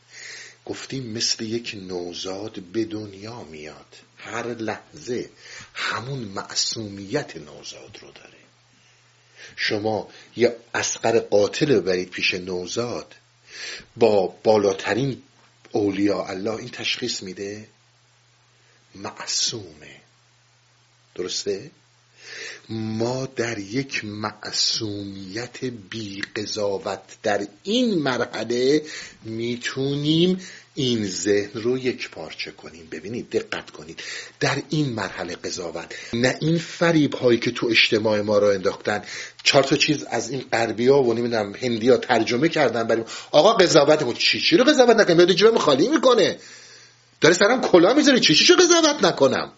گفتیم 0.65 1.13
مثل 1.13 1.45
یک 1.45 1.77
نوزاد 1.83 2.61
به 2.61 2.85
دنیا 2.85 3.43
میاد. 3.43 3.97
هر 4.17 4.47
لحظه 4.47 5.31
همون 5.75 6.19
معصومیت 6.19 7.37
نوزاد 7.37 7.99
رو 8.01 8.13
داره. 8.13 8.39
شما 9.57 10.09
یه 10.37 10.57
اسقر 10.75 11.19
قاتل 11.19 11.81
ببرید 11.81 12.11
پیش 12.11 12.35
نوزاد 12.35 13.15
با 13.97 14.27
بالاترین 14.27 15.23
اولیاء 15.73 16.27
الله 16.31 16.55
این 16.55 16.69
تشخیص 16.69 17.23
میده؟ 17.23 17.69
معصومه. 18.95 20.01
درسته؟ 21.15 21.71
ما 22.69 23.29
در 23.37 23.59
یک 23.59 24.05
معصومیت 24.05 25.65
بی 25.65 26.23
قضاوت 26.37 27.01
در 27.23 27.47
این 27.63 27.99
مرحله 27.99 28.83
می‌تونیم 29.25 30.41
این 30.75 31.07
ذهن 31.07 31.51
رو 31.55 31.79
یک 31.79 32.11
پارچه 32.11 32.51
کنیم. 32.51 32.89
ببینید 32.91 33.31
دقت 33.31 33.71
کنید. 33.71 34.01
در 34.41 34.63
این 34.71 34.89
مرحله 34.89 35.37
قضاوت 35.37 35.95
نه 36.13 36.39
این 36.41 36.59
فریب 36.59 37.15
هایی 37.15 37.39
که 37.39 37.51
تو 37.51 37.67
اجتماع 37.67 38.21
ما 38.21 38.39
رو 38.39 38.47
انداختن. 38.47 39.03
چهار 39.43 39.65
تا 39.65 39.77
چیز 39.77 40.05
از 40.05 40.31
این 40.31 40.45
غربی 40.53 40.89
ها 40.89 41.03
و 41.03 41.15
نمی‌دونم 41.15 41.55
هندی 41.55 41.97
ترجمه 41.97 42.49
کردن 42.49 42.85
بریم. 42.85 43.05
آقا 43.31 43.53
قضاوت 43.53 44.03
ما 44.03 44.13
چی؟ 44.13 44.41
چی 44.41 44.57
رو 44.57 44.65
قضاوت 44.65 44.97
نکنم 44.97 45.19
یاد 45.19 45.33
جیبم 45.33 45.59
خالی 45.59 45.89
می‌کنه. 45.89 46.39
داره 47.21 47.35
سرم 47.35 47.61
کلا 47.61 47.95
می‌ذاره. 47.95 48.21
چی 48.21 48.35
چی 48.35 48.53
رو 48.53 48.57
قضاوت 48.63 49.05
نکنم؟ 49.05 49.53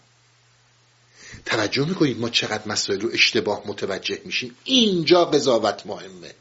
توجه 1.46 1.84
می‌کنید 1.84 2.20
ما 2.20 2.28
چقدر 2.30 2.62
مسائل 2.68 3.00
رو 3.00 3.10
اشتباه 3.12 3.62
متوجه 3.66 4.20
میشیم؟ 4.24 4.56
اینجا 4.64 5.24
قضاوت 5.24 5.86
مهمه. 5.86 6.34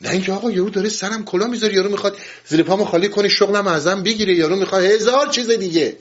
نه 0.00 0.10
اینکه 0.10 0.32
آقا 0.32 0.50
یارو 0.50 0.70
داره 0.70 0.88
سرم 0.88 1.24
کلا 1.24 1.46
می‌ذاره 1.46 1.74
یارو 1.74 1.90
می‌خواد 1.90 2.18
زیر 2.46 2.62
پامو 2.62 2.84
خالی 2.84 3.08
کنه 3.08 3.28
شغلم 3.28 3.66
ازم 3.66 4.02
بگیره 4.02 4.34
یارو 4.34 4.56
می‌خواد 4.56 4.84
هزار 4.84 5.28
چیز 5.28 5.50
دیگه. 5.50 5.96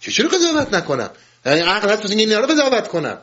چرا 0.00 0.28
قضاوت 0.28 0.74
نکنم؟ 0.74 1.10
یعنی 1.46 1.60
عقل 1.60 1.90
هست 1.90 2.10
این 2.10 2.32
رو 2.32 2.46
قضاوت 2.46 2.88
کنم. 2.88 3.18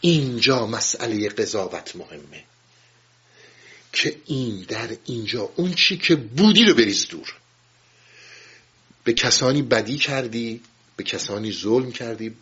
اینجا 0.00 0.66
مسئله 0.66 1.28
قضاوت 1.28 1.96
مهمه. 1.96 2.44
که 3.92 4.16
این 4.26 4.64
در 4.68 4.88
اینجا 5.04 5.50
اون 5.56 5.74
چی 5.74 5.96
که 5.96 6.16
بودی 6.16 6.64
رو 6.64 6.74
بریز 6.74 7.08
دور. 7.08 7.34
به 9.04 9.12
کسانی 9.12 9.62
بدی 9.62 9.98
کردی 9.98 10.60
به 10.98 11.04
کسانی 11.04 11.52
ظلم 11.52 11.92
کردی 11.92 12.36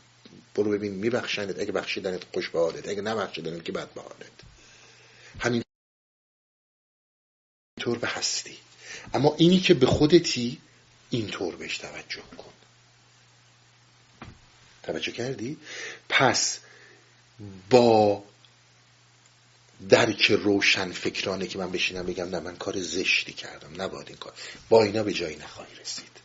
برو 0.55 0.71
ببین 0.71 0.93
میبخشنت 0.93 1.59
اگه 1.59 1.73
بخشیدنت 1.73 2.25
خوش 2.35 2.49
به 2.49 2.59
حالت 2.59 2.89
اگه 2.89 3.03
نبخشیدنت 3.03 3.65
که 3.65 3.73
بد 3.73 3.95
به 3.95 4.01
حالت. 4.01 4.33
همین 5.41 5.63
طور 7.81 7.99
به 7.99 8.09
هستی. 8.09 8.59
اما 9.15 9.35
اینی 9.39 9.61
که 9.61 9.75
به 9.75 9.87
خودتی 9.87 10.61
اینطور 11.11 11.57
بهش 11.57 11.79
توجه 11.79 12.23
کن. 12.39 12.53
توجه 14.83 15.13
کردی؟ 15.13 15.57
پس 16.09 16.61
با 17.71 18.25
درک 19.89 20.31
روشن 20.31 20.93
فکرانه 20.93 21.47
که 21.47 21.59
من 21.59 21.71
بشینم 21.71 22.07
بگم 22.07 22.29
نه 22.29 22.41
من 22.41 22.57
کار 22.57 22.81
زشتی 22.81 23.33
کردم 23.33 23.83
نباید 23.83 24.09
این 24.09 24.17
کار. 24.17 24.33
با 24.69 24.83
اینا 24.83 25.03
به 25.03 25.13
جایی 25.13 25.37
نخواهی 25.37 25.75
رسید. 25.75 26.16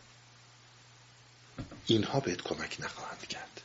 اینها 1.86 2.20
بهت 2.20 2.42
کمک 2.42 2.76
نخواهند 2.80 3.26
کرد. 3.28 3.60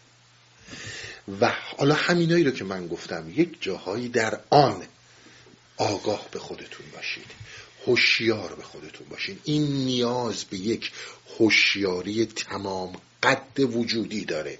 و 1.41 1.53
حالا 1.77 1.95
همینایی 1.95 2.43
رو 2.43 2.51
که 2.51 2.63
من 2.63 2.87
گفتم 2.87 3.31
یک 3.35 3.61
جاهایی 3.61 4.09
در 4.09 4.39
آن 4.49 4.83
آگاه 5.77 6.27
به 6.31 6.39
خودتون 6.39 6.85
باشید. 6.93 7.31
هوشیار 7.87 8.55
به 8.55 8.63
خودتون 8.63 9.07
باشین 9.09 9.39
این 9.43 9.63
نیاز 9.63 10.43
به 10.43 10.57
یک 10.57 10.91
هوشیاری 11.39 12.25
تمام 12.25 12.93
قد 13.23 13.59
وجودی 13.59 14.25
داره. 14.25 14.59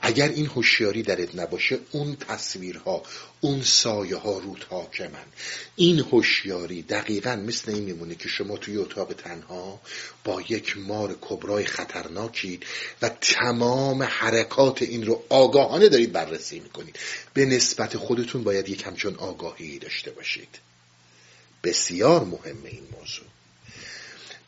اگر 0.00 0.28
این 0.28 0.46
هوشیاری 0.46 1.02
درت 1.02 1.34
نباشه 1.34 1.78
اون 1.90 2.16
تصویرها 2.16 3.02
اون 3.40 3.62
سایه 3.62 4.16
ها 4.16 4.38
رود 4.38 4.66
حاکمن 4.70 5.24
این 5.76 6.00
هوشیاری 6.00 6.82
دقیقا 6.82 7.36
مثل 7.36 7.70
این 7.70 7.84
میمونه 7.84 8.14
که 8.14 8.28
شما 8.28 8.56
توی 8.56 8.76
اتاق 8.76 9.12
تنها 9.12 9.80
با 10.24 10.42
یک 10.48 10.78
مار 10.78 11.18
کبرای 11.20 11.64
خطرناکید 11.64 12.66
و 13.02 13.08
تمام 13.20 14.02
حرکات 14.02 14.82
این 14.82 15.06
رو 15.06 15.22
آگاهانه 15.28 15.88
دارید 15.88 16.12
بررسی 16.12 16.60
می‌کنید. 16.60 16.98
به 17.34 17.46
نسبت 17.46 17.96
خودتون 17.96 18.44
باید 18.44 18.68
یک 18.68 18.86
همچون 18.86 19.14
آگاهی 19.14 19.78
داشته 19.78 20.10
باشید. 20.10 20.58
بسیار 21.64 22.24
مهمه 22.24 22.68
این 22.68 22.86
موضوع. 22.98 23.26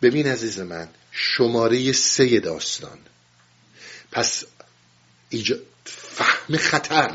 ببین 0.02 0.26
عزیز 0.26 0.58
من 0.58 0.88
شماره 1.12 1.92
سه 1.92 2.40
داستان. 2.40 2.98
پس 4.12 4.44
فهم 5.84 6.56
خطر. 6.56 7.10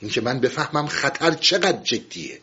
اینکه 0.00 0.20
من 0.20 0.40
بفهمم 0.40 0.86
خطر 0.86 1.30
چقدر 1.30 1.82
جدیه. 1.82 2.38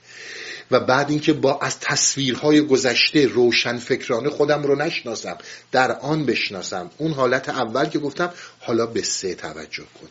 و 0.71 0.79
بعد 0.79 1.09
اینکه 1.09 1.33
با 1.33 1.59
از 1.59 1.79
تصویرهای 1.79 2.61
گذشته 2.61 3.25
روشن 3.25 3.77
فکرانه 3.77 4.29
خودم 4.29 4.63
رو 4.63 4.75
نشناسم. 4.75 5.37
در 5.71 5.91
آن 5.91 6.25
بشناسم. 6.25 6.91
اون 6.97 7.13
حالت 7.13 7.49
اول 7.49 7.85
که 7.85 7.99
گفتم 7.99 8.33
حالا 8.59 8.85
به 8.85 9.01
سه 9.01 9.35
توجه 9.35 9.83
کن. 9.83 10.07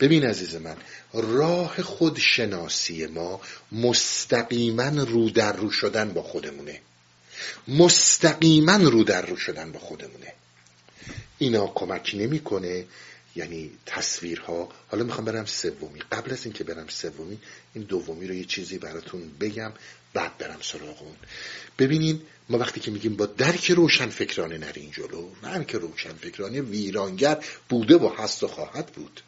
ببین 0.00 0.24
عزیز 0.24 0.54
من 0.54 0.76
راه 1.12 1.82
خودشناسی 1.82 3.06
ما 3.06 3.40
مستقیما 3.72 4.88
رو 4.88 5.30
در 5.30 5.52
رو 5.52 5.70
شدن 5.70 6.12
با 6.12 6.22
خودمونه. 6.22 6.80
مستقیما 7.68 8.76
رو 8.76 9.04
در 9.04 9.26
رو 9.26 9.36
شدن 9.36 9.72
با 9.72 9.78
خودمونه. 9.78 10.32
اینا 11.38 11.66
کمک 11.74 12.10
نمی‌کنه 12.18 12.84
یعنی 13.36 13.70
تصویرها. 13.86 14.68
حالا 14.88 15.04
می‌خوام 15.04 15.24
برم 15.24 15.44
سومی. 15.44 16.00
قبل 16.12 16.32
از 16.32 16.44
اینکه 16.44 16.64
برم 16.64 16.88
سومی 16.88 17.38
این 17.74 17.84
دومی 17.84 18.26
رو 18.26 18.34
یه 18.34 18.44
چیزی 18.44 18.78
براتون 18.78 19.30
بگم 19.40 19.72
بعد 20.14 20.38
برم 20.38 20.58
سراغ 20.60 21.02
اون. 21.02 21.16
ببینین 21.78 22.22
ما 22.48 22.58
وقتی 22.58 22.80
که 22.80 22.90
میگیم 22.90 23.16
با 23.16 23.26
درک 23.26 23.70
روشن 23.70 24.08
فکرانه 24.08 24.58
نرین 24.58 24.90
جلو 24.90 25.28
که 25.64 25.78
روشن 25.78 26.12
فکرانه 26.12 26.60
ویرانگر 26.60 27.44
بوده 27.68 27.96
و 27.96 28.14
هست 28.18 28.42
و 28.42 28.48
خواهد 28.48 28.86
بود. 28.86 29.20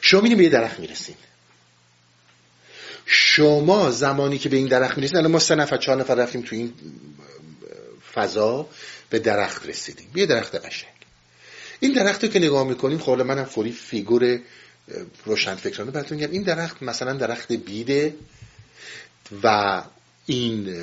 شما 0.00 0.20
به 0.20 0.28
یه 0.28 0.48
درخت 0.48 0.80
می‌رسین. 0.80 1.16
شما 3.06 3.90
زمانی 3.90 4.38
که 4.38 4.48
به 4.48 4.56
این 4.56 4.66
درخت 4.66 4.96
می‌رسین 4.96 5.18
الان 5.18 5.30
ما 5.30 5.38
سه 5.38 5.54
نفر 5.54 5.76
چهار 5.76 6.00
نفر 6.00 6.14
رفتیم 6.14 6.42
تو 6.42 6.56
این 6.56 6.74
فضا 8.14 8.68
به 9.10 9.18
درخت 9.18 9.66
رسیدیم. 9.66 10.10
یه 10.14 10.26
درخت 10.26 10.54
قشنگ. 10.54 10.99
این 11.80 11.92
درخت 11.92 12.24
رو 12.24 12.30
که 12.30 12.38
نگاه 12.38 12.68
می‌کنیم 12.68 12.98
خب 12.98 13.10
منم 13.10 13.44
فوری 13.44 13.72
فیگور 13.72 14.38
روشن 15.24 15.54
فکرانه 15.54 15.90
براتون 15.90 16.18
میگم. 16.18 16.32
این 16.32 16.42
درخت 16.42 16.82
مثلا 16.82 17.12
درخت 17.12 17.52
بیده 17.52 18.14
و 19.42 19.82
این 20.26 20.76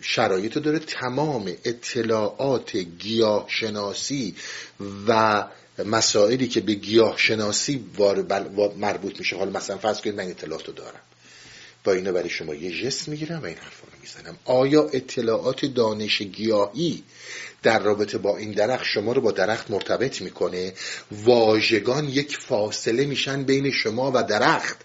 شرایط 0.00 0.58
داره 0.58 0.78
تمام 0.78 1.52
اطلاعات 1.64 2.76
گیاه 2.76 3.46
شناسی 3.48 4.34
و 5.08 5.44
مسائلی 5.84 6.48
که 6.48 6.60
به 6.60 6.74
گیاه 6.74 7.18
شناسی 7.18 7.84
مربوط 8.76 9.18
میشه. 9.18 9.36
حالا 9.36 9.50
مثلا 9.50 9.78
فرض 9.78 10.00
کنید 10.00 10.16
من 10.16 10.24
اطلاعات 10.30 10.66
رو 10.66 10.72
دارم. 10.72 11.00
با 11.84 11.92
اینا 11.92 12.12
برای 12.12 12.30
شما 12.30 12.54
یه 12.54 12.84
جست 12.84 13.08
می‌گیرم 13.08 13.42
و 13.42 13.44
این 13.44 13.56
حرف 13.56 13.80
رو 13.80 13.88
می‌زنم. 14.02 14.38
آیا 14.44 14.82
اطلاعات 14.92 15.64
دانش 15.64 16.22
گیاهی 16.22 17.02
در 17.62 17.78
رابطه 17.78 18.18
با 18.18 18.36
این 18.36 18.52
درخت 18.52 18.84
شما 18.84 19.12
رو 19.12 19.20
با 19.20 19.32
درخت 19.32 19.70
مرتبط 19.70 20.22
می‌کنه؟ 20.22 20.72
واژگان 21.12 22.08
یک 22.08 22.36
فاصله 22.36 23.06
میشن 23.06 23.42
بین 23.44 23.70
شما 23.70 24.12
و 24.14 24.22
درخت. 24.22 24.76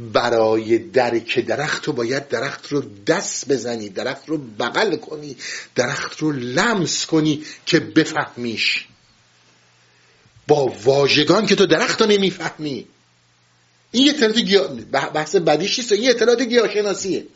برای 0.00 0.78
درک 0.78 1.38
درخت 1.38 1.84
رو 1.84 1.92
باید 1.92 2.28
درخت 2.28 2.68
رو 2.68 2.82
دست 3.06 3.48
بزنی 3.48 3.88
درخت 3.88 4.28
رو 4.28 4.38
بغل 4.38 4.96
کنی 4.96 5.36
درخت 5.74 6.18
رو 6.18 6.32
لمس 6.32 7.06
کنی 7.06 7.44
که 7.66 7.80
بفهمیش. 7.80 8.86
با 10.48 10.74
واژگان 10.84 11.46
که 11.46 11.54
تو 11.54 11.66
درخت 11.66 12.00
رو 12.00 12.06
نمی‌فهمی. 12.06 12.86
این 13.90 14.08
اطلاعات 14.08 14.38
گیا... 14.38 14.68
بحث 15.14 15.36
بدیش 15.36 15.78
نیست 15.78 15.92
این 15.92 16.10
اطلاعات 16.10 16.42
گیاهشناسیه. 16.42 17.26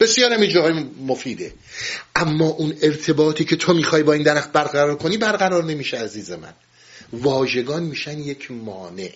بسیار 0.00 0.32
هم 0.32 0.46
جاهای 0.46 0.84
مفیده. 1.06 1.54
اما 2.16 2.46
اون 2.46 2.76
ارتباطی 2.82 3.44
که 3.44 3.56
تو 3.56 3.74
می‌خوای 3.74 4.02
با 4.02 4.12
این 4.12 4.22
درخت 4.22 4.52
برقرار 4.52 4.96
کنی 4.96 5.16
برقرار 5.16 5.64
نمیشه 5.64 5.96
عزیز 5.96 6.30
من. 6.30 6.54
واژگان 7.12 7.82
میشن 7.82 8.18
یک 8.18 8.50
مانع. 8.50 9.12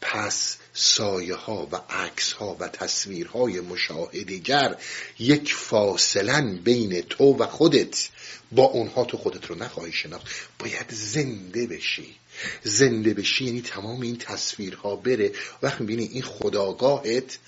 پس 0.00 0.56
سایه 0.72 1.34
ها 1.34 1.68
و 1.72 1.76
عکس 1.90 2.32
ها 2.32 2.56
و 2.60 2.68
تصویرهای 2.68 3.60
مشاهدگر 3.60 4.76
یک 5.18 5.54
فاصلن 5.54 6.56
بین 6.56 7.00
تو 7.00 7.36
و 7.36 7.46
خودت. 7.46 8.08
با 8.52 8.64
اونها 8.64 9.04
تو 9.04 9.16
خودت 9.16 9.46
رو 9.46 9.54
نخواهی 9.54 9.92
شناخت. 9.92 10.26
باید 10.58 10.86
زنده 10.90 11.66
بشی. 11.66 12.16
زنده 12.62 13.14
بشی 13.14 13.44
یعنی 13.44 13.62
تمام 13.62 14.00
این 14.00 14.18
تصویرها 14.18 14.96
بره. 14.96 15.32
وقت 15.62 15.80
می‌بینی 15.80 16.04
این 16.04 16.22
خداگاهت 16.22 17.38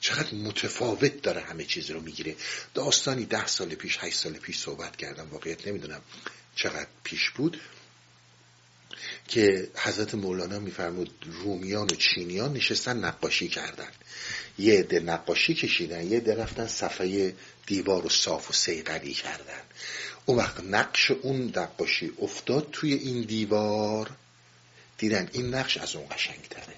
چقدر 0.00 0.34
متفاوت 0.34 1.22
داره 1.22 1.40
همه 1.40 1.64
چیز 1.64 1.90
رو 1.90 2.00
می‌گیره. 2.00 2.36
داستانی 2.74 3.24
ده 3.24 3.46
سال 3.46 3.74
پیش 3.74 3.98
هشت 4.00 4.16
سال 4.16 4.32
پیش 4.32 4.58
صحبت 4.58 4.96
کردم 4.96 5.28
واقعیت 5.30 5.68
نمی‌دونم 5.68 6.00
چقدر 6.54 6.88
پیش 7.04 7.30
بود 7.30 7.60
که 9.28 9.70
حضرت 9.74 10.14
مولانا 10.14 10.58
میفرمود 10.58 11.10
رومیان 11.42 11.84
و 11.84 11.94
چینیان 11.94 12.52
نشستن 12.52 12.96
نقاشی 12.96 13.48
کردن. 13.48 13.88
یه 14.58 14.78
عده 14.78 15.00
نقاشی 15.00 15.54
کشیدن 15.54 16.06
یه 16.06 16.16
عده 16.16 16.34
رفتن 16.34 16.66
صفحه 16.66 17.34
دیوار 17.66 18.06
و 18.06 18.08
صاف 18.08 18.50
و 18.50 18.52
سیقلی 18.52 19.14
کردن. 19.14 19.62
اون 20.26 20.38
وقت 20.38 20.60
نقش 20.60 21.10
اون 21.10 21.52
نقاشی 21.56 22.12
افتاد 22.22 22.68
توی 22.72 22.92
این 22.92 23.22
دیوار. 23.22 24.10
دیدن 24.98 25.28
این 25.32 25.54
نقش 25.54 25.76
از 25.76 25.96
اون 25.96 26.06
قشنگتره. 26.10 26.74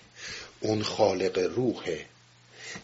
اون 0.60 0.82
خالق 0.82 1.38
روحه 1.38 2.06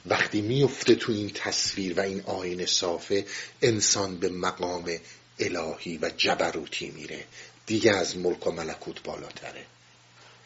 وقتی 0.06 0.40
میفته 0.40 0.94
تو 0.94 1.12
این 1.12 1.30
تصویر 1.34 1.98
و 2.00 2.02
این 2.02 2.20
آینه 2.20 2.66
صافه 2.66 3.26
انسان 3.62 4.18
به 4.18 4.28
مقام 4.28 4.98
الهی 5.38 5.98
و 6.02 6.10
جبروتی 6.16 6.90
میره. 6.90 7.24
دیگه 7.66 7.92
از 7.92 8.16
ملک 8.16 8.46
و 8.46 8.50
ملکوت 8.50 9.02
بالاتره. 9.02 9.66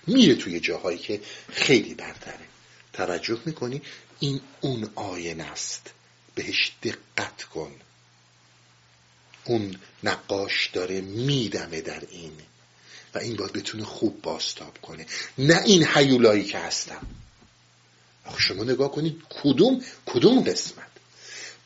میره 0.06 0.34
توی 0.34 0.60
جاهایی 0.60 0.98
که 0.98 1.20
خیلی 1.52 1.94
برتره. 1.94 2.46
توجه 2.92 3.40
می‌کنی؟ 3.44 3.82
این 4.20 4.40
اون 4.60 4.90
آینه 4.94 5.44
است. 5.44 5.90
بهش 6.34 6.72
دقت 6.82 7.42
کن. 7.42 7.72
اون 9.44 9.76
نقاش 10.02 10.70
داره 10.72 11.00
میدمه 11.00 11.80
در 11.80 12.02
این. 12.10 12.32
و 13.14 13.18
این 13.18 13.36
باید 13.36 13.52
بتونه 13.52 13.84
خوب 13.84 14.22
باستاب 14.22 14.78
کنه. 14.82 15.06
نه 15.38 15.62
این 15.64 15.84
حیولایی 15.84 16.44
که 16.44 16.58
هستم. 16.58 17.06
آخه 18.24 18.40
شما 18.40 18.64
نگاه 18.64 18.92
کنید 18.92 19.22
کدوم 19.42 19.84
کدوم 20.06 20.40
قسمت؟ 20.40 20.86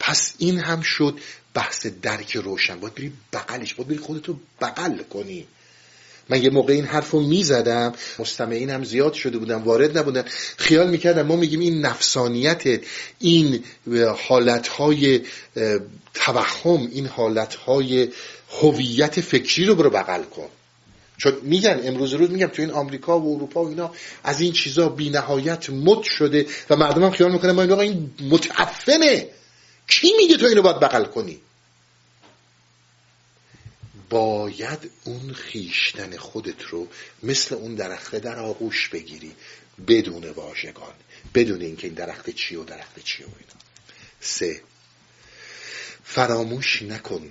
پس 0.01 0.35
این 0.39 0.59
هم 0.59 0.81
شد 0.81 1.21
بحث 1.55 1.87
درک 1.87 2.37
روشن. 2.37 2.81
باید 2.81 2.95
بری 2.95 3.13
بغلش 3.33 3.75
باید 3.75 3.89
بری 3.89 3.99
خودتو 3.99 4.41
بغل 4.61 5.03
کنی. 5.03 5.47
من 6.29 6.43
یه 6.43 6.51
موقع 6.51 6.73
این 6.73 6.85
حرف 6.85 7.11
رو 7.11 7.21
می‌زدم 7.21 7.93
مستمعین 8.19 8.71
هم 8.71 8.85
زیاد 8.85 9.13
شده 9.13 9.39
بودن 9.39 9.55
وارد 9.55 9.99
نبودن. 9.99 10.25
خیال 10.57 10.91
می‌کردم 10.91 11.23
ما 11.23 11.37
میگیم 11.37 11.61
این 11.61 11.81
نفسانیت 11.81 12.81
این 13.19 13.65
حالتهای 14.29 15.21
توهم 16.15 16.89
این 16.93 17.07
حالتهای 17.07 18.09
هویت 18.63 19.21
فکری 19.21 19.65
رو 19.65 19.75
برو 19.75 19.91
بغل 19.91 20.23
کن. 20.23 20.49
چون 21.19 21.33
میگن 21.43 21.81
امروز 21.85 22.13
روز 22.15 22.31
میگم 22.31 22.47
تو 22.47 22.63
این 22.63 22.71
آمریکا 22.71 23.21
و 23.21 23.35
اروپا 23.35 23.65
و 23.65 23.69
اینا 23.69 23.93
از 24.25 24.41
این 24.41 24.53
چیزا 24.53 24.89
بی 24.89 25.11
نهایت 25.11 25.71
مد 25.71 26.03
شده 26.03 26.47
و 26.71 26.77
مردم 26.77 27.03
هم 27.03 27.11
خیال 27.11 27.33
می‌کنن 27.33 27.53
ما 27.53 27.63
این 27.63 27.73
این 27.73 28.11
متعفنه. 28.31 29.29
کی 29.89 30.13
میگه 30.17 30.37
تو 30.37 30.47
اینو 30.47 30.63
باید 30.63 30.81
بغل 30.81 31.05
کنی؟ 31.05 31.41
باید 34.11 34.91
اون 35.05 35.33
خیشتن 35.33 36.17
خودت 36.17 36.63
رو 36.63 36.89
مثل 37.23 37.55
اون 37.55 37.75
درخت 37.75 38.17
در 38.17 38.39
آغوش 38.39 38.89
بگیری 38.89 39.33
بدون 39.89 40.31
واژگان 40.31 40.95
بدون 41.35 41.61
اینکه 41.61 41.87
این 41.87 41.95
درخت 41.95 42.31
چی 42.31 42.57
و 42.57 42.65
درخت 42.65 42.99
چی 42.99 43.23
و 43.23 43.27
اینا. 43.27 43.61
سه 44.21 44.63
فراموش 46.05 46.83
نکن. 46.83 47.31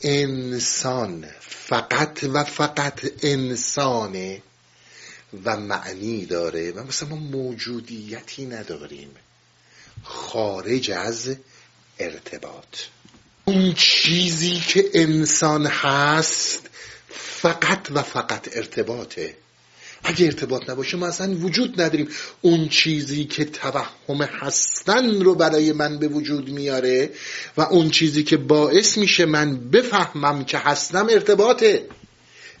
انسان 0.00 1.28
فقط 1.40 2.24
و 2.24 2.44
فقط 2.44 3.24
انسانه 3.24 4.42
و 5.44 5.56
معنی 5.56 6.26
داره 6.26 6.72
و 6.72 6.84
مثلا 6.84 7.08
ما 7.08 7.16
موجودیتی 7.16 8.46
نداریم. 8.46 9.10
خارج 10.02 10.90
از 10.90 11.36
ارتباط. 11.98 12.78
اون 13.48 13.74
چیزی 13.74 14.62
که 14.68 14.84
انسان 14.94 15.66
هست 15.66 16.70
فقط 17.08 17.88
و 17.90 18.02
فقط 18.02 18.48
ارتباطه. 18.56 19.34
اگه 20.04 20.26
ارتباط 20.26 20.70
نباشه 20.70 20.96
ما 20.96 21.06
اصلا 21.06 21.34
وجود 21.34 21.80
نداریم. 21.80 22.08
اون 22.40 22.68
چیزی 22.68 23.24
که 23.24 23.44
توهم 23.44 24.22
هستن 24.22 25.20
رو 25.20 25.34
برای 25.34 25.72
من 25.72 25.98
به 25.98 26.08
وجود 26.08 26.48
میاره 26.48 27.10
و 27.56 27.60
اون 27.60 27.90
چیزی 27.90 28.22
که 28.22 28.36
باعث 28.36 28.98
میشه 28.98 29.26
من 29.26 29.70
بفهمم 29.70 30.44
که 30.44 30.58
هستم 30.58 31.06
ارتباطه. 31.10 31.86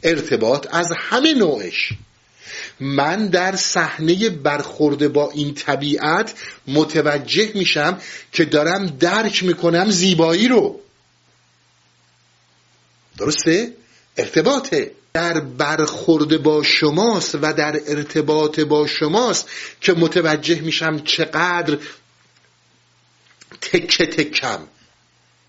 ارتباط 0.02 0.66
از 0.70 0.86
همه 0.96 1.34
نوعش. 1.34 1.92
من 2.80 3.26
در 3.26 3.56
صحنه 3.56 4.28
برخورده 4.28 5.08
با 5.08 5.30
این 5.30 5.54
طبیعت 5.54 6.34
متوجه 6.66 7.52
میشم 7.54 8.00
که 8.32 8.44
دارم 8.44 8.86
درک 8.86 9.44
می‌کنم 9.44 9.90
زیبایی 9.90 10.48
رو. 10.48 10.80
درسته؟ 13.18 13.72
ارتباطه. 14.16 14.92
در 15.12 15.40
برخورده 15.40 16.38
با 16.38 16.62
شماست 16.62 17.34
و 17.34 17.52
در 17.52 17.80
ارتباط 17.86 18.60
با 18.60 18.86
شماست 18.86 19.48
که 19.80 19.92
متوجه 19.92 20.60
میشم 20.60 20.98
چقدر 20.98 21.78
تکه 23.60 24.06
تکم. 24.06 24.58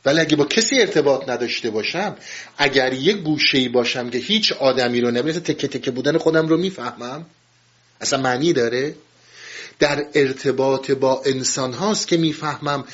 ولی 0.06 0.20
اگه 0.20 0.36
با 0.36 0.46
کسی 0.46 0.82
ارتباط 0.82 1.30
نداشته 1.30 1.70
باشم 1.70 2.16
اگر 2.58 2.94
یه 2.94 3.14
گوشه 3.14 3.70
باشم 3.70 4.10
که 4.10 4.18
هیچ 4.18 4.52
آدمی 4.52 5.02
رو 5.02 5.12
نمیشه 5.12 5.40
تکه 5.40 5.68
تکه 5.68 5.92
بودن 5.92 6.18
خودم 6.18 6.48
رو 6.48 6.58
می‌فهمم 6.58 7.26
اصلا 8.02 8.22
معنی 8.22 8.54
داره؟ 8.54 8.96
در 9.80 10.06
ارتباط 10.14 10.92
با 10.92 11.22
انسان 11.26 11.74
هاست 11.74 12.08
که 12.08 12.18
می‌فهمم 12.18 12.86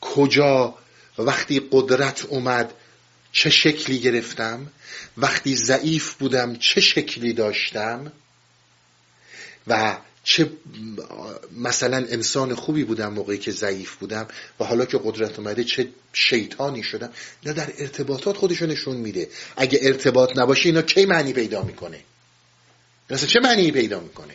کجا 0.00 0.74
وقتی 1.18 1.62
قدرت 1.72 2.24
اومد 2.24 2.74
چه 3.32 3.50
شکلی 3.50 3.98
گرفتم 3.98 4.66
وقتی 5.16 5.56
ضعیف 5.56 6.14
بودم 6.14 6.56
چه 6.56 6.80
شکلی 6.80 7.32
داشتم 7.32 8.12
و 9.66 9.96
چه 10.24 10.50
مثلا 11.56 11.96
انسان 11.96 12.54
خوبی 12.54 12.84
بودم 12.84 13.12
موقعی 13.12 13.38
که 13.38 13.50
ضعیف 13.50 13.94
بودم 13.94 14.28
و 14.60 14.64
حالا 14.64 14.84
که 14.84 15.00
قدرت 15.04 15.38
اومده 15.38 15.64
چه 15.64 15.88
شیطانی 16.12 16.82
شدم 16.82 17.10
اینا 17.42 17.54
در 17.54 17.72
ارتباطات 17.78 18.36
خودشو 18.36 18.66
نشون 18.66 18.96
میده. 18.96 19.28
اگه 19.56 19.78
ارتباط 19.82 20.38
نباشه 20.38 20.68
اینا 20.68 20.82
کی 20.82 21.06
معنی 21.06 21.32
پیدا 21.32 21.62
می‌کنه؟ 21.62 22.00
مثلا 23.10 23.26
چه 23.26 23.40
معنی 23.40 23.70
پیدا 23.70 24.00
می‌کنه؟ 24.00 24.34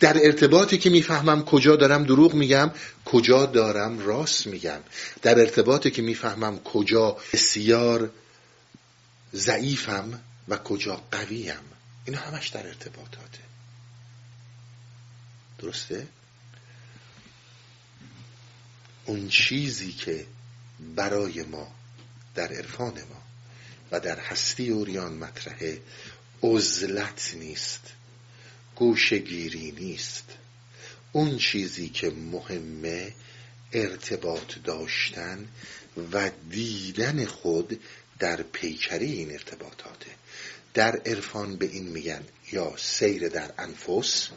در 0.00 0.26
ارتباطی 0.26 0.78
که 0.78 0.90
می‌فهمم 0.90 1.44
کجا 1.44 1.76
دارم 1.76 2.04
دروغ 2.04 2.34
میگم 2.34 2.70
کجا 3.04 3.46
دارم 3.46 3.98
راست 3.98 4.46
میگم. 4.46 4.80
در 5.22 5.40
ارتباطی 5.40 5.90
که 5.90 6.02
می‌فهمم 6.02 6.58
کجا 6.58 7.16
بسیار 7.32 8.10
ضعیفم 9.34 10.20
و 10.48 10.56
کجا 10.56 11.02
قویم 11.10 11.60
اینا 12.04 12.18
همش 12.18 12.48
در 12.48 12.66
ارتباطاته. 12.66 13.46
درسته؟ 15.58 16.06
اون 19.04 19.28
چیزی 19.28 19.92
که 19.92 20.26
برای 20.96 21.42
ما 21.42 21.74
در 22.34 22.52
عرفان 22.52 22.94
ما 22.94 23.22
و 23.92 24.00
در 24.00 24.18
هستی 24.18 24.68
اوریان 24.70 25.12
مطرحه 25.12 25.80
عزلت 26.42 27.34
نیست 27.34 27.80
گوشگیری 28.76 29.70
نیست 29.70 30.24
اون 31.12 31.38
چیزی 31.38 31.88
که 31.88 32.10
مهمه 32.10 33.14
ارتباط 33.72 34.58
داشتن 34.64 35.48
و 36.12 36.30
دیدن 36.50 37.24
خود 37.24 37.80
در 38.18 38.42
پیکری 38.42 39.12
این 39.12 39.32
ارتباطاته 39.32 40.10
در 40.74 40.96
عرفان 40.96 41.56
به 41.56 41.66
این 41.66 41.88
میگن 41.88 42.24
یا 42.52 42.74
سیر 42.76 43.28
در 43.28 43.52
انفس 43.58 44.28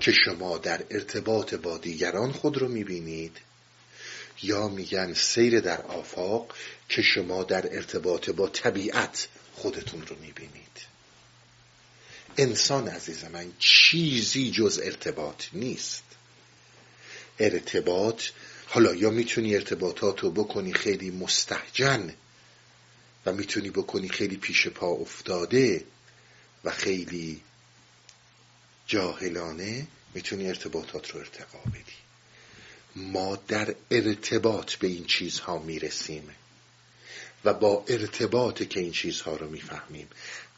که 0.00 0.12
شما 0.12 0.58
در 0.58 0.84
ارتباط 0.90 1.54
با 1.54 1.78
دیگران 1.78 2.32
خود 2.32 2.58
رو 2.58 2.68
می‌بینید. 2.68 3.36
یا 4.42 4.68
میگن 4.68 5.14
سیر 5.14 5.60
در 5.60 5.82
آفاق 5.82 6.54
که 6.88 7.02
شما 7.02 7.44
در 7.44 7.74
ارتباط 7.76 8.30
با 8.30 8.48
طبیعت 8.48 9.28
خودتون 9.54 10.06
رو 10.06 10.16
می‌بینید. 10.16 10.64
انسان 12.36 12.88
عزیز 12.88 13.24
من 13.24 13.52
چیزی 13.58 14.50
جز 14.50 14.80
ارتباط 14.82 15.44
نیست. 15.52 16.04
ارتباط 17.38 18.22
حالا 18.66 18.94
یا 18.94 19.10
می‌تونی 19.10 19.54
ارتباطات 19.54 20.20
رو 20.20 20.30
بکنی 20.30 20.72
خیلی 20.72 21.10
مستحجن 21.10 22.14
و 23.26 23.32
می‌تونی 23.32 23.70
بکنی 23.70 24.08
خیلی 24.08 24.36
پیش 24.36 24.68
پا 24.68 24.86
افتاده 24.86 25.84
و 26.64 26.70
خیلی 26.70 27.40
جاهلانه 28.86 29.86
می‌تونی 30.14 30.48
ارتباطات 30.48 31.10
رو 31.10 31.20
ارتقا 31.20 31.58
بدی. 31.58 32.04
ما 32.96 33.36
در 33.48 33.74
ارتباط 33.90 34.74
به 34.74 34.86
این 34.86 35.04
چیزها 35.04 35.58
می‌رسیم 35.58 36.28
و 37.44 37.54
با 37.54 37.84
ارتباط 37.88 38.62
که 38.62 38.80
این 38.80 38.92
چیزها 38.92 39.36
رو 39.36 39.50
می‌فهمیم. 39.50 40.08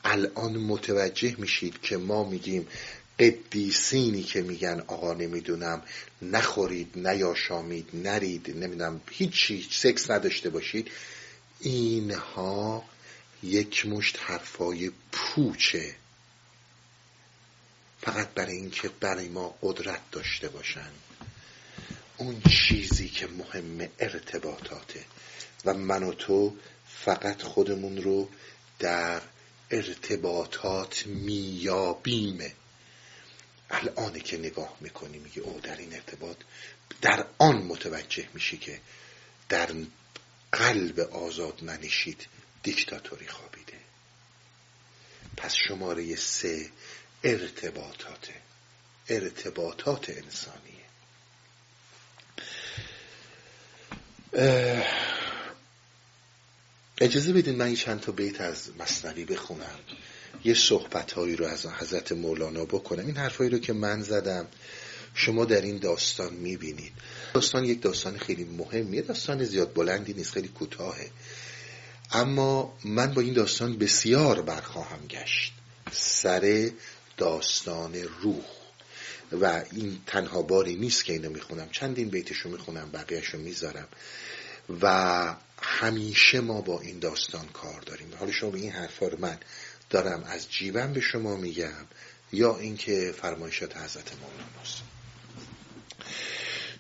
الان 0.05 0.57
متوجه 0.57 1.35
میشید 1.39 1.81
که 1.83 1.97
ما 1.97 2.25
میگیم 2.25 2.69
قدیسینی 3.19 4.23
که 4.23 4.43
میگن 4.43 4.85
آقا 4.87 5.15
نمی‌دونم 5.15 5.83
نخورید 6.23 7.09
نیاشامید 7.09 7.89
نرید 7.95 8.51
نمی‌دونم 8.51 9.01
هیچی 9.11 9.69
سکس 9.71 10.11
نداشته 10.11 10.51
باشید. 10.51 10.91
اینها 11.61 12.85
یک 13.43 13.87
مشت 13.87 14.19
حرفای 14.21 14.91
پوچه. 15.13 15.95
فقط 18.01 18.29
برای 18.29 18.57
اینکه 18.57 18.89
برای 18.89 19.29
ما 19.29 19.59
قدرت 19.63 20.11
داشته 20.11 20.49
باشن. 20.49 20.91
اون 22.17 22.43
چیزی 22.51 23.09
که 23.09 23.27
مهم 23.27 23.89
ارتباطاته. 23.99 25.05
و 25.65 25.75
من 25.75 26.03
و 26.03 26.13
تو 26.13 26.57
فقط 26.89 27.43
خودمون 27.43 28.03
رو 28.03 28.29
در 28.79 29.23
ارتباطات 29.71 31.07
میابیم 31.07 32.53
الان 33.71 34.21
که 34.21 34.37
نگاه 34.39 34.77
می‌کنی 34.81 35.19
میگه 35.19 35.43
او 35.43 35.61
در 35.61 35.77
این 35.77 35.95
ارتباط. 35.95 36.37
در 37.03 37.27
آن 37.39 37.57
متوجه 37.57 38.29
میشی 38.35 38.59
که 38.59 38.81
در 39.49 39.71
قلب 40.53 41.01
آزاد 41.01 41.63
منشید 41.63 42.27
دیکتاتوری 42.63 43.29
خوابیده. 43.29 43.79
پس 45.37 45.55
شماره 45.69 46.17
سه 46.17 46.71
ارتباطاته. 47.27 48.35
ارتباطات 49.09 50.11
انسانیه. 50.11 50.87
اجازه 57.01 57.33
بدین 57.33 57.57
من 57.57 57.75
چند 57.75 58.01
تا 58.01 58.13
بیت 58.13 58.41
از 58.41 58.71
مصنوی 58.79 59.25
بخونم. 59.25 59.79
یه 60.45 60.55
صحبت 60.55 61.13
هایی 61.13 61.37
رو 61.37 61.47
از 61.47 61.67
حضرت 61.67 62.13
مولانا 62.13 62.65
بکنم. 62.65 63.07
این 63.07 63.17
حرفایی 63.17 63.51
رو 63.51 63.59
که 63.59 63.73
من 63.73 64.03
زدم 64.03 64.47
شما 65.15 65.45
در 65.45 65.61
این 65.61 65.79
داستان 65.79 66.35
می‌بینید. 66.35 66.93
داستان 67.35 67.65
یک 67.65 67.83
داستان 67.83 68.19
خیلی 68.19 68.45
مهمیه 68.45 69.03
داستان 69.03 69.45
زیاد 69.45 69.75
بلندی 69.75 70.13
نیست 70.13 70.33
خیلی 70.33 70.49
کوتاهه. 70.49 71.11
اما 72.13 72.79
من 72.85 73.15
با 73.15 73.23
این 73.23 73.35
داستان 73.35 73.79
بسیار 73.79 74.43
برخواهم 74.43 75.07
گشت. 75.07 75.53
سر 75.93 76.71
داستان 77.17 77.95
روح. 77.95 78.45
و 79.33 79.65
این 79.73 80.01
تنها 80.07 80.43
باری 80.43 80.75
نیست 80.75 81.05
که 81.05 81.13
اینو 81.13 81.31
می‌خونم. 81.31 81.69
چندین 81.73 82.09
بیتشو 82.09 82.49
می‌خونم 82.49 82.91
بقیهشو 82.91 83.39
می‌ذارم. 83.39 83.89
و 84.83 85.35
همیشه 85.63 86.41
ما 86.41 86.61
با 86.61 86.81
این 86.81 86.99
داستان 86.99 87.49
کار 87.49 87.81
داریم. 87.81 88.15
حالا 88.19 88.33
شما 88.33 88.51
به 88.51 88.59
این 88.59 88.73
حرفا 88.73 89.07
رو 89.09 89.21
من 89.21 89.39
دارم 89.91 90.25
از 90.25 90.51
جیبم 90.51 90.93
به 90.93 91.01
شما 91.01 91.37
میگم 91.37 91.87
یا 92.33 92.57
اینکه 92.57 93.15
فرمایشات 93.21 93.77
حضرت 93.77 94.13
مولاناست 94.13 94.83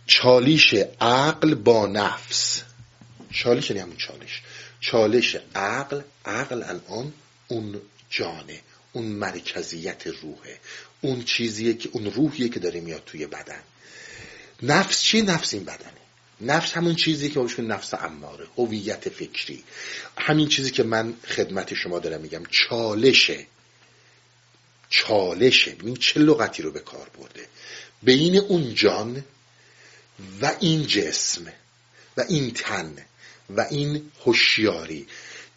چالش 0.07 0.75
عقل 1.01 1.55
با 1.55 1.87
نفس. 1.87 2.63
چالش 3.33 3.71
یعنی 3.71 3.83
همون 3.83 3.97
چالش. 3.97 4.43
چالش 4.81 5.37
عقل 5.55 6.03
عقل 6.25 6.63
الان 6.63 7.13
اون 7.49 7.81
جانه. 8.11 8.61
اون 8.97 9.07
مرکزیت 9.07 10.07
روحه. 10.07 10.61
اون 11.01 11.25
چیزیه 11.25 11.75
که 11.75 11.89
اون 11.93 12.13
روحیه 12.13 12.49
که 12.49 12.61
داره 12.61 12.81
میاد 12.81 13.03
توی 13.07 13.27
بدن. 13.27 13.63
نفس 14.63 15.03
چی؟ 15.03 15.23
نفس 15.23 15.55
این 15.55 15.65
بدنه. 15.65 15.93
نفس 16.41 16.73
همون 16.73 16.95
چیزی 16.95 17.31
که 17.31 17.39
باشون 17.41 17.67
نفس 17.67 17.95
اماره. 17.95 18.47
هویت 18.57 19.09
فکری. 19.09 19.65
همین 20.19 20.49
چیزی 20.49 20.71
که 20.71 20.83
من 20.83 21.15
خدمت 21.29 21.75
شما 21.75 21.99
دارم 21.99 22.21
میگم. 22.21 22.43
چالشه. 22.51 23.47
چالشه. 24.91 25.71
ببین 25.71 25.97
چه 25.97 26.21
لغتی 26.21 26.63
رو 26.63 26.73
به 26.73 26.81
کار 26.81 27.11
برده. 27.19 27.47
بین 28.03 28.37
اون 28.37 28.75
جان 28.75 29.25
و 30.41 30.53
این 30.61 30.87
جسم 30.87 31.53
و 32.17 32.25
این 32.29 32.51
تن 32.51 32.97
و 33.51 33.61
این 33.71 34.13
هوشیاری. 34.25 35.07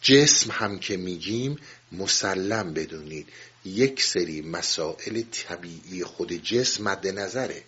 جسم 0.02 0.50
هم 0.50 0.78
که 0.78 0.96
میگیم 0.96 1.58
مسلم 1.92 2.74
بدونید. 2.74 3.28
یک 3.64 4.02
سری 4.02 4.42
مسائل 4.42 5.22
طبیعی 5.32 6.04
خود 6.04 6.32
جسم 6.32 6.84
مد 6.84 7.06
نظره. 7.06 7.62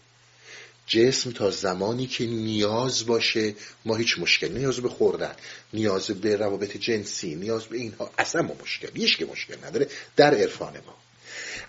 جسم 0.87 1.31
تا 1.31 1.51
زمانی 1.51 2.07
که 2.07 2.27
نیاز 2.27 3.07
باشه 3.07 3.55
ما 3.85 3.97
هیچ 3.97 4.19
مشکل 4.19 4.53
نیاز 4.53 4.81
به 4.81 4.89
خوردن 4.89 5.35
نیاز 5.73 6.07
به 6.07 6.37
روابط 6.37 6.77
جنسی 6.77 7.35
نیاز 7.35 7.65
به 7.65 7.77
اینها 7.77 8.11
اصلا 8.19 8.43
ما 8.43 8.55
مشکل 8.63 8.89
هیچ 8.95 9.19
که 9.19 9.27
مشکل 9.27 9.65
نداره 9.65 9.89
در 10.17 10.35
عرفان 10.35 10.73
ما. 10.87 10.97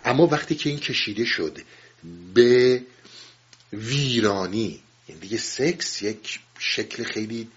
اما 0.05 0.27
وقتی 0.27 0.55
که 0.55 0.69
این 0.69 0.79
کشیده 0.79 1.25
شد 1.25 1.59
به 2.33 2.81
ویرانی 3.73 4.83
یعنی 5.09 5.21
دیگه 5.21 5.37
سکس 5.37 6.01
یک 6.01 6.39
شکل 6.59 7.03
خیلی 7.03 7.49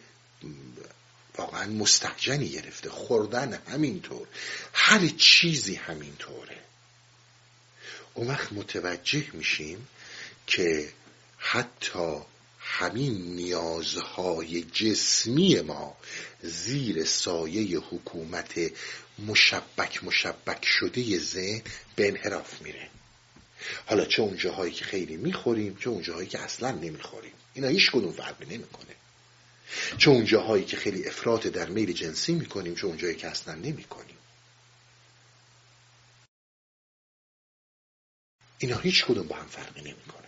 واقعا 1.36 1.66
مستحجنی 1.66 2.48
گرفته. 2.48 2.90
خوردن 2.90 3.62
همینطور. 3.68 4.26
هر 4.72 5.08
چیزی 5.08 5.74
همینطوره. 5.74 6.56
اون 8.14 8.28
وقت 8.28 8.52
متوجه 8.52 9.24
میشیم 9.32 9.88
که 10.46 10.92
حتی 11.38 12.20
همین 12.58 13.34
نیازهای 13.34 14.62
جسمی 14.62 15.60
ما 15.60 15.96
زیر 16.42 17.04
سایه 17.04 17.78
حکومت 17.78 18.60
مشبک 19.26 20.04
مشبک 20.04 20.64
شده 20.64 21.18
ذهن 21.18 21.62
به 21.96 22.08
انحراف 22.08 22.62
میره. 22.62 22.88
حالا 23.86 24.04
چه 24.04 24.22
اون 24.22 24.36
جاهایی 24.36 24.72
که 24.72 24.84
خیلی 24.84 25.16
می‌خوریم 25.16 25.76
چه 25.76 25.90
اون 25.90 26.02
جاهایی 26.02 26.28
که 26.28 26.38
اصلا 26.38 26.70
نمی‌خوریم. 26.70 27.32
اینا 27.54 27.68
هیچ 27.68 27.90
کدوم 27.90 28.12
فرقی 28.12 28.44
نمی‌کنه. 28.44 28.94
چه 29.98 30.10
اون 30.10 30.24
جاهایی 30.24 30.64
که 30.64 30.76
خیلی 30.76 31.08
افراط 31.08 31.46
در 31.46 31.68
میل 31.68 31.92
جنسی 31.92 32.34
می‌کنیم 32.34 32.74
چه 32.74 32.86
اون 32.86 32.96
جایی 32.96 33.14
که 33.14 33.26
اصلا 33.26 33.54
نمی‌کنیم. 33.54 34.16
اینا 38.58 38.78
هیچ 38.78 39.04
کدوم 39.04 39.26
با 39.26 39.36
هم 39.36 39.46
فرقی 39.46 39.80
نمی‌کنه 39.80 40.26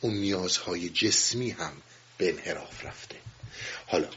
اون 0.00 0.14
نیازهای 0.14 0.88
جسمی 0.88 1.50
هم 1.50 1.72
به 2.18 2.28
انحراف 2.28 2.84
رفته. 2.84 3.16
حالا 3.86 4.08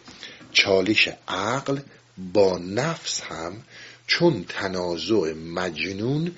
چالش 0.51 1.09
عقل 1.27 1.79
با 2.17 2.57
نفس 2.57 3.21
هم 3.21 3.63
چون 4.07 4.45
تنازع 4.49 5.33
مجنون 5.33 6.37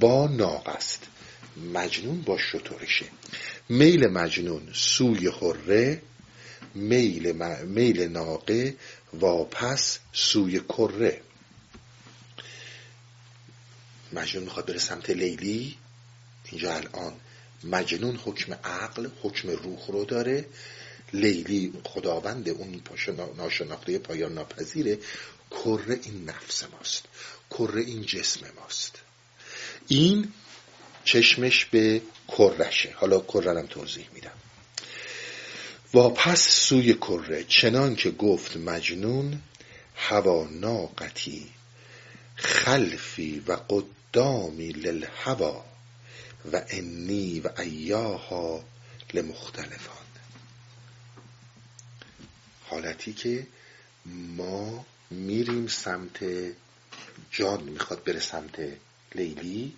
با 0.00 0.26
ناق 0.26 0.68
است. 0.68 1.06
مجنون 1.74 2.22
با 2.22 2.38
شطورشه. 2.38 3.06
میل 3.68 4.06
مجنون 4.06 4.68
سوی 4.72 5.28
حره 5.28 6.02
میل, 6.74 7.32
میل 7.66 8.08
ناقه 8.08 8.76
واپس 9.12 9.98
سوی 10.12 10.60
کره. 10.60 11.20
مجنون 14.12 14.44
می‌خواد 14.44 14.66
بره 14.66 14.78
سمت 14.78 15.10
لیلی. 15.10 15.76
اینجا 16.44 16.74
الان 16.74 17.12
مجنون 17.64 18.16
حکم 18.16 18.52
عقل 18.52 19.08
حکم 19.22 19.48
روح 19.48 19.86
رو 19.88 20.04
داره. 20.04 20.44
لیلی 21.12 21.72
خداوند 21.84 22.48
اون 22.48 22.82
ناشناخته 23.36 23.98
پایان 23.98 24.34
ناپذیره. 24.34 24.98
کره 25.50 26.00
این 26.02 26.24
نفس 26.24 26.64
ماست. 26.64 27.04
کره 27.50 27.80
این 27.80 28.02
جسم 28.02 28.46
ماست. 28.60 28.98
این 29.88 30.32
چشمش 31.04 31.64
به 31.64 32.02
کرشه 32.28 32.94
حالا 32.96 33.20
کره 33.20 33.58
هم 33.58 33.66
توضیح 33.66 34.08
میدم. 34.14 34.43
واپس 35.94 36.48
سوی 36.68 36.94
کره 36.94 37.44
چنان 37.44 37.96
که 37.96 38.10
گفت 38.10 38.56
مجنون 38.56 39.42
هوا 39.96 40.48
ناقتی 40.50 41.50
خلفی 42.36 43.44
و 43.46 43.52
قدامی 43.52 44.68
للهوا 44.68 45.64
و 46.52 46.62
انی 46.68 47.40
و 47.40 47.60
ایاها 47.60 48.64
لمختلفان. 49.14 50.06
حالتی 52.64 53.12
که 53.12 53.46
ما 54.36 54.86
میریم 55.10 55.66
سمت 55.66 56.24
جان 57.30 57.62
می‌خواد 57.62 58.04
بره 58.04 58.20
سمت 58.20 58.62
لیلی 59.14 59.76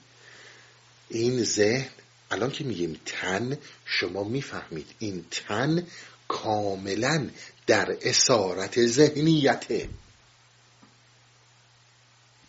این 1.08 1.44
ذهن 1.44 1.90
الان 2.30 2.50
که 2.50 2.64
میگیم 2.64 3.00
تن 3.06 3.58
شما 3.84 4.24
می‌فهمید 4.24 4.86
این 4.98 5.24
تن 5.30 5.86
کاملا 6.28 7.30
در 7.66 7.96
اسارت 8.02 8.86
ذهنیته. 8.86 9.88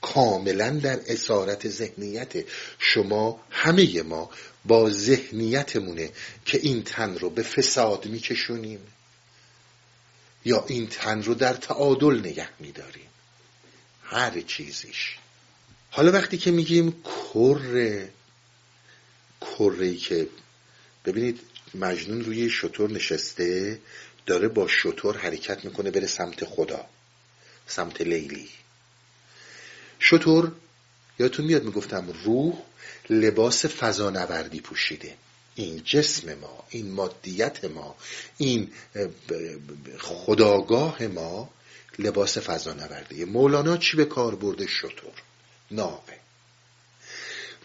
کاملا 0.02 0.70
در 0.70 1.00
اسارت 1.08 1.70
ذهنیت 1.70 2.34
شما 2.80 3.40
همه 3.50 4.02
ما 4.02 4.30
با 4.66 4.90
ذهنیتمونه 4.90 6.12
که 6.46 6.60
این 6.64 6.84
تن 6.84 7.18
رو 7.18 7.30
به 7.30 7.44
فساد 7.44 8.06
میکشونیم 8.06 8.80
یا 10.46 10.66
این 10.68 10.88
تن 10.88 11.24
رو 11.24 11.34
در 11.34 11.54
تعادل 11.54 12.20
نگه 12.20 12.50
میداریم. 12.60 13.10
هر 14.04 14.42
چیزیش. 14.42 15.18
حالا 15.92 16.12
وقتی 16.12 16.38
که 16.38 16.52
میگیم 16.52 17.04
کره 17.04 18.10
کره 19.42 19.96
که 19.96 20.28
ببینید 21.06 21.40
مجنون 21.76 22.26
روی 22.26 22.50
شطور 22.50 22.92
نشسته 22.92 23.80
داره 24.26 24.48
با 24.48 24.68
شطور 24.68 25.18
حرکت 25.18 25.66
می‌کنه 25.66 25.92
بره 25.92 26.08
سمت 26.08 26.46
خدا 26.46 26.86
سمت 27.68 28.02
لیلی. 28.02 28.50
شطور 30.00 30.52
یادتون 31.20 31.46
میاد 31.46 31.64
می‌گفتم 31.64 32.14
روح 32.24 32.54
لباس 33.10 33.66
فضانوردی 33.66 34.62
پوشیده. 34.62 35.16
این 35.56 35.84
جسم 35.84 36.34
ما 36.34 36.64
این 36.70 36.92
مادیت 36.92 37.66
ما 37.66 37.96
این 38.38 38.72
خداگاه 40.00 41.04
ما 41.04 41.50
لباس 42.00 42.38
فضانوردی 42.38 43.26
مولانا 43.26 43.78
چی 43.78 43.98
به 43.98 44.06
کار 44.06 44.36
برده 44.36 44.68
شطور؟ 44.68 45.14
ناقه 45.72 46.20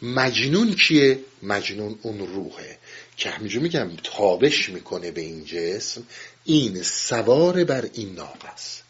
مجنون 0.02 0.74
کیه؟ 0.74 1.18
مجنون 1.42 1.98
اون 2.02 2.18
روحه. 2.18 2.78
که 3.16 3.30
همینجور 3.30 3.62
میگم 3.62 3.90
تابش 4.02 4.68
می‌کنه 4.68 5.10
به 5.10 5.20
این 5.20 5.44
جسم. 5.44 6.02
این 6.44 6.82
سوار 6.82 7.64
بر 7.64 7.88
این 7.92 8.14
ناقه 8.14 8.48
است. 8.48 8.82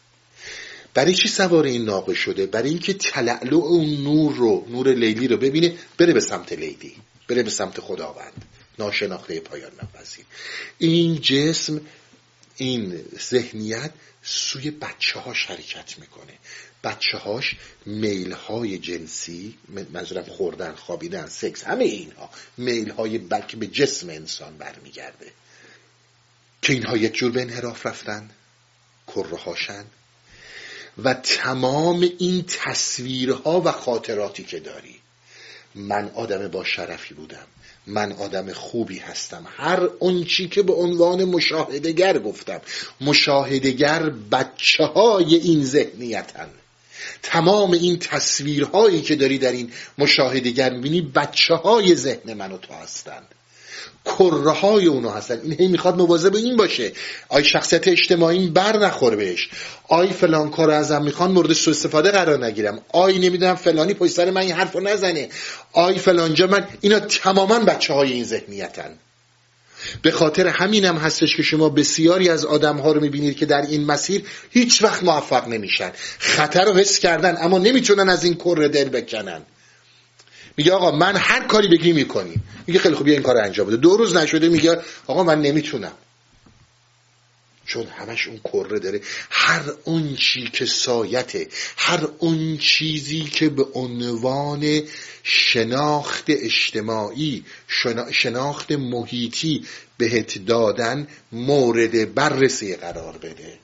برای 0.93 1.13
چی 1.13 1.27
سوار 1.27 1.63
این 1.63 1.85
ناقه 1.85 2.13
شده؟ 2.13 2.45
برای 2.45 2.69
اینکه 2.69 2.93
تلعلو 2.93 3.57
اون 3.57 4.03
نور 4.03 4.35
رو 4.35 4.65
نور 4.69 4.93
لیلی 4.93 5.27
رو 5.27 5.37
ببینه 5.37 5.73
بره 5.97 6.13
به 6.13 6.19
سمت 6.19 6.53
لیلی. 6.53 6.95
بره 7.27 7.43
به 7.43 7.49
سمت 7.49 7.79
خداوند. 7.79 8.45
ناشناخته 8.79 9.39
پایان 9.39 9.71
نپذیر 9.83 10.25
این 10.77 11.21
جسم 11.21 11.81
این 12.57 13.05
ذهنیت 13.29 13.91
سوی 14.23 14.71
بچه 14.71 15.19
ها 15.19 15.33
حرکت 15.47 15.99
می‌کنه. 15.99 16.33
بچه 16.83 17.17
هاش 17.17 17.55
میل 17.85 18.31
های 18.31 18.77
جنسی 18.77 19.57
منظورم 19.93 20.23
خوردن 20.23 20.75
خوابیدن 20.75 21.27
سکس 21.27 21.63
همه 21.63 21.83
اینها 21.83 22.29
میل 22.57 22.89
های 22.89 23.17
بک 23.17 23.55
به 23.55 23.67
جسم 23.67 24.09
انسان 24.09 24.57
برمیگرده. 24.57 25.31
که 26.61 26.73
اینها 26.73 26.97
یک 26.97 27.13
جور 27.13 27.31
به 27.31 27.41
انحراف 27.41 27.85
رفتن 27.85 28.29
کره 29.07 29.85
و 30.97 31.13
تمام 31.13 32.09
این 32.19 32.45
تصویرها 32.47 33.61
و 33.61 33.71
خاطراتی 33.71 34.43
که 34.43 34.59
داری 34.59 35.02
من 35.75 36.11
آدم 36.15 36.47
با 36.47 36.63
شرفی 36.63 37.13
بودم. 37.13 37.47
من 37.87 38.11
آدم 38.11 38.53
خوبی 38.53 38.99
هستم. 38.99 39.45
هر 39.57 39.79
اون 39.99 40.23
چی 40.23 40.47
که 40.47 40.63
به 40.63 40.73
عنوان 40.73 41.23
مشاهدگر 41.23 42.19
گفتم. 42.19 42.61
مشاهدگر 43.01 44.09
بچه 44.09 44.83
های 44.83 45.35
این 45.35 45.65
ذهنیتن. 45.65 46.49
تمام 47.23 47.71
این 47.71 47.99
تصویرهایی 47.99 49.01
که 49.01 49.15
داری 49.15 49.37
در 49.37 49.51
این 49.51 49.71
مشاهدگر 49.97 50.73
می‌بینی 50.73 51.01
بچه 51.01 51.55
های 51.55 51.95
ذهن 51.95 52.33
من 52.33 52.51
و 52.51 52.57
تو 52.57 52.73
هستند 52.73 53.27
کره 54.05 54.51
های 54.51 54.85
اونو 54.85 55.09
هستن. 55.09 55.39
این 55.43 55.53
هی 55.59 55.67
می‌خواد 55.67 55.97
مواظب 55.97 56.35
این 56.35 56.57
باشه. 56.57 56.91
آی 57.29 57.43
شخصیت 57.43 57.87
اجتماعی 57.87 58.47
بر 58.47 58.77
نخور 58.77 59.15
بهش. 59.15 59.49
آی 59.87 60.07
فلان 60.07 60.49
کار 60.49 60.71
ازم 60.71 61.03
می‌خوان 61.03 61.31
مورد 61.31 61.53
سو 61.53 61.71
استفاده 61.71 62.11
قرار 62.11 62.45
نگیرم. 62.45 62.79
آی 62.93 63.19
نمی‌دونم 63.19 63.55
فلانی 63.55 63.93
پشت 63.93 64.13
سر 64.13 64.31
من 64.31 64.41
این 64.41 64.51
حرفو 64.51 64.79
نزنه. 64.79 65.29
آی 65.73 65.99
فلانجا 65.99 66.47
من 66.47 66.67
اینا 66.81 66.99
تماما 66.99 67.59
بچه 67.59 67.93
های 67.93 68.11
این 68.13 68.23
ذهنیتن. 68.23 68.97
به 70.01 70.11
خاطر 70.11 70.47
همینم 70.47 70.97
هستش 70.97 71.35
که 71.37 71.43
شما 71.43 71.69
بسیاری 71.69 72.29
از 72.29 72.45
آدم 72.45 72.77
ها 72.77 72.91
رو 72.91 73.01
می‌بینید 73.01 73.37
که 73.37 73.45
در 73.45 73.61
این 73.61 73.85
مسیر 73.85 74.23
هیچ 74.49 74.83
وقت 74.83 75.03
موفق 75.03 75.47
نمیشن. 75.47 75.91
خطر 76.19 76.65
رو 76.65 76.73
حس 76.73 76.99
کردن 76.99 77.37
اما 77.41 77.57
نمی‌تونن 77.57 78.09
از 78.09 78.23
این 78.23 78.33
کره 78.33 78.67
دل 78.67 78.89
بکنن. 78.89 79.41
میگه 80.57 80.71
آقا 80.71 80.91
من 80.91 81.15
هر 81.15 81.47
کاری 81.47 81.67
بگی 81.67 81.93
می‌کنی. 81.93 82.35
میگه 82.67 82.79
خیلی 82.79 82.95
خوب 82.95 83.07
این 83.07 83.21
کار 83.21 83.37
انجام 83.37 83.67
بده. 83.67 83.77
دو 83.77 83.97
روز 83.97 84.15
نشده 84.15 84.49
میگه 84.49 84.81
آقا 85.07 85.23
من 85.23 85.41
نمی‌تونم. 85.41 85.93
چون 87.65 87.87
همش 87.87 88.27
اون 88.27 88.39
کره 88.39 88.79
داره. 88.79 89.01
هر 89.29 89.63
اون 89.83 90.15
چی 90.15 90.49
که 90.53 90.65
سایته 90.65 91.47
هر 91.77 92.07
اون 92.19 92.57
چیزی 92.57 93.23
که 93.23 93.49
به 93.49 93.65
عنوان 93.73 94.81
شناخت 95.23 96.25
اجتماعی 96.27 97.45
شناخت 98.11 98.71
محیطی 98.71 99.65
بهت 99.97 100.45
دادن 100.45 101.07
مورد 101.31 102.13
بررسی 102.13 102.75
قرار 102.75 103.17
بده. 103.17 103.59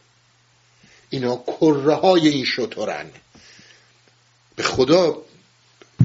اینا 1.09 1.43
کره 1.47 1.95
های 1.95 2.27
این 2.27 2.45
شطورن 2.45 3.05
به 4.55 4.63
خدا 4.63 5.21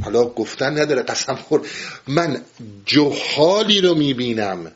حالا 0.03 0.25
گفتن 0.25 0.79
نداره 0.79 1.03
قسم 1.03 1.35
خور. 1.35 1.69
من 2.07 2.45
جهالی 2.87 3.81
رو 3.81 3.95
می‌بینم. 3.95 4.73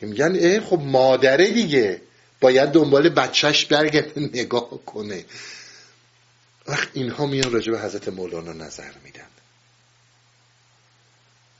میگن 0.00 0.34
ای 0.34 0.60
خب 0.60 0.80
مادره 0.80 1.50
دیگه. 1.50 2.00
باید 2.40 2.70
دنبال 2.70 3.08
بچهش 3.08 3.64
برگرده 3.64 4.20
نگاه 4.20 4.84
کنه. 4.86 5.24
وقت 6.66 6.88
اینها 6.92 7.26
میان 7.26 7.52
راجع 7.52 7.72
به 7.72 7.80
حضرت 7.80 8.08
مولانا 8.08 8.52
نظر 8.52 8.90
میدن. 9.04 9.26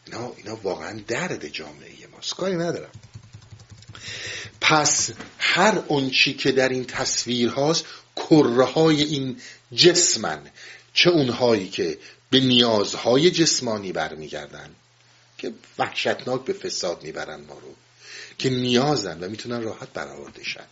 اینا, 0.06 0.32
اینا 0.36 0.56
واقعا 0.62 1.00
درد 1.08 1.48
جامعه 1.48 2.06
ماست. 2.12 2.34
کاری 2.34 2.54
ندارم. 2.54 2.90
پس 4.60 5.10
هر 5.38 5.82
چی 6.10 6.34
که 6.34 6.52
در 6.52 6.68
این 6.68 6.84
تصویر 6.84 7.48
هاست 7.48 7.84
کره 8.16 8.64
های 8.64 9.02
این 9.02 9.40
جسمن. 9.74 10.40
چه 10.94 11.10
اونهایی 11.10 11.68
که 11.68 11.98
به 12.34 12.40
نیازهای 12.40 13.30
جسمانی 13.30 13.92
برمیگردن 13.92 14.74
که 15.38 15.52
وحشتناک 15.78 16.44
به 16.44 16.52
فساد 16.52 17.02
می‌برن 17.02 17.40
ما 17.40 17.58
رو 17.58 17.74
که 18.38 18.50
نیازن 18.50 19.24
و 19.24 19.28
می‌تونن 19.28 19.62
راحت 19.62 19.88
برآورده 19.92 20.44
شن 20.44 20.66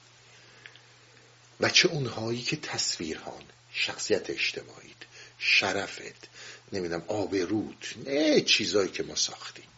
و 1.61 1.69
چه 1.69 1.89
اونهایی 1.89 2.43
که 2.43 2.57
تصویرهان 2.57 3.43
شخصیت 3.73 4.31
اجتماعیت 4.31 4.97
شرفت 5.39 6.29
نمی‌دونم 6.73 7.03
آبروت 7.09 7.95
نه 8.07 8.41
چیزایی 8.41 8.91
که 8.91 9.03
ما 9.03 9.15
ساختیم. 9.15 9.69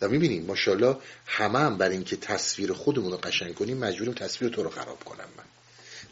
و 0.00 0.08
می‌بینیم 0.08 0.46
ماشاءالله 0.46 0.96
همه 1.26 1.58
هم 1.58 1.78
بر 1.78 1.88
اینکه 1.88 2.16
تصویر 2.16 2.72
خودمون 2.72 3.10
رو 3.10 3.16
قشنگ 3.16 3.54
کنیم 3.54 3.78
مجبوریم 3.78 4.14
تصویر 4.14 4.50
تو 4.50 4.62
رو 4.62 4.70
خراب 4.70 5.04
کنم 5.04 5.28
من. 5.36 5.44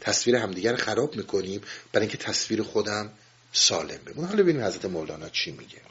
تصویر 0.01 0.35
همدیگر 0.35 0.75
خراب 0.75 1.15
می‌کنیم 1.15 1.61
برای 1.91 2.07
اینکه 2.07 2.23
تصویر 2.23 2.63
خودم 2.63 3.11
سالم 3.53 3.99
بمونه 4.05 4.27
حالا 4.27 4.43
ببینیم 4.43 4.63
حضرت 4.63 4.85
مولانا 4.85 5.29
چی 5.29 5.51
میگه. 5.51 5.81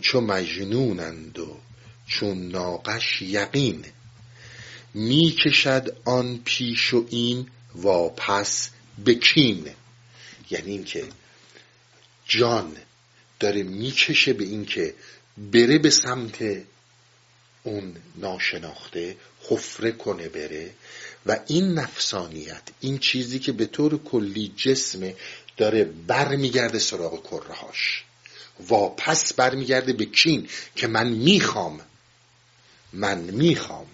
چون 0.00 0.24
مجنونند 0.24 1.38
و 1.38 1.60
چون 2.06 2.48
ناقش 2.48 3.22
یقین 3.22 3.84
می‌کشد 4.94 5.96
آن 6.04 6.40
پیش 6.44 6.94
و 6.94 7.06
این 7.10 7.50
واپس 7.74 8.70
بکین 9.06 9.70
یعنی 10.50 10.70
اینکه 10.70 11.04
جان 12.26 12.76
داره 13.40 13.62
می‌کشه 13.62 14.32
به 14.32 14.44
اینکه 14.44 14.94
بره 15.52 15.78
به 15.78 15.90
سمت 15.90 16.44
اون 17.62 17.96
ناشناخته 18.16 19.16
حفره 19.48 19.92
کنه 19.92 20.28
بره. 20.28 20.70
و 21.26 21.40
این 21.46 21.74
نفسانیت 21.74 22.62
این 22.80 22.98
چیزی 22.98 23.38
که 23.38 23.52
به 23.52 23.66
طور 23.66 23.98
کلی 23.98 24.52
جسم 24.56 25.12
داره 25.58 25.84
برمیگرده 25.84 26.78
سراغ 26.78 27.22
کرهاش 27.30 28.04
واپس 28.60 29.32
برمیگرده 29.32 29.92
به 29.92 30.04
کین 30.04 30.48
که 30.76 30.86
من 30.86 31.08
می‌خوام. 31.08 31.80
من 32.92 33.18
می‌خوام. 33.18 33.86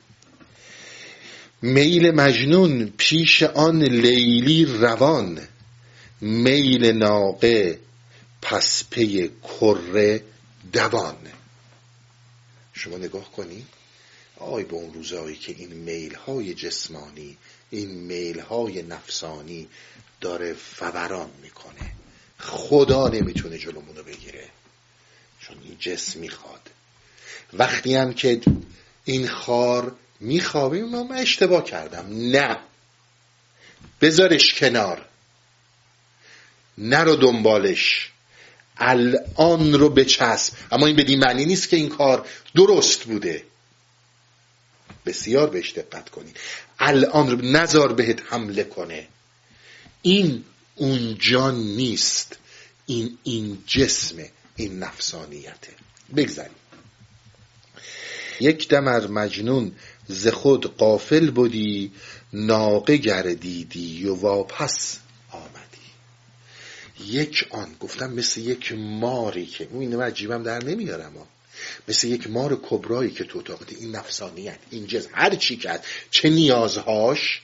میل 1.62 2.10
مجنون 2.10 2.92
پیش 2.96 3.42
آن 3.42 3.82
لیلی 3.82 4.64
روان. 4.64 5.48
میل 6.20 6.92
ناقه 6.92 7.80
پس 8.42 8.84
پی 8.90 9.30
کره 9.42 10.24
دوان. 10.72 11.16
شما 12.72 12.96
نگاه 12.96 13.32
کنی. 13.32 13.66
آی 14.36 14.64
به 14.64 14.74
اون 14.74 14.94
روزایی 14.94 15.36
که 15.36 15.54
این 15.58 15.72
میل 15.72 16.14
های 16.14 16.54
جسمانی 16.54 17.36
این 17.74 17.90
میل 17.90 18.40
های 18.40 18.82
نفسانی 18.82 19.68
داره 20.20 20.54
فوران 20.54 21.30
می‌کنه. 21.42 21.92
خدا 22.38 23.08
نمی‌تونه 23.08 23.58
جلومونو 23.58 24.02
بگیره. 24.02 24.48
چون 25.40 25.56
این 25.64 25.76
جسم 25.78 26.20
می‌خواد. 26.20 26.70
وقتی 27.52 27.94
هم 27.94 28.14
که 28.14 28.40
این 29.04 29.28
خار 29.28 29.96
میخوابه 30.20 30.82
من 30.82 31.16
اشتباه 31.16 31.64
کردم. 31.64 32.06
نه. 32.10 32.58
بذارش 34.00 34.54
کنار. 34.54 35.04
نرو 36.78 37.16
دنبالش. 37.16 38.10
الان 38.76 39.72
رو 39.72 39.88
بچسب. 39.88 40.52
اما 40.72 40.86
این 40.86 40.96
بدین 40.96 41.18
معنی 41.18 41.44
نیست 41.44 41.68
که 41.68 41.76
این 41.76 41.88
کار 41.88 42.26
درست 42.54 43.04
بوده. 43.04 43.44
بسیار 45.06 45.50
بهش 45.50 45.72
دقت 45.72 46.08
کنید. 46.08 46.36
الان 46.78 47.30
رو 47.30 47.42
نظر 47.42 47.88
بهت 47.88 48.22
حمله 48.32 48.64
کنه. 48.64 49.08
این 50.02 50.44
اون 50.74 51.16
جان 51.18 51.54
نیست. 51.54 52.38
این 52.86 53.18
این 53.22 53.58
جسم 53.66 54.16
این 54.56 54.78
نفسانیته. 54.78 55.72
بگذاریم. 56.16 56.56
یک 58.40 58.68
دمر 58.68 59.06
مجنون 59.06 59.72
ز 60.08 60.28
خود 60.28 60.76
قافل 60.76 61.30
بودی 61.30 61.92
ناقه 62.32 62.96
گردیدی 62.96 64.06
و 64.06 64.14
واپس 64.14 64.98
آمدی. 65.30 65.84
یک 67.14 67.46
آن 67.50 67.76
گفتم 67.80 68.12
مثل 68.12 68.40
یک 68.40 68.72
ماری 68.72 69.46
که 69.46 69.68
این 69.72 70.00
عجیبم 70.00 70.42
در 70.42 70.64
نمیارم 70.64 71.12
مثل 71.88 72.08
یک 72.08 72.30
مار 72.30 72.60
کبرایی 72.62 73.10
که 73.10 73.24
تو 73.24 73.38
اتاقت. 73.38 73.72
این 73.72 73.96
نفسانیت 73.96 74.58
این 74.70 74.86
جز 74.86 75.08
هر 75.12 75.34
چی 75.34 75.56
کرد 75.56 75.86
چه 76.10 76.30
نیازهاش؟ 76.30 77.40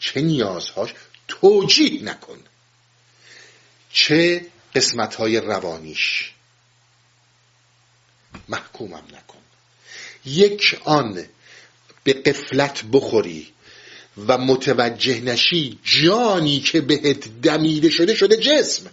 چه 0.00 0.20
نیازهاش؟ 0.20 0.94
توجیه 1.28 2.02
نکن. 2.02 2.38
چه 3.92 4.46
قسمت 4.74 5.14
های 5.14 5.40
روانیش؟ 5.40 6.32
محکومم 8.48 9.04
نکن. 9.12 9.38
یک 10.24 10.80
آن 10.84 11.24
به 12.04 12.12
قفلت 12.12 12.84
بخوری 12.92 13.52
و 14.26 14.38
متوجه 14.38 15.20
نشی 15.20 15.78
جانی 15.84 16.60
که 16.60 16.80
بهت 16.80 17.40
دمیده 17.42 17.90
شده 17.90 18.14
شده 18.14 18.36
جسم. 18.36 18.90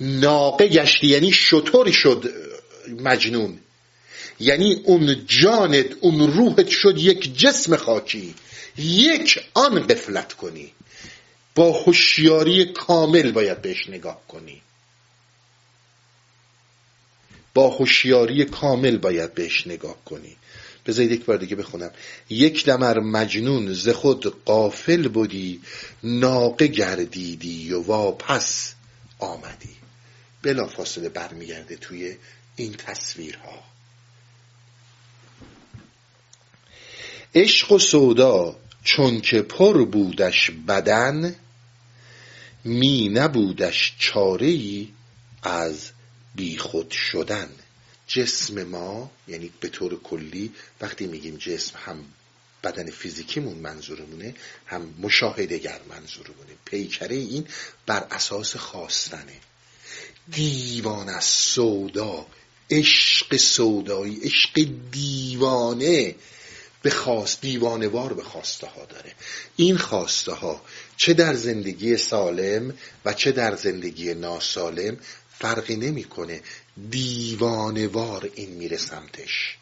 ناقه 0.00 0.68
گشتی 0.68 1.06
یعنی 1.06 1.32
شطوری 1.32 1.92
شد. 1.92 2.32
مجنون. 2.88 3.58
یعنی 4.40 4.82
اون 4.84 5.26
جانت 5.26 5.86
اون 6.00 6.32
روحت 6.32 6.68
شد 6.68 6.98
یک 6.98 7.38
جسم 7.38 7.76
خاکی. 7.76 8.34
یک 8.78 9.38
آن 9.54 9.86
قفلت 9.86 10.32
کنی. 10.32 10.72
با 11.54 11.72
هوشیاری 11.72 12.64
کامل 12.64 13.32
باید 13.32 13.62
بهش 13.62 13.88
نگاه 13.88 14.20
کنی. 14.28 14.62
با 17.54 17.70
هوشیاری 17.70 18.44
کامل 18.44 18.96
باید 18.96 19.34
بهش 19.34 19.66
نگاه 19.66 20.04
کنی. 20.04 20.36
بذارید 20.86 21.12
یک 21.12 21.24
بار 21.24 21.36
دیگه 21.36 21.56
بخونم. 21.56 21.90
یک 22.30 22.64
دمر 22.64 22.98
مجنون 22.98 23.74
ز 23.74 23.88
خود 23.88 24.44
قافل 24.44 25.08
بودی 25.08 25.60
ناقه 26.02 26.66
گردیدی 26.66 27.72
و 27.72 27.82
واپس 27.82 28.74
آمدی. 29.18 29.76
بلا 30.42 30.66
فاصله 30.66 31.08
برمیگرده 31.08 31.76
توی 31.76 32.16
این 32.56 32.72
تصویرها. 32.72 33.64
عشق 37.34 37.72
و 37.72 37.78
سودا 37.78 38.56
چون 38.84 39.20
که 39.20 39.42
پر 39.42 39.84
بودش 39.84 40.50
بدن 40.68 41.36
می 42.64 43.08
نبودش 43.08 43.96
چاره 43.98 44.46
ای 44.46 44.88
از 45.42 45.90
بیخود 46.34 46.90
شدن. 46.90 47.48
جسم 48.06 48.62
ما 48.62 49.10
یعنی 49.28 49.50
به 49.60 49.68
طور 49.68 50.00
کلی 50.02 50.52
وقتی 50.80 51.06
میگیم 51.06 51.36
جسم 51.36 51.78
هم 51.84 52.04
بدن 52.64 52.90
فیزیکیمون 52.90 53.58
منظورمونه 53.58 54.34
هم 54.66 54.94
مشاهدگر 54.98 55.80
منظورمونه. 55.88 56.52
پیکره 56.64 57.16
این 57.16 57.46
بر 57.86 58.06
اساس 58.10 58.56
خواستنه 58.56 59.40
دیوان 60.30 61.08
از 61.08 61.24
سودا 61.24 62.26
عشق 62.70 63.36
سودایی 63.36 64.20
عشق 64.22 64.68
دیوانه 64.90 66.14
به 66.82 66.90
خواست 66.90 67.40
دیوانه 67.40 67.88
وار 67.88 68.12
به 68.12 68.22
خواسته 68.22 68.66
ها 68.66 68.84
داره. 68.84 69.12
این 69.56 69.76
خواسته 69.76 70.32
ها 70.32 70.62
چه 70.96 71.14
در 71.14 71.34
زندگی 71.34 71.96
سالم 71.96 72.74
و 73.04 73.12
چه 73.12 73.32
در 73.32 73.56
زندگی 73.56 74.14
ناسالم 74.14 74.98
فرقی 75.38 75.76
نمی‌کنه. 75.76 76.42
دیوانوار 76.90 78.30
این 78.34 78.50
میره 78.50 78.76
سمتش. 78.76 79.56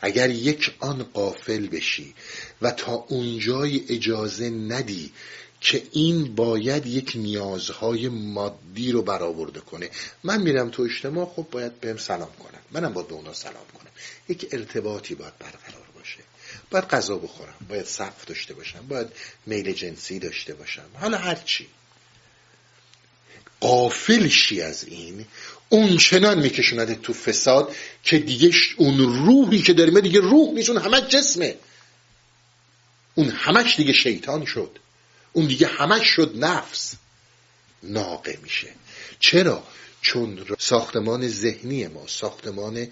اگر 0.00 0.30
یک 0.30 0.74
آن 0.78 1.02
قافل 1.02 1.66
بشی 1.66 2.14
و 2.62 2.70
تا 2.70 2.92
اونجای 2.92 3.84
اجازه 3.88 4.50
ندی 4.50 5.12
که 5.60 5.82
این 5.92 6.34
باید 6.34 6.86
یک 6.86 7.12
نیازهای 7.14 8.08
مادی 8.08 8.92
رو 8.92 9.02
برآورده 9.02 9.60
کنه. 9.60 9.90
من 10.24 10.42
میرم 10.42 10.70
تو 10.70 10.82
اجتماع 10.82 11.32
خب 11.36 11.46
باید 11.50 11.80
بهم 11.80 11.96
سلام 11.96 12.30
کنم 12.38 12.60
منم 12.70 12.92
باید 12.92 13.08
به 13.08 13.14
اونا 13.14 13.32
سلام 13.32 13.66
کنم. 13.78 13.90
یک 14.28 14.48
ارتباطی 14.52 15.14
باید 15.14 15.38
برقرار 15.38 15.86
باشه. 15.94 16.18
باید 16.70 16.84
غذا 16.84 17.18
بخورم. 17.18 17.54
باید 17.68 17.86
صف 17.86 18.24
داشته 18.24 18.54
باشم. 18.54 18.86
باید 18.88 19.08
میل 19.46 19.72
جنسی 19.72 20.18
داشته 20.18 20.54
باشم. 20.54 20.86
حالا 20.94 21.18
هر 21.18 21.34
چی. 21.34 21.66
قافلشی 23.60 24.60
از 24.60 24.84
این 24.84 25.26
اون 25.68 25.96
چنان 25.96 26.38
میکشونده 26.38 26.94
تو 26.94 27.12
فساد 27.12 27.76
که 28.04 28.18
دیگه 28.18 28.50
اون 28.76 28.98
روحی 28.98 29.62
که 29.62 29.72
داریم 29.72 30.00
دیگه 30.00 30.20
روح 30.20 30.54
نیست 30.54 30.70
اون 30.70 30.82
همه 30.82 31.00
جسمه. 31.00 31.56
اون 33.14 33.28
همش 33.28 33.76
دیگه 33.76 33.92
شیطان 33.92 34.44
شد. 34.44 34.78
اون 35.32 35.46
دیگه 35.46 35.66
همش 35.66 36.06
شد 36.06 36.32
نفس. 36.36 36.94
ناقه 37.82 38.38
میشه. 38.42 38.68
چرا؟ 39.20 39.62
چون 40.00 40.46
ساختمان 40.58 41.28
ذهنی 41.28 41.86
ما 41.86 42.06
ساختمان 42.06 42.88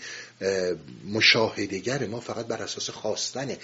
مشاهدگر 1.04 2.06
ما 2.06 2.20
فقط 2.20 2.46
بر 2.46 2.62
اساس 2.62 2.90
خواستنه 2.90 3.58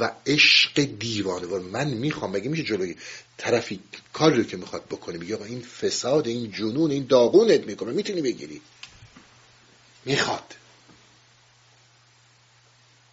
و 0.00 0.12
عشق 0.26 0.80
دیوانه. 0.98 1.46
و 1.46 1.62
من 1.62 1.88
می‌خوام 1.88 2.32
بگه 2.32 2.48
میشه 2.48 2.62
جلوی 2.62 2.96
طرفی 3.36 3.80
کاری 4.12 4.36
رو 4.36 4.44
که 4.44 4.56
می‌خواد 4.56 4.84
بکنه 4.84 5.18
میگه 5.18 5.42
این 5.42 5.62
فساد 5.62 6.26
این 6.26 6.52
جنون 6.52 6.90
این 6.90 7.06
داغونت 7.06 7.64
می‌کنه. 7.64 7.92
می‌تونی 7.92 8.22
بگیری؟ 8.22 8.60
می‌خواد. 10.04 10.54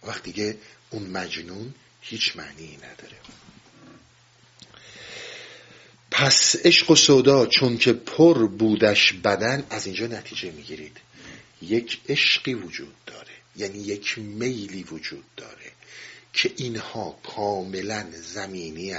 وقتی 0.02 0.32
که 0.32 0.58
اون 0.90 1.02
مجنون 1.02 1.74
هیچ 2.00 2.36
معنی 2.36 2.76
نداره. 2.76 3.16
پس 6.18 6.56
عشق 6.64 6.90
و 6.90 6.96
سودا 6.96 7.46
چون 7.46 7.78
که 7.78 7.92
پر 7.92 8.46
بودش 8.46 9.12
بدن 9.12 9.66
از 9.70 9.86
اینجا 9.86 10.06
نتیجه 10.06 10.50
می‌گیرید. 10.50 10.96
یک 11.62 12.00
عشقی 12.08 12.54
وجود 12.54 12.94
داره 13.06 13.32
یعنی 13.56 13.78
یک 13.78 14.18
میلی 14.18 14.82
وجود 14.82 15.24
داره 15.36 15.72
که 16.32 16.52
اینها 16.56 17.18
کاملا 17.34 18.06
زمینی 18.12 18.94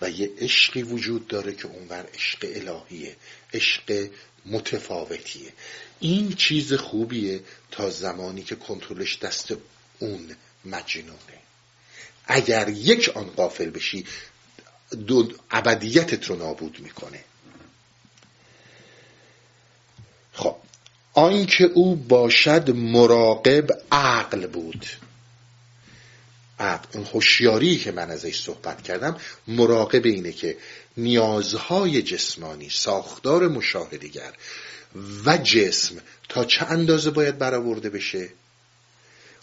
و 0.00 0.10
یه 0.10 0.30
عشقی 0.38 0.82
وجود 0.82 1.26
داره 1.26 1.54
که 1.54 1.66
اونور 1.66 2.06
عشق 2.14 2.38
الهیه 2.42 3.16
عشق 3.54 4.08
متفاوتیه. 4.46 5.52
این 6.00 6.32
چیز 6.32 6.72
خوبیه 6.72 7.40
تا 7.70 7.90
زمانی 7.90 8.42
که 8.42 8.54
کنترلش 8.54 9.18
دست 9.18 9.54
اون 9.98 10.36
مجنونه. 10.64 11.38
اگر 12.26 12.68
یک 12.68 13.08
آن 13.08 13.24
قافل 13.24 13.70
بشی 13.70 14.04
ابدیتت 15.50 16.26
رو 16.26 16.36
نابود 16.36 16.80
می‌کنه. 16.80 17.24
خب 20.32 20.56
آنکه 21.14 21.64
او 21.64 21.96
باشد 21.96 22.70
مراقب 22.70 23.66
عقل 23.92 24.46
بود. 24.46 24.86
عقل 26.58 26.88
اون 26.94 27.06
هوشیاری 27.14 27.76
که 27.76 27.92
من 27.92 28.10
ازش 28.10 28.42
صحبت 28.42 28.82
کردم 28.82 29.16
مراقب 29.48 30.06
اینه 30.06 30.32
که 30.32 30.56
نیازهای 30.96 32.02
جسمانی 32.02 32.70
ساختار 32.70 33.48
مشاهدگر 33.48 34.32
و 35.26 35.36
جسم 35.36 35.96
تا 36.28 36.44
چه 36.44 36.66
اندازه 36.66 37.10
باید 37.10 37.38
برآورده 37.38 37.90
بشه؟ 37.90 38.28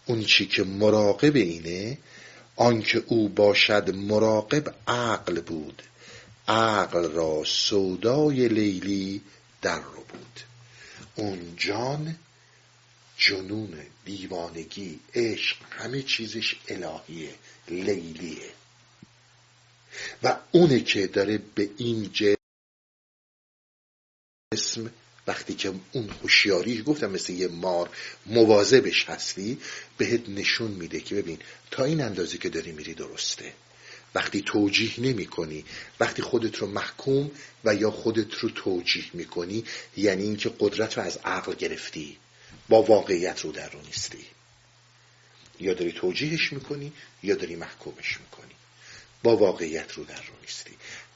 اون 0.06 0.24
چی 0.24 0.46
که 0.46 0.64
مراقب 0.64 1.36
اینه 1.36 1.98
آنکه 2.60 3.04
او 3.08 3.30
باشد 3.30 3.96
مراقب 3.96 4.76
عقل 4.88 5.42
بود 5.42 5.84
عقل 6.48 7.12
را 7.12 7.44
سودای 7.46 8.48
لیلی 8.48 9.22
در 9.62 9.80
رو 9.80 10.04
بود. 10.04 10.40
اون 11.16 11.54
جان 11.58 12.16
جنون 13.18 13.86
دیوانگی 14.06 15.00
عشق 15.16 15.58
همه 15.70 16.02
چیزش 16.02 16.56
الهیه 16.68 17.36
لیلیه. 17.68 18.52
و 20.24 20.38
اونه 20.52 20.80
که 20.80 21.08
داره 21.08 21.38
به 21.56 21.70
این 21.78 22.12
جسم 24.54 24.92
وقتی 25.30 25.54
که 25.54 25.74
اون 25.92 26.10
هوشیاری 26.10 26.82
گفتم 26.82 27.12
مثل 27.12 27.34
یه 27.34 27.48
مار 27.48 27.90
مواظبش 28.26 29.06
هستی 29.10 29.58
بهت 29.98 30.30
نشون 30.30 30.72
میده 30.72 31.00
که 31.00 31.16
ببین 31.16 31.40
تا 31.72 31.84
این 31.84 32.02
اندازه 32.02 32.38
که 32.38 32.50
داری 32.50 32.72
میری 32.72 32.94
درسته. 32.94 33.54
وقتی 34.16 34.42
توجیه 34.42 35.00
نمی 35.00 35.26
کنی 35.26 35.66
وقتی 36.00 36.22
خودت 36.22 36.58
رو 36.58 36.68
محکوم 36.68 37.32
و 37.66 37.76
یا 37.76 37.92
خودت 37.92 38.34
رو 38.34 38.50
توجیه 38.50 39.06
می 39.14 39.26
کنی 39.26 39.64
یعنی 39.98 40.24
اینکه 40.24 40.52
قدرت 40.60 40.98
رو 40.98 41.04
از 41.04 41.18
عقل 41.18 41.54
گرفتی 41.54 42.18
با 42.70 42.82
واقعیت 42.82 43.42
رو 43.42 43.52
در 43.52 43.70
رو 43.70 43.82
نیستی. 43.82 44.26
یا 45.60 45.74
داری 45.74 45.92
توجیهش 45.92 46.54
می‌کنی 46.54 46.94
یا 47.24 47.36
داری 47.36 47.56
محکومش 47.56 48.20
می‌کنی. 48.20 48.56
با 49.24 49.38
واقعیت 49.38 49.92
رو 49.92 50.04
در 50.04 50.22
رو 50.22 50.34
نیستی. 50.42 50.72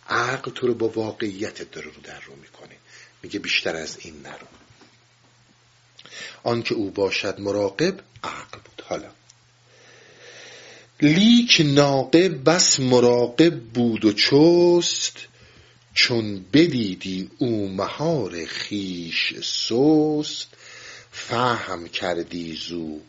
عقل 0.09 0.51
تو 0.51 0.67
رو 0.67 0.73
با 0.73 0.87
واقعیت 0.89 1.71
داره 1.71 1.87
رو 1.87 2.01
در 2.01 2.21
رو 2.21 2.35
می‌کنه. 2.35 2.75
میگه 3.23 3.39
بیشتر 3.39 3.75
از 3.75 3.97
این 4.01 4.21
نرو. 4.21 4.47
آنکه 6.43 6.75
او 6.75 6.91
باشد 6.91 7.39
مراقب 7.39 7.99
عقل 8.23 8.59
بود. 8.63 8.83
حالا. 8.85 9.09
لیک 11.01 11.61
ناقه 11.65 12.29
بس 12.29 12.79
مراقب 12.79 13.59
بود 13.59 14.05
و 14.05 14.13
چست 14.13 15.17
چون 15.93 16.45
بدیدی 16.53 17.29
او 17.37 17.69
مهار 17.69 18.45
خیش 18.45 19.33
سست. 19.39 20.47
فهم 21.11 21.87
کردی 21.87 22.55
زو 22.55 22.99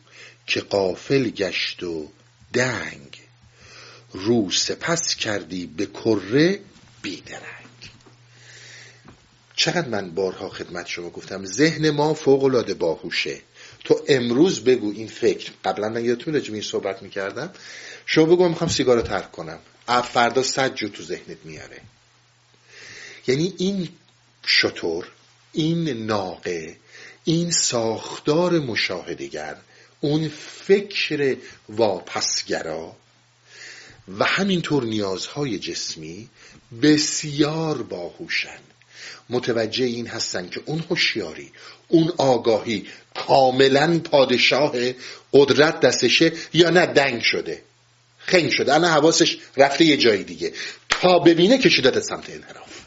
که 0.47 0.61
قافل 0.61 1.31
گشت 1.31 1.83
و 1.83 2.11
دنگ. 2.53 3.21
رو 4.13 4.51
سپس 4.51 5.17
کردی 5.17 5.67
به 5.67 5.87
کره 5.87 6.61
بیدرنگ. 7.03 7.64
چقدر 9.57 9.89
من 9.89 10.11
بارها 10.11 10.49
خدمت 10.49 10.87
شما 10.87 11.11
گفتم 11.11 11.47
ذهن 11.47 11.91
ما 11.91 12.15
فوق 12.15 12.45
العاده 12.45 12.75
باهوشه. 12.75 13.41
تو 13.85 14.05
امروز 14.09 14.65
بگو 14.65 14.93
این 14.93 15.09
فکر. 15.09 15.53
قبلا 15.65 15.89
من 15.89 16.05
یادتون 16.05 16.35
راجع 16.35 16.53
این 16.53 16.63
صحبت 16.63 17.03
می‌کردم. 17.03 17.53
شما 18.07 18.25
بگو 18.25 18.49
می‌خوام 18.49 18.71
سیگار 18.71 18.97
رو 18.97 19.03
ترک 19.03 19.33
کنم. 19.33 19.59
فردا 20.13 20.43
صد 20.43 20.75
جو 20.75 20.89
تو 20.89 21.03
ذهنت 21.03 21.39
میاره. 21.45 21.81
یعنی 23.27 23.55
این 23.59 23.89
شطور 24.47 25.09
این 25.53 25.89
ناقه 26.07 26.77
این 27.25 27.51
ساختار 27.51 28.59
مشاهدگر 28.59 29.57
اون 30.01 30.29
فکر 30.29 31.37
واپسگرا 31.69 32.97
و 34.19 34.25
همینطور 34.25 34.85
نیازهای 34.85 35.59
جسمی 35.59 36.29
بسیار 36.83 37.83
باهوشن. 37.83 38.59
متوجه 39.31 39.85
این 39.85 40.07
هستن 40.07 40.49
که 40.49 40.61
اون 40.65 40.85
هوشیاری 40.91 41.53
اون 41.89 42.13
آگاهی 42.17 42.87
کاملا 43.15 43.99
پادشاه 43.99 44.73
قدرت 45.33 45.81
دستشه 45.81 46.33
یا 46.53 46.71
نه 46.71 46.87
دنگ 46.87 47.23
شده 47.23 47.63
خنگ 48.27 48.51
شده. 48.51 48.75
الان 48.75 48.91
حواسش 48.91 49.39
رفته 49.57 49.85
یه 49.85 49.97
جای 49.97 50.25
دیگه. 50.25 50.53
تا 50.89 51.19
ببینه 51.19 51.59
کشیدت 51.59 52.01
سمت 52.01 52.31
انحراف. 52.31 52.81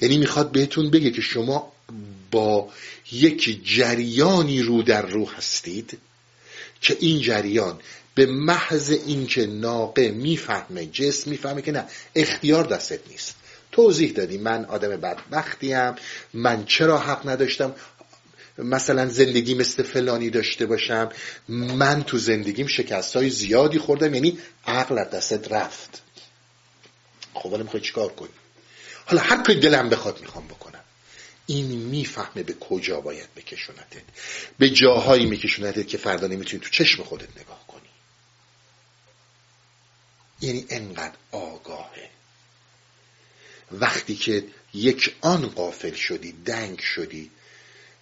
یعنی 0.00 0.18
می‌خواد 0.18 0.52
بهتون 0.52 0.90
بگه 0.90 1.10
که 1.10 1.20
شما 1.20 1.72
با 2.30 2.68
یک 3.12 3.60
جریانی 3.64 4.62
رو 4.62 4.82
در 4.82 5.06
رو 5.06 5.28
هستید 5.28 5.98
که 6.80 6.96
این 7.00 7.20
جریان 7.20 7.80
به 8.14 8.26
محض 8.26 8.90
اینکه 8.90 9.46
ناقه 9.46 10.10
می‌فهمه 10.10 10.86
جسم 10.86 11.30
می‌فهمه 11.30 11.62
که 11.62 11.72
نه 11.72 11.84
اختیار 12.14 12.64
دستت 12.64 13.00
نیست. 13.08 13.34
توضیح 13.80 14.12
دادی 14.12 14.38
من 14.38 14.64
آدم 14.64 14.88
بدبختیم. 14.88 15.94
من 16.34 16.64
چرا 16.64 16.98
حق 16.98 17.28
نداشتم 17.28 17.74
مثلا 18.58 19.06
زندگی 19.06 19.54
مثل 19.54 19.82
فلانی 19.82 20.30
داشته 20.30 20.66
باشم؟ 20.66 21.08
من 21.48 22.02
تو 22.02 22.18
زندگیم 22.18 22.66
شکست 22.66 23.16
های 23.16 23.30
زیادی 23.30 23.78
خوردم 23.78 24.14
یعنی 24.14 24.38
عقل 24.66 24.98
از 24.98 25.10
دستت 25.10 25.52
رفت. 25.52 26.02
خب 27.34 27.50
حالا 27.50 27.62
می‌خوای 27.62 27.82
چیکار 27.82 28.12
کنی؟ 28.12 28.28
حالا 29.06 29.22
هر 29.22 29.42
کاری 29.42 29.60
دلم 29.60 29.88
بخواد 29.88 30.20
می‌خوام 30.20 30.48
بکنم. 30.48 30.84
این 31.46 31.66
می‌فهمه 31.66 32.42
به 32.42 32.52
کجا 32.52 33.00
باید 33.00 33.34
بکشونتت. 33.36 34.02
به 34.58 34.70
جاهایی 34.70 35.26
میکشونتت 35.26 35.88
که 35.88 35.98
فردا 35.98 36.26
نمی‌تونی 36.26 36.62
تو 36.62 36.70
چشم 36.70 37.02
خودت 37.02 37.30
نگاه 37.40 37.64
کنی. 37.68 37.88
یعنی 40.40 40.66
انقدر 40.70 41.14
آگاهه. 41.30 42.19
وقتی 43.72 44.14
که 44.14 44.44
یک 44.74 45.14
آن 45.20 45.46
قافل 45.46 45.92
شدی 45.92 46.34
دنگ 46.44 46.78
شدی 46.78 47.30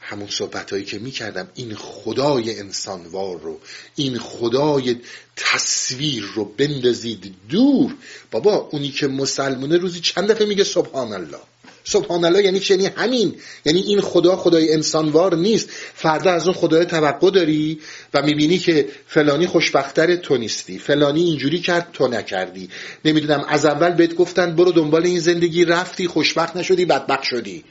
همون 0.01 0.29
صحبت 0.29 0.71
هایی 0.71 0.85
که 0.85 0.99
می‌کردم 0.99 1.49
این 1.55 1.75
خدای 1.75 2.61
انسانوار 2.61 3.41
رو 3.41 3.61
این 3.97 4.19
خدای 4.19 4.97
تصویر 5.37 6.25
رو 6.35 6.45
بندازید 6.45 7.35
دور. 7.49 7.95
بابا 8.31 8.55
اونی 8.55 8.91
که 8.91 9.07
مسلمونه 9.07 9.77
روزی 9.77 10.01
چند 10.01 10.31
دفعه 10.31 10.47
میگه 10.47 10.65
سبحان 10.65 11.13
الله. 11.13 11.41
سبحان 11.89 12.25
الله 12.25 12.45
یعنی 12.45 12.61
چه؟ 12.61 12.75
یعنی 12.75 12.87
همین. 12.87 13.41
یعنی 13.65 13.81
این 13.81 14.01
خدا 14.01 14.37
خدای 14.37 14.73
انسانوار 14.73 15.37
نیست. 15.37 15.69
فردا 15.95 16.33
از 16.33 16.45
اون 16.45 16.55
خدای 16.55 16.85
توقع 16.85 17.31
داری 17.31 17.81
و 18.15 18.23
می‌بینی 18.23 18.59
که 18.59 18.89
فلانی 19.07 19.47
خوشبختر 19.47 20.17
تو 20.17 20.37
نیستی. 20.37 20.79
فلانی 20.79 21.23
اینجوری 21.23 21.61
کرد 21.61 21.89
تو 21.93 22.09
نکردی. 22.09 22.71
نمی‌دونم 23.05 23.45
از 23.49 23.67
اول 23.67 23.91
بهت 23.91 24.15
گفتن 24.15 24.57
برو 24.57 24.73
دنبال 24.73 25.07
این 25.07 25.21
زندگی. 25.21 25.65
رفتی 25.65 26.07
خوشبخت 26.07 26.57
نشدی 26.57 26.85
بدبخت 26.85 27.23
شدی. 27.23 27.65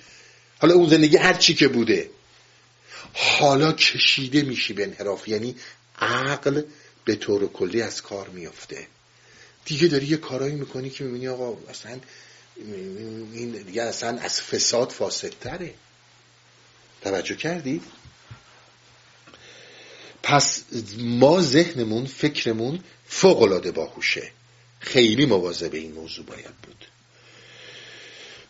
حالا 0.59 0.73
اون 0.73 0.89
زندگی 0.89 1.17
هر 1.17 1.33
چی 1.33 1.53
که 1.53 1.67
بوده. 1.67 2.09
حالا 3.13 3.71
کشیده 3.71 4.41
میشی 4.41 4.73
به 4.73 4.83
انحراف. 4.83 5.27
یعنی 5.27 5.55
عقل 5.99 6.61
به 7.05 7.15
طور 7.15 7.47
کلی 7.47 7.81
از 7.81 8.01
کار 8.01 8.27
میفته 8.29 8.87
دیگه 9.65 9.87
داری 9.87 10.05
یه 10.05 10.17
کارایی 10.17 10.55
می‌کنی 10.55 10.89
که 10.89 11.03
می‌بینی 11.03 11.27
آقا 11.27 11.57
اصلا 11.69 11.97
این 12.59 13.51
دیگه 13.51 13.83
اصلا 13.83 14.19
از 14.19 14.41
فساد 14.41 14.91
فاسدتره. 14.91 15.73
توجه 17.01 17.35
کردی؟ 17.35 17.81
پس 20.23 20.63
ما 20.97 21.41
ذهنمون 21.41 22.05
فکرمون 22.05 22.83
فوق 23.05 23.69
باهوشه. 23.71 24.31
خیلی 24.79 25.25
مواظب 25.25 25.73
این 25.73 25.91
موضوع 25.91 26.25
باید 26.25 26.55
بود. 26.63 26.85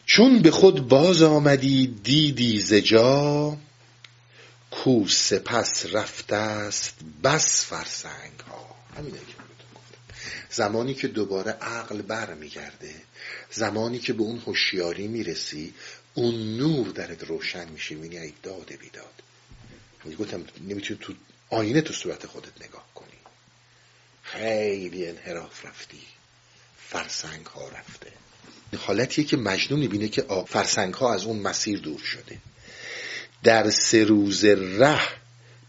چون 0.05 0.39
به 0.41 0.51
خود 0.51 0.87
باز 0.87 1.21
آمدی 1.21 1.87
دیدی 2.03 2.61
زجا 2.61 3.57
کو 4.71 5.07
سپس 5.07 5.85
رفته 5.85 6.35
است 6.35 6.95
بس 7.23 7.65
فرسنگ 7.65 8.39
ها 8.39 8.75
همینه 8.97 9.17
که 9.17 9.33
زمانی 10.49 10.93
که 10.93 11.07
دوباره 11.07 11.51
عقل 11.51 12.01
بر 12.01 12.33
میگرده 12.33 12.95
زمانی 13.51 13.99
که 13.99 14.13
به 14.13 14.23
اون 14.23 14.39
هوشیاری 14.39 15.07
می‌رسی 15.07 15.73
اون 16.13 16.57
نور 16.57 16.87
درت 16.87 17.23
روشن 17.23 17.69
میشه 17.69 17.95
می‌بینی 17.95 18.17
ای 18.17 18.33
داده 18.43 18.77
بیداد 18.77 19.23
گفتم 20.19 20.45
نمی‌تونی 20.67 20.99
تو 21.03 21.13
آینه 21.49 21.81
تو 21.81 21.93
صورت 21.93 22.25
خودت 22.25 22.65
نگاه 22.65 22.85
کنی. 22.95 23.07
خیلی 24.23 25.07
انحراف 25.07 25.65
رفتی. 25.65 26.01
فرسنگ 26.89 27.45
ها 27.45 27.69
رفته. 27.69 28.11
حالتیه 28.77 29.23
که 29.23 29.37
مجنون 29.37 29.79
می‌بینه 29.79 30.07
که 30.07 30.25
فرسنگ 30.47 30.93
ها 30.93 31.13
از 31.13 31.25
اون 31.25 31.39
مسیر 31.39 31.79
دور 31.79 31.99
شده. 31.99 32.37
در 33.43 33.69
سه 33.69 34.03
روز 34.03 34.45
ره 34.45 35.01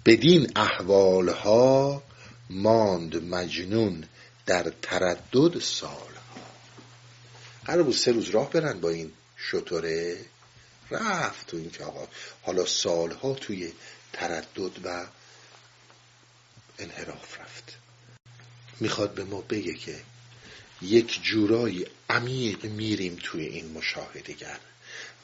بدین 0.07 0.53
احوال 0.57 1.29
ها 1.29 2.03
ماند 2.51 3.25
مجنون 3.25 4.05
در 4.47 4.73
تردد 4.83 5.59
سالها 5.59 6.18
قرار 7.69 7.83
بود 7.83 7.95
سه 7.95 8.13
روز 8.13 8.29
راه 8.31 8.51
برن 8.51 8.81
با 8.81 8.89
این 8.89 9.13
شطوره. 9.37 10.19
رفت 10.91 11.47
تو 11.47 11.57
این 11.57 11.71
که 11.71 11.85
آقا 11.85 12.09
حالا 12.43 12.67
سالها 12.67 13.35
توی 13.35 13.73
تردد 14.13 14.87
و 14.87 15.07
انحراف 16.79 17.41
رفت. 17.41 17.77
می‌خواد 18.81 19.15
به 19.15 19.25
ما 19.25 19.41
بگه 19.41 19.75
که 19.75 20.01
یک 20.83 21.23
جورایی 21.23 21.87
عمیق 22.11 22.65
میریم 22.65 23.19
توی 23.23 23.47
این 23.47 23.73
مشاهدگر 23.73 24.59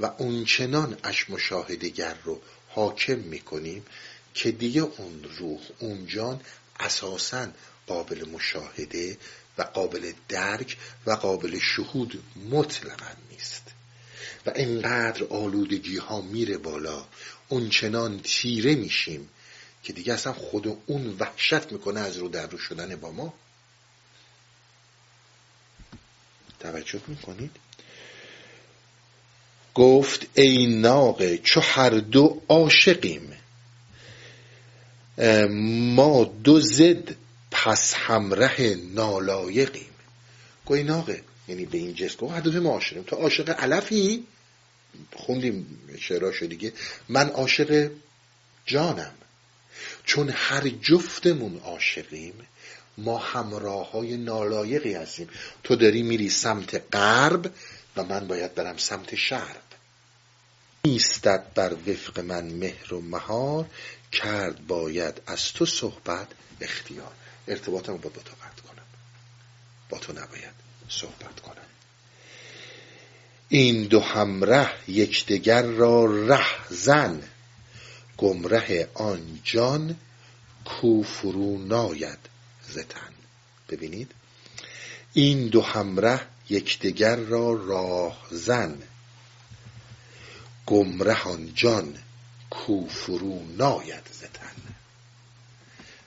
و 0.01 0.07
اونچنان 0.07 0.99
اش 1.05 1.31
مشاهدگر 1.31 2.15
رو 2.25 2.43
حاکم 2.69 3.19
می‌کنیم 3.19 3.87
که 4.35 4.51
دیگه 4.51 4.81
اون 4.81 5.25
روح 5.39 5.61
اون 5.79 6.07
جان 6.07 6.41
اساسا 6.81 7.49
قابل 7.87 8.29
مشاهده 8.29 9.19
و 9.59 9.63
قابل 9.63 10.13
درک 10.29 10.77
و 11.07 11.13
قابل 11.13 11.59
شهود 11.59 12.23
مطلقا 12.51 13.11
نیست. 13.31 13.63
و 14.47 14.51
اینقدر 14.57 15.25
آلودگی 15.25 15.97
ها 15.97 16.21
میره 16.21 16.59
بالا 16.59 17.05
اونچنان 17.49 18.21
تیره 18.25 18.75
میشیم 18.75 19.29
که 19.83 19.93
دیگه 19.93 20.15
اصلا 20.15 20.33
خود 20.33 20.79
اون 20.87 21.17
وحشت 21.21 21.73
می‌کنه 21.73 22.01
از 22.01 22.17
رو 22.17 22.29
در 22.29 22.47
رو 22.47 22.59
شدن 22.59 22.97
با 22.97 23.11
ما. 23.11 23.35
توجه 26.61 27.01
می‌کنید؟ 27.07 27.57
گفت 29.75 30.27
ای 30.35 30.67
ناقه 30.67 31.39
چو 31.39 31.61
هر 31.61 31.91
دو 31.91 32.43
عاشقیم 32.49 33.33
ما 35.95 36.25
دو 36.25 36.61
زد 36.61 37.17
پس 37.65 37.95
همره 37.95 38.75
نالایقیم. 38.95 39.95
گوی 40.67 40.83
ناقه 40.83 41.23
یعنی 41.49 41.65
به 41.65 41.79
این 41.79 41.95
جس 41.95 42.17
گفت 42.17 42.47
ما 42.47 42.71
عاشقیم. 42.71 43.03
تو 43.03 43.17
عاشق 43.17 43.51
علفی؟ 43.51 44.27
خوندیم 45.13 45.81
شعراشو 46.01 46.47
دیگه. 46.47 46.73
من 47.09 47.29
عاشق 47.29 47.91
جانم. 48.67 49.15
چون 50.05 50.31
هر 50.35 50.69
جفتمون 50.69 51.59
عاشقیم 51.59 52.35
ما 52.99 53.19
همراه 53.19 53.91
های 53.91 54.17
نالایقی 54.17 54.95
هستیم. 54.95 55.29
تو 55.63 55.77
داری 55.77 56.03
میری 56.03 56.31
سمت 56.31 56.83
غرب 56.93 57.55
و 57.97 58.05
من 58.05 58.27
باید 58.27 58.55
برم 58.55 58.77
سمت 58.77 59.15
شرق. 59.15 59.63
نیستد 60.85 61.47
بر 61.55 61.73
وفق 61.73 62.21
من 62.21 62.45
مهر 62.45 62.95
و 62.95 63.01
مهار. 63.01 63.67
کرد 64.13 64.67
باید 64.67 65.21
از 65.27 65.53
تو 65.53 65.67
صحبت 65.67 66.29
اختیار. 66.61 67.13
ارتباطم 67.49 67.97
با 67.97 68.11
تو 68.11 68.19
قطع 68.21 68.63
کنم. 68.69 68.83
با 69.89 69.99
تو 69.99 70.13
نباید 70.13 70.55
صحبت 70.89 71.41
کنم. 71.41 71.57
این 73.49 73.85
دو 73.85 74.01
همره 74.01 74.71
یکدیگر 74.89 75.63
را 75.63 76.27
ره 76.27 76.47
زن 76.71 77.23
گمره 78.17 78.89
آن 78.95 79.41
جان 79.45 79.97
کو 80.65 81.03
فرو 81.03 81.59
ناید 81.59 82.19
زتن 82.69 83.13
ببینید. 83.69 84.13
این 85.13 85.49
دو 85.49 85.63
همره 85.63 86.21
یکدیگر 86.51 87.17
را 87.17 87.53
راه 87.53 88.27
زن 88.31 88.83
گمره 90.67 91.23
آن 91.23 91.53
جان 91.55 91.99
کو 92.51 92.87
فرو 92.89 93.43
ناید 93.57 94.09
زتن 94.13 94.54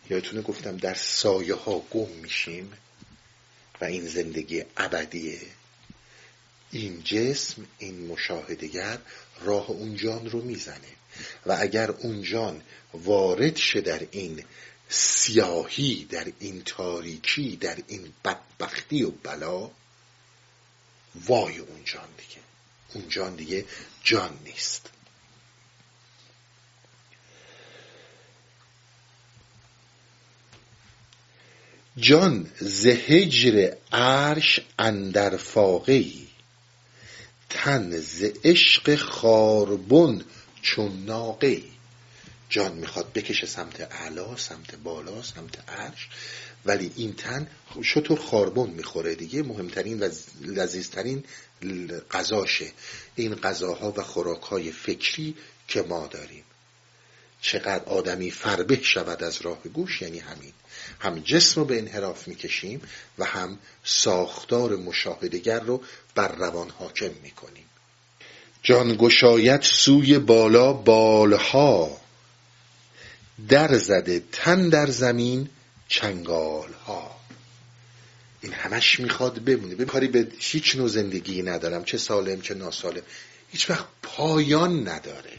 یادتونه 0.09 0.41
گفتم 0.41 0.77
در 0.77 0.93
سایه 0.93 1.55
ها 1.55 1.79
گم 1.79 2.09
میشیم 2.09 2.73
و 3.81 3.85
این 3.85 4.07
زندگی 4.07 4.63
ابدیه 4.77 5.39
این 6.71 7.03
جسم 7.03 7.65
این 7.77 8.07
مشاهدگر 8.07 8.97
راه 9.41 9.69
اون 9.69 9.95
جان 9.95 10.29
رو 10.29 10.41
می‌زنه. 10.41 10.97
و 11.45 11.57
اگر 11.59 11.91
اون 11.91 12.23
جان 12.23 12.61
وارد 12.93 13.55
شه 13.55 13.81
در 13.81 14.07
این 14.11 14.43
سیاهی 14.89 16.05
در 16.05 16.31
این 16.39 16.61
تاریکی 16.65 17.55
در 17.55 17.77
این 17.87 18.13
بدبختی 18.25 19.03
و 19.03 19.11
بلا 19.11 19.71
وای 21.15 21.57
اون 21.57 21.83
جان 21.85 22.09
دیگه. 22.17 22.41
اون 22.93 23.09
جان 23.09 23.35
دیگه 23.35 23.65
جان 24.03 24.39
نیست. 24.45 24.89
جان 31.99 32.49
ز 32.59 32.85
هجر 32.85 33.73
عرش 33.91 34.59
اندر 34.79 35.37
فاقهی 35.37 36.27
تن 37.49 37.99
ز 37.99 38.23
عشق 38.43 38.95
خاربن 38.95 40.21
چون 40.61 41.05
ناقه 41.05 41.61
جان 42.49 42.73
می‌خواد 42.73 43.13
بکشه 43.13 43.47
سمت 43.47 43.81
اعلا 43.81 44.35
سمت 44.35 44.75
بالا 44.75 45.23
سمت 45.23 45.69
عرش. 45.69 46.09
ولی 46.65 46.91
این 46.95 47.13
تن 47.13 47.47
شطور 47.83 48.19
خاربون 48.19 48.69
می‌خوره 48.69 49.15
دیگه. 49.15 49.43
مهمترین 49.43 49.99
و 49.99 50.09
لذیذترین 50.41 51.23
غذاشه 52.11 52.71
این 53.15 53.35
غذاها 53.35 53.93
و 53.97 54.03
خوراکهای 54.03 54.71
فکری 54.71 55.35
که 55.67 55.81
ما 55.81 56.07
داریم. 56.07 56.43
چقدر 57.41 57.83
آدمی 57.83 58.31
فربه 58.31 58.83
شود 58.83 59.23
از 59.23 59.41
راه 59.41 59.59
گوش 59.73 60.01
یعنی 60.01 60.19
همین. 60.19 60.53
هم 60.99 61.19
جسم 61.19 61.61
رو 61.61 61.67
به 61.67 61.77
انحراف 61.77 62.27
می‌کشیم 62.27 62.81
و 63.17 63.25
هم 63.25 63.59
ساختار 63.83 64.75
مشاهدگر 64.75 65.59
رو 65.59 65.83
بر 66.15 66.35
روان 66.35 66.69
حاکم 66.69 67.11
می‌کنیم. 67.23 67.65
جان 68.63 68.95
گشایت 68.95 69.63
سوی 69.63 70.19
بالا 70.19 70.73
بالها. 70.73 72.01
در 73.49 73.77
زده 73.77 74.23
تن 74.31 74.69
در 74.69 74.87
زمین 74.87 75.49
چنگال 75.87 76.73
ها 76.73 77.17
این 78.41 78.53
همش 78.53 78.99
می‌خواد 78.99 79.43
بمونه. 79.43 79.75
به 79.75 79.85
کاری 79.85 80.07
به 80.07 80.27
هیچ 80.39 80.75
نوع 80.75 80.87
زندگی 80.87 81.43
ندارم. 81.43 81.83
چه 81.83 81.97
سالم 81.97 82.41
چه 82.41 82.53
ناسالم. 82.53 83.01
هیچ 83.49 83.69
وقت 83.69 83.85
پایان 84.03 84.87
نداره. 84.87 85.36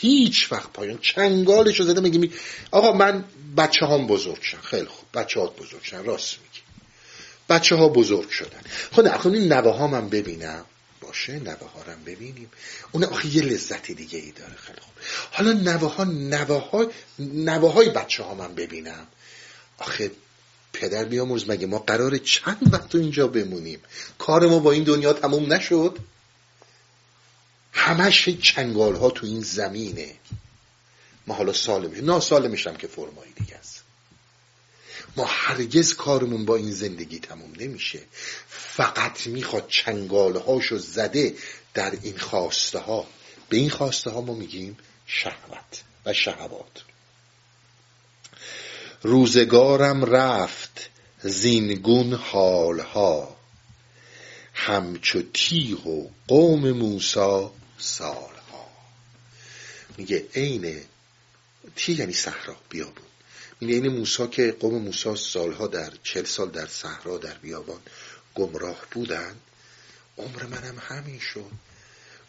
هیچ 0.00 0.52
وقت 0.52 0.72
پایان. 0.72 0.98
چنگالش 0.98 1.80
رو 1.80 1.86
زده 1.86 2.00
میگی 2.00 2.32
آقا 2.70 2.92
من 2.92 3.24
بچه 3.56 3.86
هم 3.86 4.06
بزرگ 4.06 4.42
شن 4.42 4.60
خیلی 4.60 4.86
خوب. 4.86 5.08
بچه 5.14 5.40
ها 5.40 5.46
بزرگ 5.46 5.80
شن 5.82 6.04
راست 6.04 6.36
میگی. 6.38 6.60
بچه 7.48 7.76
ها 7.76 7.88
بزرگ 7.88 8.30
شدن. 8.30 8.60
خب 8.92 9.02
نه 9.02 9.26
این 9.26 9.52
نوه 9.52 9.76
ها 9.76 9.86
من 9.86 10.08
ببینم. 10.08 10.64
باشه 11.00 11.32
نوه 11.32 11.70
ها 11.74 11.92
هم 11.92 12.04
ببینیم. 12.06 12.50
اون 12.92 13.04
آخه 13.04 13.36
یه 13.36 13.42
لذت 13.42 13.92
دیگه 13.92 14.18
ای 14.18 14.30
داره. 14.30 14.54
خیلی 14.54 14.80
خوب. 14.80 14.94
حالا 15.30 15.52
نوه 15.52 15.94
ها 15.94 16.04
نوه 16.04 16.70
های, 16.70 16.86
نوه 17.18 17.72
های 17.72 17.88
بچه 17.88 18.22
ها 18.22 18.34
من 18.34 18.54
ببینم. 18.54 19.06
آخه 19.78 20.10
پدر 20.72 21.04
بیامرز 21.04 21.50
مگه 21.50 21.66
ما 21.66 21.78
قرار 21.78 22.18
چند 22.18 22.68
وقت 22.72 22.94
اینجا 22.94 23.26
بمونیم؟ 23.26 23.80
کار 24.18 24.46
ما 24.46 24.58
با 24.58 24.72
این 24.72 24.84
دنیا 24.84 25.12
تموم 25.12 25.52
نشد؟ 25.52 25.98
همش 27.72 28.28
چنگال 28.28 28.96
ها 28.96 29.10
تو 29.10 29.26
این 29.26 29.40
زمینه. 29.40 30.14
ما 31.26 31.34
حالا 31.34 31.52
سالمه 31.52 32.00
ناسالمش 32.00 32.66
هم 32.66 32.76
که 32.76 32.86
فرمایی 32.86 33.32
دیگه 33.32 33.56
است. 33.56 33.82
ما 35.16 35.24
هرگز 35.28 35.94
کارمون 35.94 36.44
با 36.44 36.56
این 36.56 36.72
زندگی 36.72 37.18
تموم 37.18 37.52
نمیشه. 37.58 38.00
فقط 38.48 39.26
می‌خواد 39.26 39.68
چنگال 39.68 40.36
هاشو 40.36 40.78
زده 40.78 41.34
در 41.74 41.98
این 42.02 42.18
خواسته 42.18 42.78
ها. 42.78 43.06
به 43.48 43.56
این 43.56 43.70
خواسته 43.70 44.10
ها 44.10 44.20
ما 44.20 44.34
میگیم 44.34 44.78
شهوت 45.06 45.82
و 46.06 46.12
شهوات. 46.12 46.84
روزگارم 49.02 50.04
رفت 50.04 50.90
زینگون 51.22 52.14
حالها. 52.14 53.36
همچو 54.54 55.22
تیغ 55.34 55.86
و 55.86 56.10
قوم 56.28 56.72
موسا 56.72 57.52
سالها. 57.80 58.68
میگه 59.96 60.26
عین 60.34 60.82
تیغ 61.76 61.98
یعنی 61.98 62.12
صحرا؟ 62.12 62.56
بیابون. 62.68 63.04
میگه 63.60 63.74
این 63.74 63.88
موسا 63.88 64.26
که 64.26 64.56
قوم 64.60 64.82
موسا 64.82 65.16
سالها 65.16 65.66
در 65.66 65.92
چل 66.02 66.24
سال 66.24 66.50
در 66.50 66.66
صحرا 66.66 67.18
در 67.18 67.34
بیابان 67.34 67.80
گمراه 68.34 68.86
بودن 68.90 69.36
عمر 70.18 70.46
منم 70.46 70.78
همین 70.78 71.18
شد. 71.18 71.50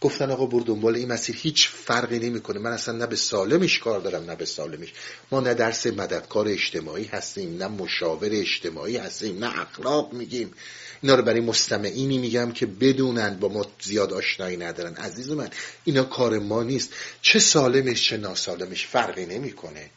گفتن 0.01 0.31
آقا 0.31 0.45
بر 0.45 0.59
دنبال 0.59 0.95
این 0.95 1.07
مسیر 1.07 1.35
هیچ 1.35 1.69
فرقی 1.69 2.19
نمی‌کنه. 2.19 2.59
من 2.59 2.71
اصلا 2.71 2.97
نه 2.97 3.05
به 3.05 3.15
سالمش 3.15 3.79
کار 3.79 3.99
دارم 3.99 4.23
نه 4.23 4.35
به 4.35 4.45
سالمش. 4.45 4.93
ما 5.31 5.39
نه 5.39 5.53
درس 5.53 5.87
مددکار 5.87 6.47
اجتماعی 6.47 7.05
هستیم 7.05 7.57
نه 7.57 7.67
مشاور 7.67 8.29
اجتماعی 8.31 8.97
هستیم 8.97 9.45
نه 9.45 9.59
اخلاق 9.61 10.13
میگیم. 10.13 10.53
اینا 11.01 11.15
رو 11.15 11.23
برای 11.23 11.39
مستمعینی 11.39 12.17
میگم 12.17 12.51
که 12.51 12.65
بدونن 12.65 13.39
با 13.39 13.47
ما 13.47 13.65
زیاد 13.81 14.13
آشنایی 14.13 14.57
ندارن. 14.57 14.95
عزیز 14.95 15.29
من 15.29 15.49
اینا 15.83 16.03
کار 16.03 16.39
ما 16.39 16.63
نیست. 16.63 16.93
چه 17.21 17.39
سالمش 17.39 18.03
چه 18.03 18.17
ناسالمش 18.17 18.87
فرقی 18.87 19.25
نمی‌کنه. 19.25 19.89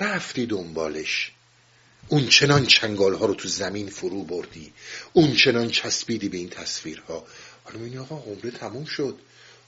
رفتی 0.00 0.46
دنبالش. 0.46 1.32
اون 2.08 2.28
چنان 2.28 2.66
چنگال 2.66 3.14
ها 3.14 3.26
رو 3.26 3.34
تو 3.34 3.48
زمین 3.48 3.88
فرو 3.88 4.24
بردی. 4.24 4.72
اون 5.12 5.34
چنان 5.34 5.70
چسبیدی 5.70 6.28
به 6.28 6.36
این 6.36 6.48
تصویرها. 6.48 7.24
حالا 7.66 7.78
میگه 7.78 8.00
آقا 8.00 8.16
عمره 8.16 8.50
تموم 8.50 8.84
شد. 8.84 9.18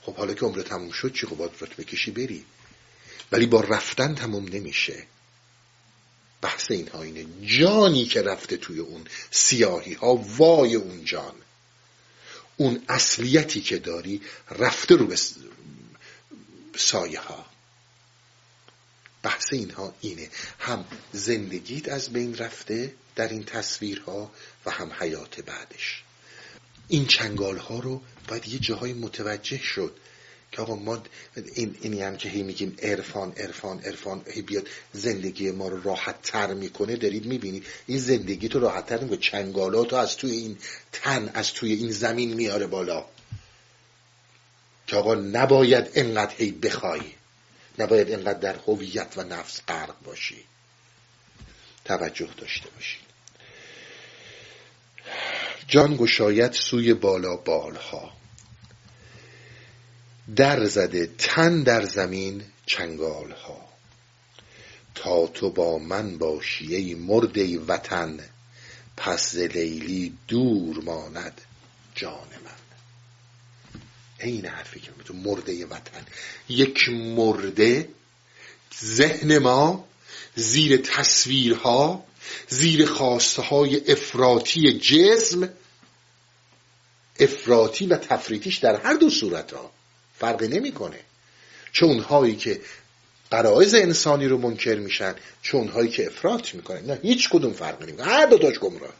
خب 0.01 0.15
حالا 0.15 0.33
که 0.33 0.45
عمره 0.45 0.63
تموم 0.63 0.91
شد 0.91 1.13
چی 1.13 1.27
خب 1.27 1.37
باید 1.37 1.51
بکشی 1.51 2.11
بری؟ 2.11 2.45
ولی 3.31 3.45
با 3.45 3.61
رفتن 3.61 4.15
تموم 4.15 4.45
نمیشه. 4.47 5.07
بحث 6.41 6.71
اینها 6.71 7.03
اینه. 7.03 7.25
جانی 7.45 8.05
که 8.05 8.21
رفته 8.21 8.57
توی 8.57 8.79
اون 8.79 9.03
سیاهی 9.31 9.93
ها 9.93 10.15
وای 10.15 10.75
اون 10.75 11.05
جان. 11.05 11.35
اون 12.57 12.83
اصلیتی 12.89 13.61
که 13.61 13.77
داری 13.77 14.21
رفته 14.51 14.95
رو 14.95 15.07
به 15.07 15.19
سایه 16.77 17.19
ها 17.19 17.45
بحث 19.23 19.53
اینها 19.53 19.95
اینه. 20.01 20.29
هم 20.59 20.85
زندگیت 21.13 21.89
از 21.89 22.09
بین 22.09 22.37
رفته 22.37 22.93
در 23.15 23.27
این 23.27 23.43
تصویرها 23.43 24.31
و 24.65 24.71
هم 24.71 24.91
حیات 24.99 25.41
بعدش. 25.41 26.03
این 26.89 27.05
چنگال 27.05 27.57
ها 27.57 27.79
رو 27.79 28.01
باید 28.27 28.47
یه 28.47 28.59
جاهای 28.59 28.93
متوجه 28.93 29.57
شد 29.57 29.95
که 30.51 30.61
آقا 30.61 30.75
ما 30.75 31.03
این 31.55 31.75
اینی 31.81 32.01
هم 32.01 32.17
که 32.17 32.29
هی 32.29 32.43
میگیم 32.43 32.75
عرفان 32.81 33.31
عرفان 33.31 33.79
عرفان 33.79 34.21
هی 34.27 34.41
بیاد 34.41 34.67
زندگی 34.93 35.51
ما 35.51 35.67
رو 35.67 35.83
راحت 35.83 36.21
تر 36.21 36.53
می‌کنه 36.53 36.95
دارید 36.95 37.25
می‌بینید؟ 37.25 37.65
این 37.87 37.99
زندگی 37.99 38.49
تو 38.49 38.59
راحت 38.59 38.85
تر 38.85 38.99
می‌کنه 38.99 39.17
چنگالات 39.17 39.93
از 39.93 40.17
توی 40.17 40.31
این 40.31 40.57
تن 40.91 41.31
از 41.33 41.53
توی 41.53 41.73
این 41.73 41.91
زمین 41.91 42.33
میاره 42.33 42.67
بالا. 42.67 43.05
که 44.87 44.95
آقا 44.95 45.15
نباید 45.15 45.91
انقدر 45.95 46.35
هی 46.37 46.51
بخوای. 46.51 47.01
نباید 47.79 48.11
انقدر 48.11 48.39
در 48.39 48.55
هویت 48.67 49.13
و 49.17 49.23
نفس 49.23 49.61
غرق 49.67 49.95
باشی. 50.03 50.43
توجه 51.85 52.29
داشته 52.37 52.69
باشید 52.69 53.08
جان 55.69 55.97
گشایت 55.97 56.53
سوی 56.53 56.93
بالا 56.93 57.35
بالها. 57.35 58.13
در 60.35 60.65
زده 60.65 61.09
تن 61.17 61.63
در 61.63 61.85
زمین 61.85 62.43
چنگال 62.65 63.31
ها 63.31 63.69
تا 64.95 65.27
تو 65.27 65.49
با 65.49 65.77
من 65.77 66.17
باشی 66.17 66.75
ای 66.75 66.93
مرد 66.93 67.37
وطن 67.69 68.19
پس 68.97 69.31
ز 69.31 69.37
لیلی 69.37 70.17
دور 70.27 70.83
ماند 70.83 71.41
جان 71.95 72.27
من. 72.45 73.79
این 74.19 74.45
حرفی 74.45 74.79
که 74.79 74.91
تو 75.05 75.13
مرده 75.13 75.65
وطن. 75.65 76.05
یک 76.49 76.89
مرده 76.89 77.89
ذهن 78.83 79.37
ما 79.37 79.87
زیر 80.35 80.77
تصویرها 80.77 82.05
زیر 82.47 82.85
خواسته 82.85 83.41
های 83.41 83.91
افراطی 83.91 84.79
جسم 84.79 85.49
افراطی 87.19 87.87
و 87.87 87.97
تفریطیش 87.97 88.57
در 88.57 88.75
هر 88.75 88.93
دو 88.93 89.09
صورت 89.09 89.53
ها 89.53 89.71
فرقی 90.19 90.47
نمی‌کنه. 90.47 90.99
چون 91.71 91.99
هایی 91.99 92.35
که 92.35 92.61
قرائز 93.31 93.73
انسانی 93.73 94.27
رو 94.27 94.37
منکر 94.37 94.75
میشن 94.75 95.15
چون 95.41 95.67
هایی 95.67 95.89
که 95.89 96.07
افراط 96.07 96.55
می‌کنن. 96.55 96.85
نه 96.85 96.99
هیچ 97.01 97.29
کدوم 97.29 97.53
فرق 97.53 97.81
نمی‌کنه. 97.81 98.05
هر 98.05 98.25
دو 98.25 98.37
تاش 98.37 98.59
گمراهیه. 98.59 98.93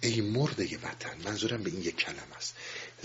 ای 0.00 0.20
مرده 0.20 0.64
وطن 0.64 1.16
منظورم 1.24 1.62
به 1.62 1.70
این 1.70 1.80
یک 1.80 1.96
کلم 1.96 2.32
است. 2.36 2.54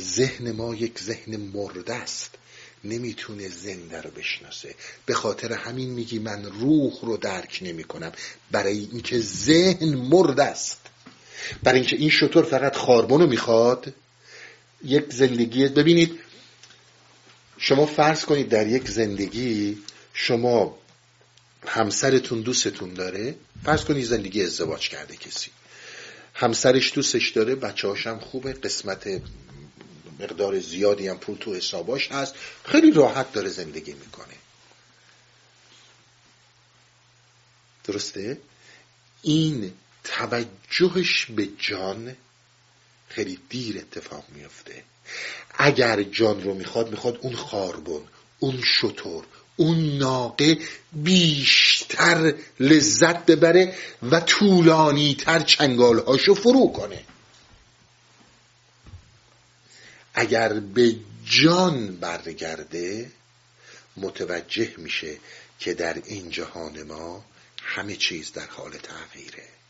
ذهن 0.02 0.52
ما 0.52 0.76
یک 0.76 1.00
ذهن 1.00 1.38
مرده 1.38 1.96
است. 1.96 2.36
نمی‌تونه 2.84 3.50
زنده 3.50 4.02
رو 4.02 4.12
بشناسه. 4.12 4.76
به 5.06 5.14
خاطر 5.14 5.54
همین 5.54 5.90
میگی 5.90 6.20
من 6.20 6.46
روح 6.46 6.94
رو 7.02 7.18
درک 7.18 7.60
نمی‌کنم. 7.62 8.12
برای 8.52 8.78
اینکه 8.92 9.20
ذهن 9.20 9.96
مرده 9.96 10.44
است. 10.44 10.91
برای 11.64 11.80
اینکه 11.80 11.96
این 11.96 12.10
شطور 12.10 12.44
فقط 12.44 12.76
خاربون 12.76 13.22
رو 13.22 13.28
می‌خواد 13.28 13.94
یک 14.84 15.14
زندگی 15.14 15.68
ببینید 15.68 16.20
شما 17.58 17.86
فرض 17.86 18.26
کنید 18.26 18.50
در 18.50 18.68
یک 18.68 18.90
زندگی 18.90 19.78
شما 20.14 20.78
همسرتون 21.68 22.42
دوستتون 22.42 22.94
داره 22.94 23.36
فرض 23.64 23.84
کنید 23.84 24.06
زندگی 24.06 24.44
ازدواج 24.44 24.90
کرده 24.90 25.16
کسی 25.16 25.52
همسرش 26.34 26.94
دوستش 26.94 27.30
داره 27.30 27.56
بچه 27.56 27.94
هم 27.94 28.20
خوبه 28.20 28.54
قسمت 28.54 29.22
مقدار 30.20 30.60
زیادی 30.60 31.08
هم 31.08 31.18
پول 31.18 31.38
تو 31.38 31.56
حساباش 31.56 32.12
هست 32.12 32.36
خیلی 32.66 32.92
راحت 32.92 33.34
داره 33.34 33.50
زندگی 33.50 33.94
می‌کنه 33.94 34.34
درسته؟ 37.84 38.38
این 39.22 39.74
توجهش 40.04 41.26
به 41.26 41.48
جان 41.58 42.16
خیلی 43.08 43.40
دیر 43.50 43.78
اتفاق 43.78 44.26
میفته 44.30 44.84
اگر 45.58 46.04
جان 46.04 46.44
رو 46.44 46.54
می‌خواد 46.54 46.92
می‌خواد 46.92 47.18
اون 47.22 47.36
خاربون 47.36 48.08
اون 48.40 48.62
شطور 48.64 49.26
اون 49.56 49.98
ناقه 49.98 50.58
بیشتر 50.94 52.34
لذت 52.60 53.26
ببره 53.26 53.76
و 54.12 54.20
طولانی 54.20 55.16
تر 55.16 55.40
چنگالهاشو 55.40 56.36
فرو 56.36 56.72
کنه. 56.72 57.04
اگر 60.14 60.54
به 60.54 60.96
جان 61.26 61.96
برگرده 61.96 63.12
متوجه 63.98 64.74
میشه 64.78 65.18
که 65.60 65.74
در 65.74 66.02
این 66.06 66.30
جهان 66.30 66.84
ما 66.84 67.26
همه 67.64 67.96
چیز 67.96 68.32
در 68.32 68.48
حال 68.48 68.72
تغییره. 68.72 69.61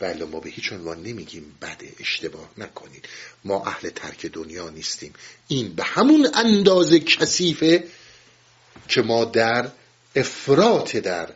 بله 0.00 0.24
ما 0.24 0.40
به 0.40 0.50
هیچ 0.50 0.72
عنوان 0.72 1.02
نمیگیم 1.02 1.54
بده 1.62 1.92
اشتباه 2.00 2.50
نکنید. 2.58 3.08
ما 3.44 3.64
اهل 3.66 3.90
ترک 3.90 4.26
دنیا 4.26 4.70
نیستیم. 4.70 5.12
این 5.48 5.74
به 5.74 5.84
همون 5.84 6.28
اندازه 6.34 7.00
کثیفه 7.00 7.84
که 8.88 9.02
ما 9.02 9.24
در 9.24 9.70
افراط 10.16 10.96
در 10.96 11.28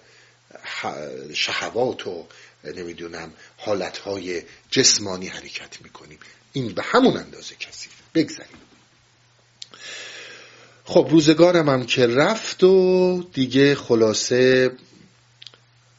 شهوات 1.35 2.07
و 2.07 2.27
نمی‌دونم 2.65 3.33
حالتهای 3.57 4.43
جسمانی 4.71 5.29
حرکت 5.29 5.83
می‌کنیم. 5.83 6.19
این 6.53 6.73
به 6.73 6.83
همون 6.83 7.17
اندازه 7.17 7.55
کثیفه. 7.55 7.95
بگذاریم. 8.15 8.57
خب 10.85 11.09
روزگارم 11.11 11.69
هم 11.69 11.87
که 11.87 12.07
رفت 12.07 12.65
و 12.65 13.23
دیگه 13.33 13.75
خلاصه 13.75 14.71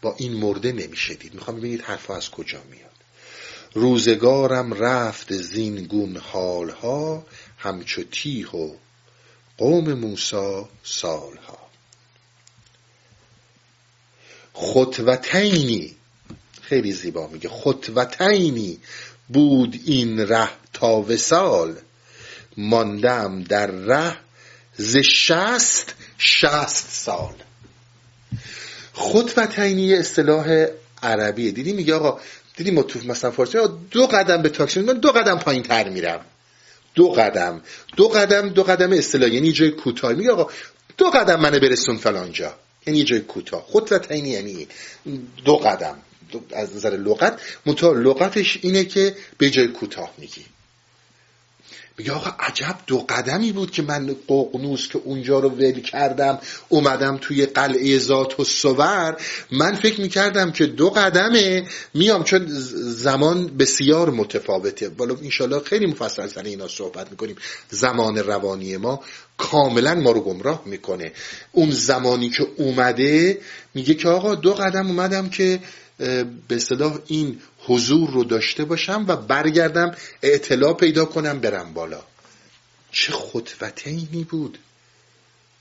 با 0.05 0.15
این 0.17 0.33
مرده 0.33 0.71
نمیشه 0.71 1.17
می‌خوام 1.33 1.57
ببینید 1.57 1.81
حرفا 1.81 2.15
از 2.15 2.31
کجا 2.31 2.61
میاد. 2.71 2.91
روزگارم 3.73 4.73
رفت 4.73 5.33
زین 5.33 5.75
گون 5.83 6.17
حالها 6.17 7.25
همچو 7.57 8.03
تیه 8.11 8.49
و 8.49 8.73
قوم 9.57 9.93
موسا 9.93 10.69
سالها. 10.83 11.57
خطوتینی 14.53 15.95
خیلی 16.61 16.91
زیبا 16.91 17.27
میگه 17.27 17.49
خطوتینی 17.49 18.79
بود 19.29 19.81
این 19.85 20.19
ره 20.19 20.49
تا 20.73 21.01
وسال 21.01 21.75
ماندم 22.57 23.43
در 23.43 23.67
ره 23.67 24.17
ز 24.77 24.97
شست 24.97 25.93
شست 26.17 26.91
سال. 26.91 27.35
خطوتینی 28.95 29.93
اصطلاح 29.93 30.65
عربیه. 31.03 31.51
دیدی 31.51 31.73
میگه 31.73 31.95
آقا 31.95 32.19
دیدی 32.57 32.71
ما 32.71 32.83
تو 32.83 32.99
مثلا 33.07 33.31
فارسی 33.31 33.57
دو 33.91 34.07
قدم 34.07 34.41
به 34.41 34.49
تاکسی 34.49 34.79
من 34.79 34.93
دو 34.93 35.11
قدم 35.11 35.39
پایین 35.39 35.63
تر 35.63 35.89
میرم. 35.89 36.25
دو 36.95 37.09
قدم. 37.09 37.61
دو 37.97 38.07
قدم 38.07 38.49
دو 38.49 38.63
قدم 38.63 38.93
اصطلاح. 38.93 39.29
یعنی 39.29 39.51
جای 39.51 39.71
کوتاه. 39.71 40.13
میگه 40.13 40.31
آقا 40.31 40.51
دو 40.97 41.09
قدم 41.09 41.39
منو 41.39 41.59
برسون 41.59 41.97
فلانجا 41.97 42.53
یعنی 42.87 43.03
جای 43.03 43.19
کوتاه. 43.19 43.65
خطوتینی 43.67 44.29
یعنی 44.29 44.67
دو 45.45 45.55
قدم. 45.55 45.97
از 46.53 46.75
نظر 46.75 46.89
لغت 46.89 47.41
منتها 47.65 47.93
لغتش 47.93 48.59
اینه 48.61 48.85
که 48.85 49.15
به 49.37 49.49
جای 49.49 49.67
کوتاه 49.67 50.11
میگی. 50.17 50.45
میگه 51.97 52.11
آقا 52.11 52.31
عجب 52.39 52.75
دو 52.87 52.97
قدمی 52.97 53.51
بود 53.51 53.71
که 53.71 53.81
من 53.81 54.15
ققنوس 54.27 54.87
که 54.87 55.01
اونجا 55.03 55.39
رو 55.39 55.49
ول 55.49 55.79
کردم 55.81 56.39
اومدم 56.69 57.17
توی 57.21 57.45
قلعه 57.45 57.97
ذات 57.97 58.39
و 58.39 58.43
سور 58.43 59.17
من 59.51 59.75
فکر 59.75 60.01
می‌کردم 60.01 60.51
که 60.51 60.65
دو 60.65 60.89
قدمه 60.89 61.67
میام 61.93 62.23
چون 62.23 62.45
زمان 62.47 63.47
بسیار 63.47 64.09
متفاوته. 64.09 64.89
بالا 64.89 65.15
انشالله 65.23 65.59
خیلی 65.59 65.85
مفصل 65.85 66.27
سر 66.27 66.43
اینا 66.43 66.67
صحبت 66.67 67.11
می‌کنیم. 67.11 67.35
زمان 67.69 68.17
روانی 68.17 68.77
ما 68.77 69.03
کاملا 69.37 69.95
ما 69.95 70.11
رو 70.11 70.21
گمراه 70.21 70.63
می‌کنه. 70.65 71.11
اون 71.51 71.71
زمانی 71.71 72.29
که 72.29 72.47
اومده 72.57 73.39
میگه 73.73 73.93
که 73.93 74.09
آقا 74.09 74.35
دو 74.35 74.53
قدم 74.53 74.87
اومدم 74.87 75.29
که 75.29 75.59
به 76.47 76.59
صلاح 76.59 76.99
این 77.07 77.39
حضور 77.67 78.09
رو 78.09 78.23
داشته 78.23 78.65
باشم 78.65 79.05
و 79.07 79.15
برگردم 79.15 79.95
اطلاع 80.21 80.73
پیدا 80.73 81.05
کنم 81.05 81.39
برم 81.39 81.73
بالا. 81.73 82.03
چه 82.91 83.11
خطوتینی 83.11 84.23
بود. 84.23 84.57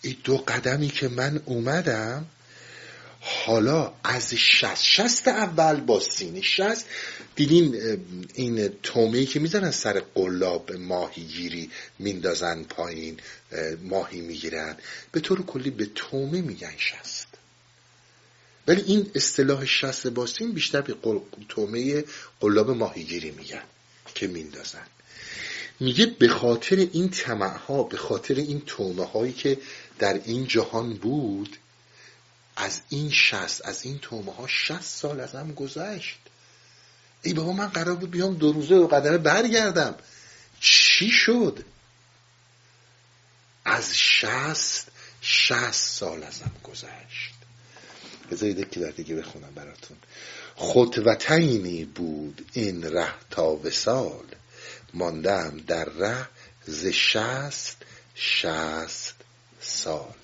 این 0.02 0.16
دو 0.24 0.36
قدمی 0.36 0.88
که 0.88 1.08
من 1.08 1.42
اومدم 1.44 2.26
حالا 3.20 3.92
از 4.04 4.34
شست 4.34 4.84
شست 4.84 5.28
اول 5.28 5.80
با 5.80 6.00
سینه 6.00 6.40
شست 6.40 6.86
دیدین 7.36 7.76
این 8.34 8.68
تومه 8.82 9.26
که 9.26 9.40
می‌زنن 9.40 9.70
سر 9.70 10.02
قلاب 10.14 10.72
ماهیگیری 10.72 11.70
میندازن 11.98 12.62
پایین 12.62 13.20
ماهی 13.82 14.20
می‌گیرن. 14.20 14.76
به 15.12 15.20
طور 15.20 15.46
کلی 15.46 15.70
به 15.70 15.86
تومه 15.94 16.40
میگن 16.40 16.74
شست 16.76 17.23
ولی 18.66 18.82
این 18.82 19.10
اصطلاح 19.14 19.64
شست 19.64 20.06
باسین 20.06 20.52
بیشتر 20.52 20.80
به 20.80 20.96
تومه 21.48 22.04
قلاب 22.40 22.70
ماهیگیری 22.70 23.30
میگن 23.30 23.62
که 24.14 24.26
میندازن. 24.26 24.86
میگه 25.80 26.06
به 26.06 26.28
خاطر 26.28 26.76
این 26.76 27.10
طمع 27.10 27.56
ها 27.56 27.82
به 27.82 27.96
خاطر 27.96 28.34
این 28.34 28.60
تومه 28.60 29.04
هایی 29.04 29.32
که 29.32 29.58
در 29.98 30.14
این 30.24 30.46
جهان 30.46 30.94
بود 30.94 31.56
از 32.56 32.80
این 32.88 33.10
شست 33.10 33.64
از 33.64 33.84
این 33.84 33.98
تومه 33.98 34.32
ها 34.32 34.46
شست 34.46 35.00
سال 35.00 35.20
از 35.20 35.34
هم 35.34 35.52
گذشت. 35.52 36.18
ای 37.22 37.32
بابا 37.32 37.52
من 37.52 37.68
قرار 37.68 37.94
بود 37.94 38.10
بیام 38.10 38.34
دو 38.34 38.52
روزه 38.52 38.74
و 38.74 38.86
قدمه 38.86 39.18
برگردم. 39.18 39.94
چی 40.60 41.10
شد؟ 41.10 41.64
از 43.64 43.96
شست 43.96 44.88
شست 45.20 45.98
سال 45.98 46.22
ازم 46.22 46.52
گذشت. 46.64 47.34
بذارید 48.34 48.58
یک 48.58 48.78
در 48.78 48.90
دیگه 48.90 49.14
بخونم 49.14 49.52
براتون. 49.54 49.96
خطوتینی 50.56 51.84
بود 51.84 52.46
این 52.52 52.82
ره 52.82 53.14
تا 53.30 53.56
وسال 53.56 54.24
ماندم 54.94 55.60
در 55.66 55.84
ره 55.84 56.28
ز 56.66 56.86
شست 56.86 57.76
شست 58.14 59.14
سال. 59.60 60.14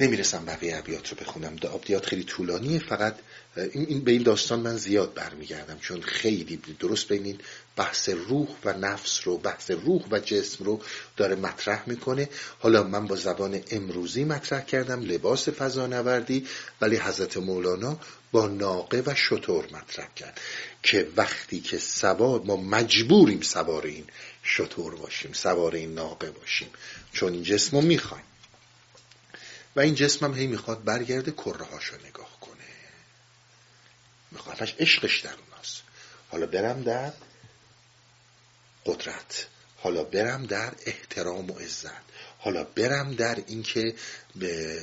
نمی‌رسم 0.00 0.44
بقیه 0.44 0.76
ابیات 0.76 1.08
رو 1.08 1.16
بخونم. 1.16 1.56
ابیات 1.62 2.06
خیلی 2.06 2.24
طولانیه 2.24 2.78
فقط 2.78 3.14
این 3.56 4.04
به 4.04 4.12
این 4.12 4.22
داستان 4.22 4.60
من 4.60 4.76
زیاد 4.76 5.14
برمیگردم 5.14 5.78
چون 5.78 6.00
خیلی 6.02 6.60
درست 6.80 7.08
بین 7.08 7.24
این 7.24 7.38
بحث 7.78 8.08
روح 8.08 8.48
و 8.64 8.72
نفس 8.72 9.20
رو 9.24 9.38
بحث 9.38 9.70
روح 9.70 10.02
و 10.10 10.18
جسم 10.18 10.64
رو 10.64 10.80
داره 11.16 11.36
مطرح 11.36 11.82
می‌کنه. 11.86 12.28
حالا 12.58 12.82
من 12.82 13.06
با 13.06 13.16
زبان 13.16 13.62
امروزی 13.70 14.24
مطرح 14.24 14.60
کردم 14.60 15.00
لباس 15.00 15.48
فضانوردی 15.48 16.46
ولی 16.80 16.96
حضرت 16.96 17.36
مولانا 17.36 18.00
با 18.32 18.46
ناقه 18.46 19.02
و 19.06 19.14
شطور 19.14 19.64
مطرح 19.72 20.08
کرد 20.16 20.40
که 20.82 21.08
وقتی 21.16 21.60
که 21.60 21.78
سوار 21.78 22.40
ما 22.40 22.56
مجبوریم 22.56 23.40
سوار 23.40 23.86
این 23.86 24.04
شطور 24.42 24.96
باشیم 24.96 25.32
سوار 25.32 25.74
این 25.74 25.94
ناقه 25.94 26.30
باشیم 26.30 26.68
چون 27.12 27.32
این 27.32 27.42
جسم 27.42 27.76
رو 27.76 27.82
می‌خوایم. 27.82 28.24
و 29.76 29.80
این 29.80 29.94
جسم 29.94 30.24
هم 30.24 30.34
هی 30.34 30.46
می‌خواد 30.46 30.84
برگرده 30.84 31.30
کره 31.30 31.64
هاشو 31.64 31.96
نگاه 32.06 32.40
کنه. 32.40 32.54
میخوادش 34.32 34.74
عشقش 34.78 35.20
در 35.20 35.34
اوناست. 35.48 35.82
حالا 36.30 36.46
برم 36.46 36.82
در. 36.82 37.12
قدرت. 38.86 39.46
حالا 39.76 40.04
برم 40.04 40.46
در 40.46 40.72
احترام 40.86 41.50
و 41.50 41.54
عزت. 41.54 42.08
حالا 42.38 42.64
برم 42.64 43.14
در 43.14 43.42
اینکه 43.46 43.94
به 44.36 44.80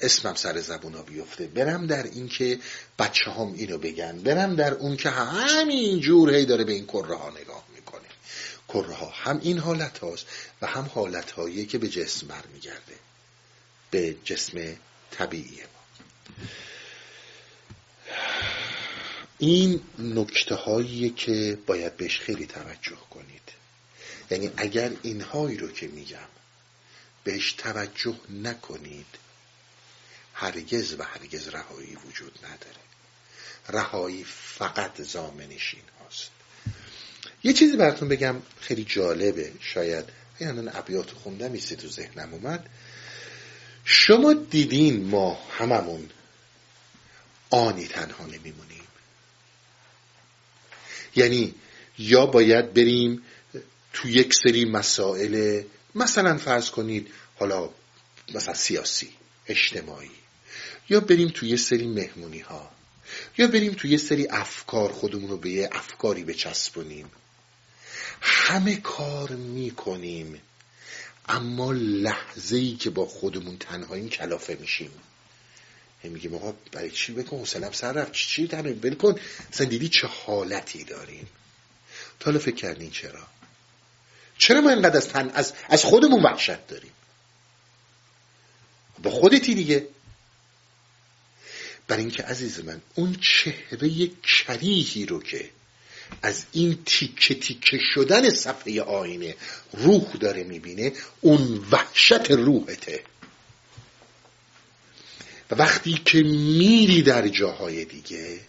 اسمم 0.00 0.34
سر 0.34 0.60
زبونا 0.60 1.02
بیفته. 1.02 1.46
برم 1.46 1.86
در 1.86 2.02
اینکه 2.02 2.58
بچه 2.98 3.30
هم 3.30 3.52
اینو 3.52 3.78
بگن. 3.78 4.18
برم 4.18 4.56
در 4.56 4.74
اون 4.74 4.96
که 4.96 5.10
همین 5.10 6.00
جور 6.00 6.34
هی 6.34 6.44
داره 6.44 6.64
به 6.64 6.72
این 6.72 6.86
کره 6.86 7.16
ها 7.16 7.30
نگاه 7.30 7.64
می‌کنه. 7.74 8.08
کره 8.68 8.94
ها 8.94 9.10
هم 9.14 9.40
این 9.42 9.58
حالت 9.58 9.98
هاست 9.98 10.26
و 10.62 10.66
هم 10.66 10.90
حالت 10.94 11.30
هایی 11.30 11.66
که 11.66 11.78
به 11.78 11.88
جسم 11.88 12.26
برمیگرده. 12.26 12.94
به 13.90 14.16
جسم 14.24 14.76
طبیعی 15.10 15.56
ما. 15.56 16.44
این 19.38 19.80
نکته 19.98 20.54
هایی 20.54 21.10
که 21.10 21.58
باید 21.66 21.96
بهش 21.96 22.20
خیلی 22.20 22.46
توجه 22.46 22.96
کنید. 23.10 23.42
یعنی 24.30 24.50
اگر 24.56 24.92
اینهایی 25.02 25.56
رو 25.56 25.72
که 25.72 25.88
میگم 25.88 26.28
بهش 27.24 27.52
توجه 27.52 28.20
نکنید 28.30 29.06
هرگز 30.34 30.94
و 30.98 31.02
هرگز 31.02 31.48
رهایی 31.48 31.96
وجود 32.06 32.38
نداره. 32.44 32.86
رهایی 33.68 34.24
فقط 34.24 35.02
زامنشین 35.02 35.82
هاست. 36.00 36.30
یه 37.44 37.52
چیزی 37.52 37.76
براتون 37.76 38.08
بگم 38.08 38.36
خیلی 38.60 38.84
جالبه. 38.84 39.52
شاید 39.60 40.04
این 40.38 40.70
ابیات 40.74 41.10
خوندم 41.10 41.52
ایستی 41.52 41.76
تو 41.76 41.88
ذهنم 41.88 42.34
اومد. 42.34 42.68
شما 43.84 44.32
دیدین 44.32 45.04
ما 45.04 45.34
هممون 45.58 46.10
آنی 47.50 47.86
تنها 47.86 48.26
نمیمونیم. 48.26 48.85
یعنی 51.16 51.54
یا 51.98 52.26
باید 52.26 52.74
بریم 52.74 53.22
تو 53.92 54.08
یک 54.08 54.34
سری 54.34 54.64
مسائل 54.64 55.62
مثلا 55.94 56.36
فرض 56.36 56.70
کنید 56.70 57.08
حالا 57.38 57.70
مثلا 58.34 58.54
سیاسی 58.54 59.08
اجتماعی 59.46 60.10
یا 60.88 61.00
بریم 61.00 61.28
توی 61.28 61.48
یه 61.48 61.56
سری 61.56 61.86
مهمونی 61.86 62.38
ها 62.38 62.70
یا 63.38 63.46
بریم 63.46 63.72
توی 63.72 63.90
یه 63.90 63.96
سری 63.96 64.28
افکار 64.30 64.92
خودمون 64.92 65.30
رو 65.30 65.36
به 65.36 65.50
یه 65.50 65.68
افکاری 65.72 66.24
بچسبونیم. 66.24 67.10
همه 68.20 68.76
کار 68.76 69.30
می‌کنیم 69.30 70.40
اما 71.28 71.72
لحظه 71.72 72.56
ای 72.56 72.76
که 72.76 72.90
با 72.90 73.06
خودمون 73.06 73.56
تنهاییم 73.58 74.08
کلافه 74.08 74.56
میشیم. 74.60 74.90
میگیم 76.04 76.34
آقا 76.34 76.54
برای 76.72 76.90
چی 76.90 77.12
بکن؟ 77.12 77.36
حسنم 77.36 77.72
سر 77.72 77.92
رفت. 77.92 78.12
چی 78.12 78.48
تنهایی 78.48 78.74
بلکن 78.74 79.18
اصلا 79.52 79.66
دیدی 79.66 79.88
چه 79.88 80.06
حالتی 80.06 80.84
داریم 80.84 81.28
تا 82.20 82.38
فکر 82.38 82.54
کردین 82.54 82.90
چرا؟ 82.90 83.26
چرا 84.38 84.60
ما 84.60 84.70
اینقدر 84.70 84.96
از, 84.96 85.08
تن... 85.08 85.30
از... 85.34 85.52
از 85.68 85.84
خودمون 85.84 86.22
وحشت 86.22 86.66
داریم؟ 86.66 86.92
با 89.02 89.10
خودتی 89.10 89.54
دیگه. 89.54 89.88
برای 91.88 92.02
اینکه 92.02 92.22
عزیز 92.22 92.60
من 92.60 92.80
اون 92.94 93.16
چهره 93.20 94.10
کریهی 94.22 95.06
رو 95.06 95.22
که 95.22 95.50
از 96.22 96.44
این 96.52 96.78
تیکه 96.86 97.34
تیکه 97.34 97.78
شدن 97.78 98.30
صفحه 98.30 98.82
آینه 98.82 99.36
روح 99.72 100.16
داره 100.20 100.44
می‌بینه 100.44 100.92
اون 101.20 101.66
وحشت 101.70 102.30
روحته. 102.30 103.02
و 105.50 105.54
وقتی 105.54 105.94
که 106.04 106.22
میری 106.22 107.02
در 107.02 107.28
جاهای 107.28 107.84
دیگه 107.84 108.40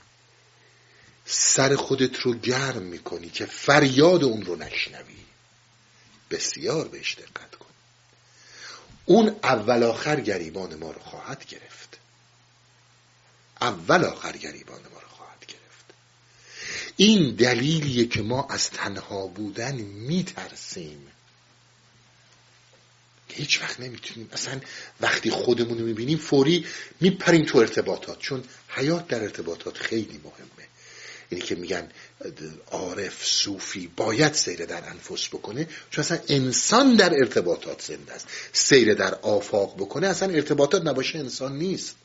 سر 1.25 1.75
خودت 1.75 2.19
رو 2.19 2.33
گرم 2.33 2.81
می‌کنی 2.81 3.29
که 3.29 3.45
فریاد 3.45 4.23
اون 4.23 4.41
رو 4.41 4.55
نشنوی. 4.55 5.17
بسیار 6.31 6.87
بهش 6.87 7.15
دقت 7.15 7.55
کن. 7.55 7.65
اون 9.05 9.35
اول 9.43 9.83
آخر 9.83 10.21
گریبان 10.21 10.75
ما 10.75 10.91
رو 10.91 10.99
خواهد 10.99 11.45
گرفت. 11.45 11.97
اول 13.61 14.03
آخر 14.05 14.37
گریبان 14.37 14.81
ما 14.93 14.99
رو 14.99 15.07
خواهد 15.07 15.45
گرفت. 15.47 15.85
این 16.95 17.35
دلیلیه 17.35 18.07
که 18.07 18.21
ما 18.21 18.47
از 18.49 18.69
تنها 18.69 19.27
بودن 19.27 19.75
میترسیم. 19.75 21.07
هیچ 23.27 23.61
وقت 23.61 23.79
نمی‌تونیم. 23.79 24.29
اصلا 24.33 24.59
وقتی 25.01 25.29
خودمون 25.29 25.77
رو 25.79 25.85
می‌بینیم 25.85 26.17
فوری 26.17 26.65
میپریم 27.01 27.45
تو 27.45 27.57
ارتباطات. 27.57 28.19
چون 28.19 28.43
حیات 28.67 29.07
در 29.07 29.23
ارتباطات 29.23 29.77
خیلی 29.77 30.21
مهمه. 30.23 30.67
یعنی 31.31 31.45
که 31.45 31.55
میگن 31.55 31.89
عارف 32.71 33.25
صوفی 33.25 33.87
باید 33.95 34.33
سیر 34.33 34.65
در 34.65 34.89
انفس 34.89 35.27
بکنه. 35.27 35.67
چون 35.91 36.03
اصلا 36.03 36.19
انسان 36.29 36.95
در 36.95 37.13
ارتباطات 37.13 37.81
زنده 37.81 38.13
است. 38.13 38.27
سیر 38.53 38.93
در 38.93 39.15
آفاق 39.15 39.75
بکنه 39.75 40.07
اصلا 40.07 40.33
ارتباطات 40.33 40.85
نباشه 40.85 41.19
انسان 41.19 41.57
نیست. 41.57 41.95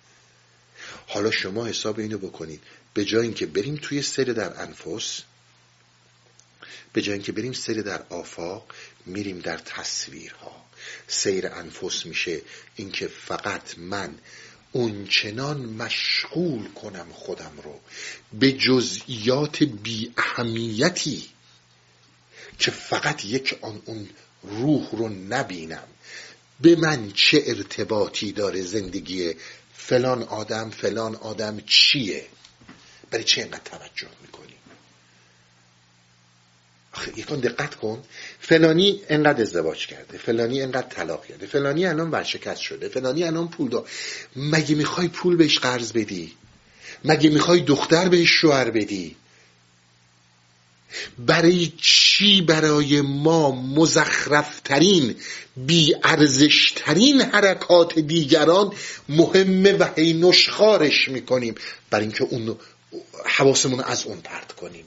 حالا 1.06 1.30
شما 1.30 1.66
حساب 1.66 1.98
اینو 1.98 2.18
بکنید. 2.18 2.60
به 2.94 3.04
جای 3.04 3.22
اینکه 3.22 3.46
بریم 3.46 3.78
توی 3.82 4.02
سیر 4.02 4.32
در 4.32 4.62
انفس 4.62 5.22
به 6.92 7.02
جای 7.02 7.14
اینکه 7.14 7.32
بریم 7.32 7.52
سیر 7.52 7.82
در 7.82 8.02
آفاق 8.08 8.72
میریم 9.06 9.38
در 9.38 9.58
تصویرها. 9.58 10.61
سیر 11.08 11.46
انفس 11.46 12.06
میشه. 12.06 12.42
اینکه 12.76 13.08
فقط 13.08 13.78
من 13.78 14.14
اونچنان 14.72 15.60
مشغول 15.60 16.68
کنم 16.68 17.06
خودم 17.12 17.52
رو. 17.64 17.80
به 18.32 18.52
جزئیات 18.52 19.62
بی 19.62 20.12
اهمیتی 20.16 21.28
که 22.58 22.70
فقط 22.70 23.24
یک 23.24 23.58
آن 23.60 23.82
اون 23.84 24.08
روح 24.42 24.90
رو 24.90 25.08
نبینم. 25.08 25.88
به 26.60 26.76
من 26.76 27.12
چه 27.12 27.42
ارتباطی 27.46 28.32
داره 28.32 28.62
زندگی 28.62 29.34
فلان 29.74 30.22
آدم 30.22 30.70
فلان 30.70 31.14
آدم 31.14 31.60
چیه؟ 31.60 32.26
برای 33.10 33.24
چه 33.24 33.40
اینقدر 33.40 33.60
توجه 33.64 34.08
می‌کنی؟ 34.22 34.51
یکان 37.16 37.40
دقت 37.40 37.74
کن. 37.74 38.02
فلانی 38.40 39.02
انقدر 39.08 39.42
ازدواج 39.42 39.86
کرده 39.86 40.18
فلانی 40.18 40.62
انقدر 40.62 40.88
طلاق 40.88 41.26
کرده 41.26 41.46
فلانی 41.46 41.86
الان 41.86 42.10
ورشکست 42.10 42.60
شده 42.60 42.88
فلانی 42.88 43.24
الان 43.24 43.48
پول 43.48 43.70
دار 43.70 43.88
مگه 44.36 44.74
می‌خوای 44.74 45.08
پول 45.08 45.36
بهش 45.36 45.58
قرض 45.58 45.92
بدی؟ 45.92 46.32
مگه 47.04 47.30
می‌خوای 47.30 47.60
دختر 47.60 48.08
بهش 48.08 48.30
شوهر 48.30 48.70
بدی؟ 48.70 49.16
برای 51.18 51.72
چی 51.80 52.42
برای 52.42 53.00
ما 53.00 53.50
مزخرفترین 53.50 55.16
بیارزشترین 55.56 57.20
حرکات 57.20 57.98
دیگران 57.98 58.72
مهمه 59.08 59.72
و 59.72 59.88
هی 59.96 60.12
نشخارش 60.12 61.08
می‌کنیم؟ 61.08 61.54
برای 61.90 62.04
اینکه 62.04 62.24
اون 62.24 62.56
حواسمون 63.24 63.80
از 63.80 64.04
اون 64.04 64.20
پرت 64.20 64.52
کنیم. 64.52 64.84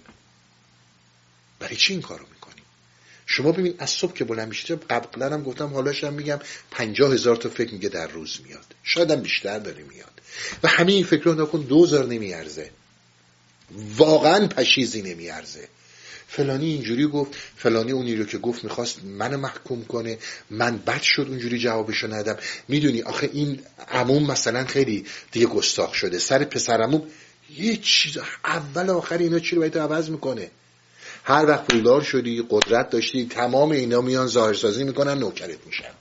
برای 1.59 1.75
چی 1.75 1.93
این 1.93 2.01
کارو 2.01 2.25
می‌کنیم 2.33 2.63
شما 3.25 3.51
ببین 3.51 3.75
از 3.77 3.89
صبح 3.89 4.13
که 4.13 4.23
بلند 4.23 4.47
میشه 4.47 4.75
قبلا 4.75 5.29
هم 5.29 5.43
گفتم 5.43 5.73
حالاش 5.73 6.03
هم 6.03 6.13
میگم 6.13 6.39
پنجاه 6.71 7.13
هزار 7.13 7.35
تا 7.35 7.49
فکر 7.49 7.73
میگه 7.73 7.89
در 7.89 8.07
روز 8.07 8.39
میاد. 8.45 8.65
شاید 8.83 9.11
هم 9.11 9.21
بیشتر 9.21 9.59
داره 9.59 9.83
میاد. 9.83 10.21
و 10.63 10.67
همه 10.67 10.91
این 10.91 11.03
فکر 11.03 11.23
رو 11.23 11.41
نکن 11.41 11.61
دوزار 11.61 12.05
نمیارزه. 12.05 12.69
واقعا 13.95 14.47
پشیزی 14.47 15.01
نمیارزه. 15.01 15.67
فلانی 16.27 16.65
اینجوری 16.65 17.07
گفت 17.07 17.35
فلانی 17.57 17.91
اونی 17.91 18.15
رو 18.15 18.25
که 18.25 18.37
گفت 18.37 18.63
می‌خواست 18.63 19.03
من 19.03 19.35
محکوم 19.35 19.85
کنه. 19.85 20.17
من 20.49 20.77
بد 20.77 21.01
شد 21.01 21.25
اونجوری 21.29 21.59
جوابشو 21.59 22.13
ندم. 22.13 22.37
می‌دونی 22.67 23.01
آخه 23.01 23.29
این 23.33 23.61
عموم 23.87 24.31
مثلا 24.31 24.65
خیلی 24.65 25.05
دیگه 25.31 25.45
گستاخ 25.45 25.93
شده. 25.93 26.19
سر 26.19 26.43
پسر 26.43 26.81
عموم 26.81 27.07
یه 27.57 27.77
چیز 27.77 28.17
اول 28.45 28.89
آخر 28.89 29.17
اینا 29.17 29.39
چی 29.39 29.55
رو 29.55 29.61
باید 29.61 29.77
عوض 29.77 30.09
می‌کنه؟ 30.09 30.51
هر 31.27 31.45
وقت 31.45 31.67
پولدار 31.67 32.01
شدی 32.01 32.45
قدرت 32.49 32.89
داشتی 32.89 33.27
تمام 33.27 33.71
اینا 33.71 34.01
میان 34.01 34.27
ظاهرسازی 34.27 34.83
می‌کنن 34.83 35.17
نوکرت 35.19 35.67
میشن. 35.67 35.93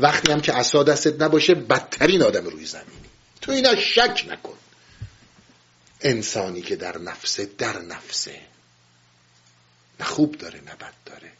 وقتی 0.00 0.32
هم 0.32 0.40
که 0.40 0.52
عصا 0.52 0.82
دستت 0.82 1.22
نباشه 1.22 1.54
بدترین 1.54 2.22
آدم 2.22 2.44
روی 2.44 2.66
زمینی 2.66 3.10
تو 3.40 3.52
اینا 3.52 3.76
شک 3.76 4.26
نکن. 4.28 4.58
انسانی 6.00 6.62
که 6.62 6.76
در 6.76 6.98
نفسه 6.98 7.50
در 7.58 7.78
نفسه. 7.82 8.40
نه 10.00 10.06
خوب 10.06 10.38
داره 10.38 10.60
نه 10.60 10.74
بد 10.74 10.94
داره. 11.06 11.32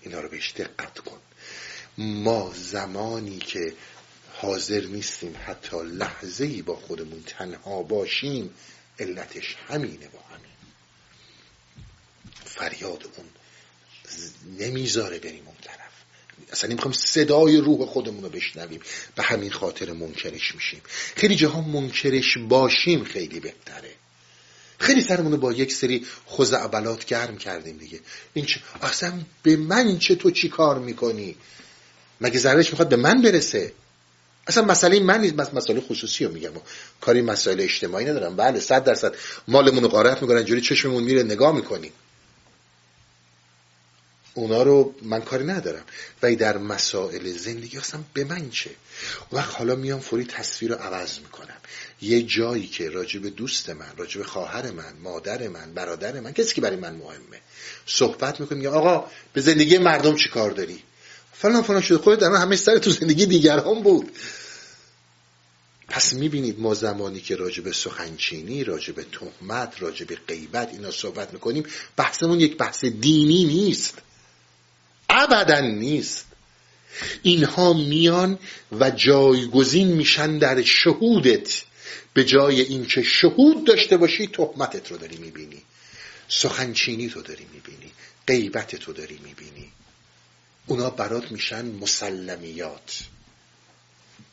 اینا 0.00 0.20
رو 0.20 0.28
بهش 0.28 0.52
دقت 0.52 0.98
کن. 0.98 1.18
ما 1.98 2.52
زمانی 2.54 3.38
که 3.38 3.74
حاضر 4.32 4.80
نیستیم 4.80 5.36
حتی 5.46 5.76
لحظه 5.76 6.44
ای 6.44 6.62
با 6.62 6.76
خودمون 6.76 7.22
تنها 7.26 7.82
باشیم 7.82 8.54
علتش 8.98 9.56
همینه 9.68 10.08
با 10.08 10.18
فریاد 12.56 13.08
اون 13.16 13.26
نمی‌ذاره 14.58 15.18
بریم 15.18 15.42
اون 15.46 15.56
طرف. 15.62 15.92
اصلا 16.52 16.70
نمی‌خوام 16.70 16.92
صدای 16.92 17.56
روح 17.56 17.86
خودمون 17.86 18.22
رو 18.22 18.28
بشنویم. 18.28 18.80
به 19.14 19.22
همین 19.22 19.50
خاطر 19.50 19.92
منکرش 19.92 20.54
میشیم. 20.54 20.82
خیلی 21.16 21.36
جاها 21.36 21.60
منکرش 21.60 22.38
باشیم 22.38 23.04
خیلی 23.04 23.40
بهتره. 23.40 23.94
خیلی 24.78 25.00
سرمون 25.00 25.36
با 25.36 25.52
یک 25.52 25.72
سری 25.72 26.06
خزعبلات 26.30 27.04
گرم 27.04 27.38
کردیم 27.38 27.76
دیگه. 27.76 28.00
این 28.34 28.44
چه 28.44 28.60
اصلا 28.82 29.12
به 29.42 29.56
من 29.56 29.98
چه 29.98 30.14
تو 30.14 30.30
چی 30.30 30.48
کار 30.48 30.78
می‌کنی؟ 30.78 31.36
مگه 32.20 32.38
ضررش 32.38 32.70
می‌خواد 32.70 32.88
به 32.88 32.96
من 32.96 33.22
برسه؟ 33.22 33.72
اصلا 34.46 34.64
مسئله 34.64 35.00
من 35.00 35.20
نیست. 35.20 35.34
بس 35.34 35.54
مسئله 35.54 35.80
خصوصی 35.80 36.24
رو 36.24 36.32
میگم. 36.32 36.50
کاری 37.00 37.22
مسائل 37.22 37.60
اجتماعی 37.60 38.06
ندارم. 38.06 38.36
بله 38.36 38.60
صد 38.60 38.84
درصد. 38.84 39.14
مالمون 39.48 39.82
رو 39.82 39.88
غارت 39.88 40.22
می‌کنن 40.22 40.44
جوری 40.44 40.60
چشممون 40.60 41.02
میره 41.04 41.22
نگاه 41.22 41.54
می‌کنیم. 41.54 41.92
اونا 44.36 44.62
رو 44.62 44.94
من 45.02 45.20
کاری 45.20 45.44
ندارم. 45.44 45.84
ولی 46.22 46.36
در 46.36 46.58
مسائل 46.58 47.32
زندگی 47.32 47.78
اصلا 47.78 48.00
به 48.12 48.24
من 48.24 48.50
چه؟ 48.50 48.70
وقت 49.32 49.54
حالا 49.54 49.76
میام 49.76 50.00
فوری 50.00 50.24
تصویر 50.24 50.72
رو 50.72 50.78
عوض 50.78 51.18
می‌کنم. 51.18 51.56
یه 52.02 52.22
جایی 52.22 52.66
که 52.66 52.88
راجب 52.88 53.36
دوست 53.36 53.70
من 53.70 53.92
راجب 53.96 54.22
خواهر 54.22 54.70
من 54.70 54.96
مادر 55.02 55.48
من 55.48 55.74
برادر 55.74 56.20
من 56.20 56.32
کسی 56.32 56.54
که 56.54 56.60
برای 56.60 56.76
من 56.76 56.94
مهمه 56.94 57.40
صحبت 57.86 58.40
می‌کنم 58.40 58.58
میگم 58.58 58.72
آقا 58.72 59.10
به 59.32 59.40
زندگی 59.40 59.78
مردم 59.78 60.16
چی 60.16 60.28
کار 60.28 60.50
داری؟ 60.50 60.82
فلان 61.32 61.62
فلان 61.62 61.80
شده. 61.80 61.98
خودت 61.98 62.20
در 62.20 62.32
همه 62.32 62.56
سر 62.56 62.78
تو 62.78 62.90
زندگی 62.90 63.26
دیگران 63.26 63.82
بود. 63.82 64.10
پس 65.88 66.12
می‌بینید 66.12 66.60
ما 66.60 66.74
زمانی 66.74 67.20
که 67.20 67.36
راجب 67.36 67.72
سخنچینی 67.72 68.64
راجب 68.64 68.94
تهمت 69.02 69.82
راجب 69.82 70.14
غیبت 70.14 70.68
اینا 70.72 70.90
صحبت 70.90 71.32
می‌کنیم 71.32 71.66
بحثمون 71.96 72.40
یک 72.40 72.56
بحث 72.56 72.84
دینی 72.84 73.44
نیست. 73.44 73.94
ابدا 75.08 75.60
نیست. 75.60 76.26
اینها 77.22 77.72
میان 77.72 78.38
و 78.72 78.90
جایگزین 78.90 79.88
میشن 79.88 80.38
در 80.38 80.62
شهودت. 80.62 81.62
به 82.12 82.24
جای 82.24 82.60
اینکه 82.60 83.02
شهود 83.02 83.64
داشته 83.64 83.96
باشی 83.96 84.26
تهمتت 84.26 84.90
رو 84.90 84.98
داری 84.98 85.16
می‌بینی. 85.16 85.62
سخنچینی 86.28 87.08
تو 87.08 87.22
داری 87.22 87.46
می‌بینی. 87.52 87.92
غیبت 88.26 88.76
تو 88.76 88.92
داری 88.92 89.18
می‌بینی. 89.24 89.72
اونا 90.66 90.90
برات 90.90 91.32
میشن 91.32 91.66
مسلمیات. 91.66 92.98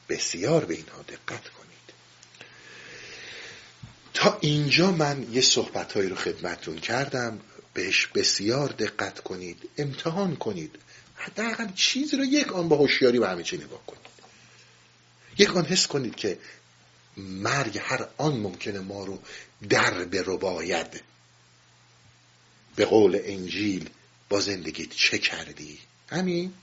بسیار 0.09 0.65
به 0.65 0.73
اینها 0.73 1.01
دقت 1.01 1.49
کنید. 1.49 1.93
تا 4.13 4.37
اینجا 4.41 4.91
من 4.91 5.27
یه 5.31 5.41
صحبتهایی 5.41 6.09
رو 6.09 6.15
خدمتون 6.15 6.79
کردم. 6.79 7.39
بهش 7.73 8.07
بسیار 8.07 8.69
دقت 8.69 9.19
کنید 9.19 9.69
امتحان 9.77 10.35
کنید. 10.35 10.75
حداقل 11.15 11.67
چیزی 11.75 12.17
رو 12.17 12.23
یک 12.23 12.53
آن 12.53 12.69
با 12.69 12.77
هوشیاری 12.77 13.17
و 13.17 13.25
همه 13.25 13.43
چی 13.43 13.57
نگاه 13.57 13.85
کنید. 13.85 14.03
یک 15.37 15.57
آن 15.57 15.65
حس 15.65 15.87
کنید 15.87 16.15
که 16.15 16.39
مرگ 17.17 17.77
هر 17.83 18.07
آن 18.17 18.39
ممکنه 18.39 18.79
ما 18.79 19.05
رو 19.05 19.19
در 19.69 19.91
رو 20.03 20.37
باید 20.37 21.03
به 22.75 22.85
قول 22.85 23.19
انجیل 23.23 23.89
با 24.29 24.39
زندگیت 24.39 24.89
چه 24.89 25.17
کردی؟ 25.17 25.79
همین. 26.09 26.53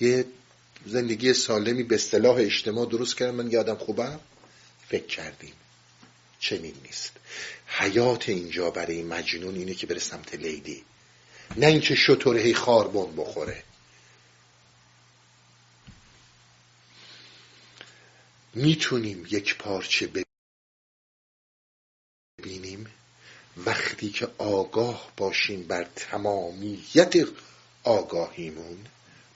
یه 0.00 0.24
زندگی 0.86 1.32
سالمی 1.32 1.82
به 1.82 1.94
اصطلاح 1.94 2.36
اجتماع 2.36 2.86
درست 2.86 3.16
کردم 3.16 3.34
من 3.34 3.50
یادم 3.50 3.76
خوبم؟ 3.76 4.20
فکر 4.88 5.06
کردیم. 5.06 5.52
چنین 6.44 6.74
نیست. 6.82 7.12
حیات 7.66 8.28
اینجا 8.28 8.70
برای 8.70 9.02
مجنون 9.02 9.54
اینه 9.54 9.74
که 9.74 9.86
بره 9.86 9.98
سمت 9.98 10.34
لیدی 10.34 10.84
نه 11.56 11.66
اینکه 11.66 11.94
شطور 11.94 12.38
هی 12.38 12.54
خاربون 12.54 13.16
بخوره. 13.16 13.62
می‌تونیم 18.54 19.26
یک 19.30 19.58
پارچه 19.58 20.24
ببینیم. 22.38 22.86
وقتی 23.56 24.10
که 24.10 24.28
آگاه 24.38 25.12
باشیم 25.16 25.62
بر 25.62 25.84
تمامیت 25.96 27.14
آگاهیمون 27.84 28.86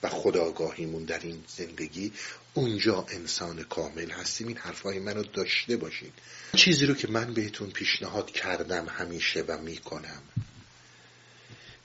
و 0.03 0.09
خداگاهیمون 0.09 1.03
در 1.03 1.19
این 1.19 1.43
زندگی 1.47 2.13
اونجا 2.53 3.05
انسان 3.09 3.63
کامل 3.63 4.09
هستیم. 4.09 4.47
این 4.47 4.57
حرفای 4.57 4.99
منو 4.99 5.23
داشته 5.23 5.77
باشید. 5.77 6.13
چیزی 6.55 6.85
رو 6.85 6.93
که 6.93 7.07
من 7.07 7.33
بهتون 7.33 7.69
پیشنهاد 7.69 8.31
کردم 8.31 8.87
همیشه 8.89 9.41
و 9.41 9.57
می‌کنم. 9.57 10.21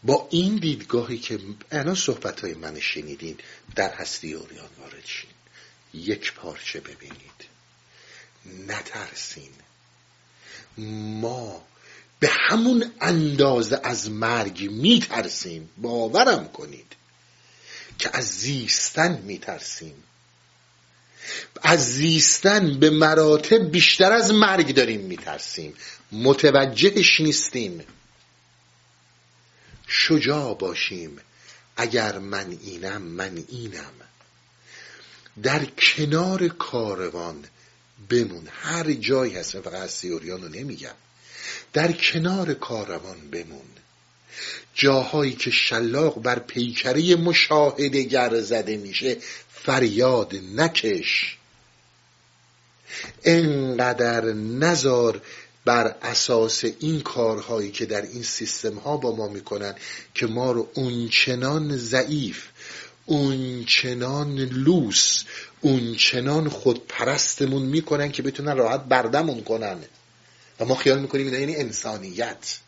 با 0.03 0.29
این 0.31 0.57
دیدگاهی 0.57 1.19
که 1.19 1.39
الان 1.71 1.95
صحبت 1.95 2.41
های 2.41 2.55
من 2.55 2.81
شنیدین 2.81 3.39
در 3.75 3.95
هستی 3.95 4.33
اوریان 4.33 4.69
وارد 4.79 5.07
شین. 5.07 5.31
یک 5.95 6.33
پارچه 6.33 6.81
ببینید. 6.81 7.45
نترسین. 8.69 9.51
ما 11.21 11.65
به 12.21 12.29
همون 12.31 12.93
اندازه 13.01 13.81
از 13.85 14.11
مرگ 14.11 14.71
میترسیم. 14.71 15.71
باورم 15.77 16.49
کنید. 16.49 16.93
که 17.99 18.11
از 18.13 18.25
زیستن 18.25 19.23
میترسیم. 19.23 20.03
از 21.63 21.95
زیستن 21.95 22.81
به 22.81 22.91
مراتب 22.91 23.71
بیشتر 23.71 24.13
از 24.13 24.33
مرگ 24.33 24.75
داریم 24.75 25.01
میترسیم. 25.01 25.75
متوجهش 26.13 27.21
نیستیم. 27.21 27.85
شجاع 29.87 30.55
باشیم. 30.59 31.19
اگر 31.77 32.19
من 32.19 32.59
اینم 32.63 33.03
من 33.03 33.45
اینم. 33.49 33.93
در 35.43 35.65
کنار 35.65 36.49
کاروان 36.49 37.45
بمون. 38.09 38.49
هر 38.63 38.93
جایی 38.93 39.35
هست 39.35 39.61
فقط 39.61 39.75
از 39.75 39.91
سیوریان 39.91 40.43
رو 40.43 40.49
نمیگم. 40.49 40.95
در 41.73 41.93
کنار 41.93 42.55
کاروان 42.55 43.31
بمون. 43.31 43.67
جاهایی 44.75 45.33
که 45.33 45.51
شلاق 45.51 46.23
بر 46.23 46.39
پیکره 46.39 47.17
مشاهده 47.17 48.03
گر 48.03 48.41
زده 48.41 48.77
میشه 48.77 49.17
فریاد 49.65 50.35
نکش. 50.55 51.37
انقدر 53.25 54.25
نزار 54.33 55.21
بر 55.65 55.97
اساس 56.03 56.65
این 56.65 57.01
کارهایی 57.01 57.71
که 57.71 57.87
در 57.87 58.03
این 58.03 58.23
سیستم 58.23 58.75
ها 58.75 58.97
با 58.97 59.17
ما 59.17 59.29
می‌کنن 59.29 59.75
که 60.15 60.27
ما 60.27 60.53
رو 60.53 60.69
اونچنان 60.75 61.77
ضعیف 61.77 62.49
اونچنان 63.07 64.39
لوس 64.39 65.25
اونچنان 65.61 66.49
خود 66.49 66.87
پرستمون 66.87 67.63
می‌کنن 67.63 68.13
که 68.13 68.23
بتونن 68.23 68.57
راحت 68.57 68.85
بردمون 68.85 69.43
کنن. 69.45 69.79
و 70.61 70.65
ما 70.65 70.75
خیال 70.75 70.99
می‌کنیم 70.99 71.27
این 71.27 71.41
یعنی 71.41 71.57
انسانیت. 71.57 72.59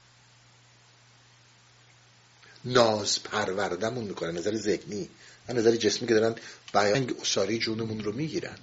ناز 2.65 3.23
پروردمون 3.23 4.05
می‌کنن 4.05 4.39
نظر 4.39 4.57
ذهنی. 4.57 5.09
و 5.49 5.53
نظر 5.53 5.77
جسمی 5.77 6.09
که 6.09 6.15
دارن 6.15 6.35
بیان 6.75 7.15
اصاری 7.23 7.59
جونمون 7.59 8.05
رو 8.05 8.13
می‌گیرن. 8.13 8.59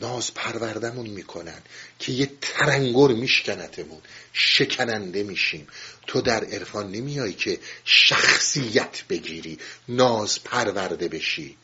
ناز 0.00 0.34
پروردمون 0.34 1.06
می‌کنن 1.06 1.62
که 1.98 2.12
یه 2.12 2.30
ترنگر 2.40 3.08
میشکنتمون 3.08 4.00
شکننده 4.32 5.22
میشیم. 5.22 5.66
تو 6.06 6.20
در 6.20 6.44
عرفان 6.44 6.90
نمیای 6.90 7.32
که 7.32 7.60
شخصیت 7.84 9.04
بگیری 9.08 9.58
ناز 9.88 10.44
پرورده 10.44 11.08
بشی. 11.08 11.56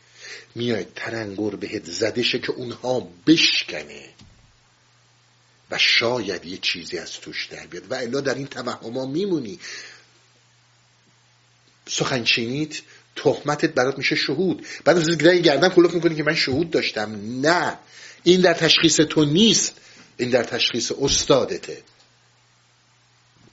میای 0.54 0.86
ترنگر 0.96 1.50
بهت 1.50 1.84
زده 1.84 2.22
شه 2.22 2.38
که 2.38 2.52
اونها 2.52 3.08
بشکنه. 3.26 4.08
و 5.70 5.78
شاید 5.78 6.44
یه 6.44 6.58
چیزی 6.62 6.98
از 6.98 7.12
توش 7.12 7.46
در 7.46 7.66
بیاد. 7.66 7.90
و 7.90 7.94
الا 7.94 8.20
در 8.20 8.34
این 8.34 8.46
توهما 8.46 9.06
میمونی. 9.06 9.58
سخنچینیت 11.88 12.80
تهمتت 13.16 13.70
برات 13.70 13.98
میشه 13.98 14.16
شهود. 14.16 14.66
بعد 14.84 14.98
از 14.98 15.18
گردن 15.18 15.68
کلوف 15.68 15.94
می‌کنی 15.94 16.14
که 16.14 16.22
من 16.22 16.34
شهود 16.34 16.70
داشتم. 16.70 17.40
نه. 17.40 17.78
این 18.22 18.40
در 18.40 18.54
تشخیص 18.54 18.96
تو 18.96 19.24
نیست. 19.24 19.72
این 20.16 20.30
در 20.30 20.44
تشخیص 20.44 20.92
استادته. 21.00 21.82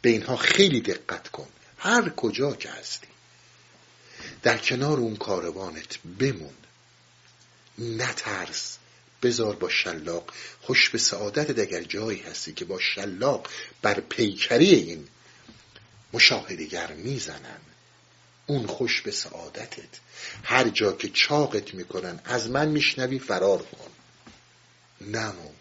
به 0.01 0.09
اینها 0.09 0.35
خیلی 0.35 0.81
دقت 0.81 1.27
کن. 1.27 1.47
هر 1.77 2.09
کجا 2.09 2.53
که 2.53 2.69
هستی. 2.69 3.07
در 4.43 4.57
کنار 4.57 4.97
اون 4.97 5.15
کاروانت 5.15 5.97
بمون. 6.19 6.53
نترس. 7.79 8.77
بزار 9.23 9.55
با 9.55 9.69
شلاق. 9.69 10.33
خوش 10.61 10.89
به 10.89 10.97
سعادت 10.97 11.59
اگر 11.59 11.83
جایی 11.83 12.19
هستی 12.19 12.53
که 12.53 12.65
با 12.65 12.79
شلاق 12.79 13.47
بر 13.81 13.99
پیکری 13.99 14.73
این 14.73 15.07
مشاهدگر 16.13 16.93
می‌زنن. 16.93 17.59
اون 18.47 18.67
خوش 18.67 19.01
به 19.01 19.11
سعادتت. 19.11 19.99
هر 20.43 20.69
جا 20.69 20.91
که 20.91 21.09
چاقت 21.09 21.73
می‌کنن 21.73 22.19
از 22.25 22.49
من 22.49 22.67
میشنوی 22.67 23.19
فرار 23.19 23.57
کن. 23.63 23.91
نمو 25.01 25.51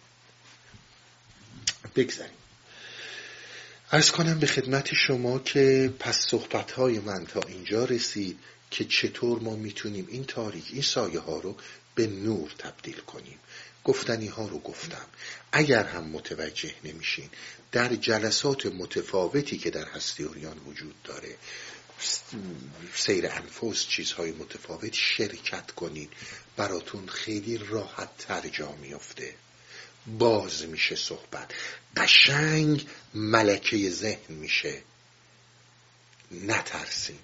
بگذاریم. 1.95 2.37
ارز 3.91 4.11
کنم 4.11 4.39
به 4.39 4.47
خدمت 4.47 4.93
شما 4.93 5.39
که 5.39 5.93
پس 5.99 6.25
صحبت 6.29 6.71
های 6.71 6.99
من 6.99 7.25
تا 7.25 7.39
اینجا 7.39 7.85
رسید 7.85 8.39
که 8.71 8.85
چطور 8.85 9.39
ما 9.39 9.55
می‌تونیم 9.55 10.07
این 10.09 10.23
تاریک 10.23 10.65
این 10.73 10.81
سایه 10.81 11.19
ها 11.19 11.39
رو 11.39 11.55
به 11.95 12.07
نور 12.07 12.51
تبدیل 12.57 12.97
کنیم. 12.97 13.39
گفتنی 13.83 14.27
ها 14.27 14.47
رو 14.47 14.59
گفتم. 14.59 15.05
اگر 15.51 15.83
هم 15.83 16.03
متوجه 16.03 16.73
نمیشین 16.83 17.29
در 17.71 17.95
جلسات 17.95 18.65
متفاوتی 18.65 19.57
که 19.57 19.69
در 19.69 19.85
هستی 19.85 20.23
اوریان 20.23 20.57
وجود 20.57 20.95
داره 21.03 21.35
سیر 22.95 23.27
انفس 23.27 23.87
چیزهای 23.87 24.31
متفاوت 24.31 24.93
شرکت 24.93 25.71
کنید 25.71 26.09
براتون 26.57 27.07
خیلی 27.07 27.57
راحت 27.57 28.17
تر 28.17 28.47
جا 28.47 28.71
میفته 28.71 29.35
باز 30.07 30.65
میشه 30.65 30.95
صحبت. 30.95 31.51
قشنگ 31.97 32.87
ملکه 33.13 33.89
ذهن 33.89 34.33
میشه. 34.33 34.81
نترسین. 36.31 37.19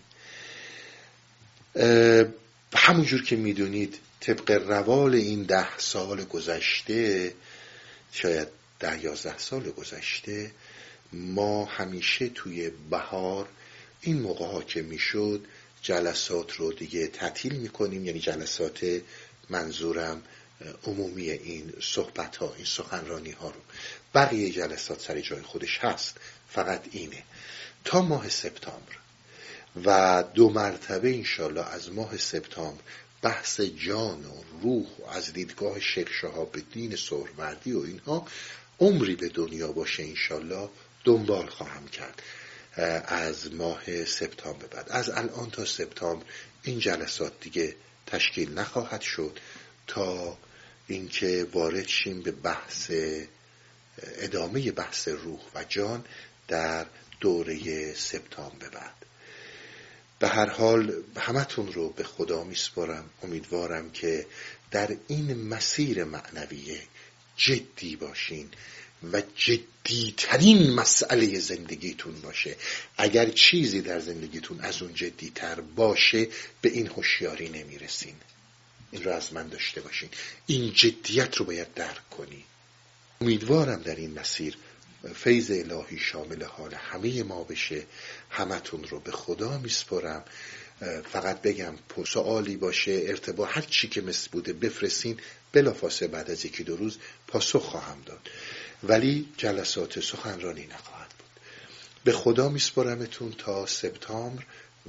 همونجور 2.76 3.24
که 3.24 3.36
می‌دونید 3.36 4.00
طبق 4.20 4.52
روال 4.52 5.16
این 5.16 5.44
ده 5.44 5.78
سال 5.78 6.24
گذشته 6.24 7.34
شاید 8.12 8.48
ده 8.80 9.04
یازده 9.04 9.38
سال 9.38 9.72
گذشته 9.72 10.52
ما 11.14 11.66
همیشه 11.66 12.30
توی 12.30 12.70
بهار 12.70 13.50
این 14.04 14.22
موقع 14.22 14.46
ها 14.46 14.64
که 14.64 14.82
می‌شد 14.82 15.46
جلسات 15.82 16.52
رو 16.52 16.74
دیگه 16.74 17.08
تعطیل 17.08 17.54
می‌کنیم 17.54 18.06
یعنی 18.06 18.20
جلسات 18.20 19.02
منظورم 19.50 20.22
عمومی 20.88 21.30
این 21.30 21.74
صحبت 21.82 22.38
ها 22.38 22.54
این 22.56 22.66
سخنرانی 22.66 23.32
ها 23.32 23.50
رو. 23.50 23.62
بقیه 24.16 24.52
جلسات 24.52 25.02
سر 25.02 25.22
جای 25.22 25.42
خودش 25.42 25.80
هست. 25.80 26.18
فقط 26.50 26.84
اینه. 26.92 27.24
تا 27.86 28.02
ماه 28.02 28.30
سپتامبر. 28.30 28.98
و 29.86 30.24
دو 30.34 30.50
مرتبه 30.50 31.16
انشالله 31.16 31.68
از 31.68 31.92
ماه 31.92 32.18
سپتامبر 32.18 32.82
بحث 33.22 33.62
جان 33.62 34.26
و 34.26 34.44
روح 34.62 34.88
و 35.00 35.06
از 35.10 35.34
دیدگاه 35.34 35.80
شیخ 35.80 36.26
به 36.52 36.62
دین 36.62 36.96
سهروردی 36.96 37.74
و 37.74 37.80
اینها 37.80 38.28
عمری 38.80 39.16
به 39.16 39.30
دنیا 39.30 39.72
باشه 39.72 40.04
انشالله 40.04 40.70
دنبال 41.04 41.46
خواهم 41.46 41.88
کرد. 41.88 42.22
از 43.06 43.54
ماه 43.54 44.06
سپتامبر 44.06 44.68
بعد. 44.68 44.88
از 44.90 45.10
الان 45.10 45.50
تا 45.50 45.66
سپتامبر 45.66 46.26
این 46.64 46.80
جلسات 46.80 47.34
دیگه 47.42 47.76
تشکیل 48.08 48.54
نخواهد 48.54 49.02
شد 49.02 49.40
تا 49.88 50.38
اینکه 50.88 51.48
وارد 51.54 51.88
شیم 51.88 52.22
به 52.22 52.32
بحث 52.32 52.92
ادامه 54.04 54.72
بحث 54.72 55.08
روح 55.08 55.40
و 55.56 55.64
جان 55.64 56.06
در 56.48 56.86
دوره 57.20 57.94
سپتامبر 57.94 58.70
بعد. 58.70 58.94
به 60.20 60.28
هر 60.28 60.50
حال 60.50 61.04
همتون 61.18 61.74
رو 61.74 61.90
به 61.90 62.04
خدا 62.04 62.44
میسپارم. 62.44 63.10
امیدوارم 63.24 63.92
که 63.92 64.26
در 64.72 64.98
این 65.08 65.48
مسیر 65.48 66.04
معنویه 66.04 66.82
جدی 67.38 67.96
باشین. 67.96 68.52
و 69.14 69.22
جدیترین 69.36 70.74
مسئله 70.74 71.40
زندگیتون 71.40 72.22
باشه. 72.22 72.56
اگر 72.98 73.30
چیزی 73.30 73.82
در 73.82 74.00
زندگیتون 74.00 74.60
از 74.60 74.82
اون 74.82 74.94
جدیتر 74.94 75.62
باشه 75.62 76.28
به 76.62 76.70
این 76.70 76.88
هوشیاری 76.88 77.50
نمی‌رسین. 77.50 78.16
این 78.92 79.04
رو 79.04 79.12
از 79.12 79.34
من 79.34 79.48
داشته 79.48 79.82
باشین. 79.82 80.10
این 80.48 80.74
جدیت 80.74 81.38
رو 81.38 81.46
باید 81.46 81.74
درک 81.74 82.10
کنی 82.10 82.44
امیدوارم 83.22 83.82
در 83.82 83.96
این 83.96 84.20
مسیر 84.20 84.58
فیض 85.16 85.52
الهی 85.52 85.98
شامل 86.00 86.44
حال 86.44 86.74
همه 86.74 87.24
ما 87.24 87.44
بشه. 87.44 87.86
همتون 88.30 88.84
رو 88.84 89.00
به 89.00 89.12
خدا 89.12 89.58
میسپرم 89.58 90.24
فقط 91.12 91.42
بگم 91.42 91.76
سوالی 92.08 92.58
باشه 92.58 93.02
ارتباط 93.06 93.50
هر 93.52 93.62
چی 93.62 93.88
که 93.88 94.02
مثل 94.02 94.30
بوده 94.32 94.54
بفرستین. 94.54 95.20
بلافاصله 95.52 96.08
بعد 96.08 96.32
از 96.32 96.46
یکی 96.46 96.64
دو 96.64 96.76
روز 96.76 96.98
پاسخ 97.28 97.62
خواهم 97.62 97.98
داد. 98.06 98.30
ولی 98.84 99.30
جلسات 99.38 100.00
سخنرانی 100.00 100.66
نخواهد 100.66 101.10
بود. 101.18 101.40
به 102.04 102.12
خدا 102.12 102.50
میسپرمتون 102.50 103.34
تا 103.38 103.66
سپتامبر 103.66 104.44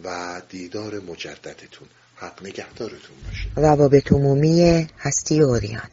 و 0.05 0.43
دیدار 0.49 1.01
مجددتون. 1.01 1.89
حق 2.17 2.47
نگهدارتون 2.47 3.17
باشه. 3.27 3.49
روابط 3.57 4.13
عمومی 4.13 4.89
هستی 4.99 5.41
اوریان. 5.41 5.91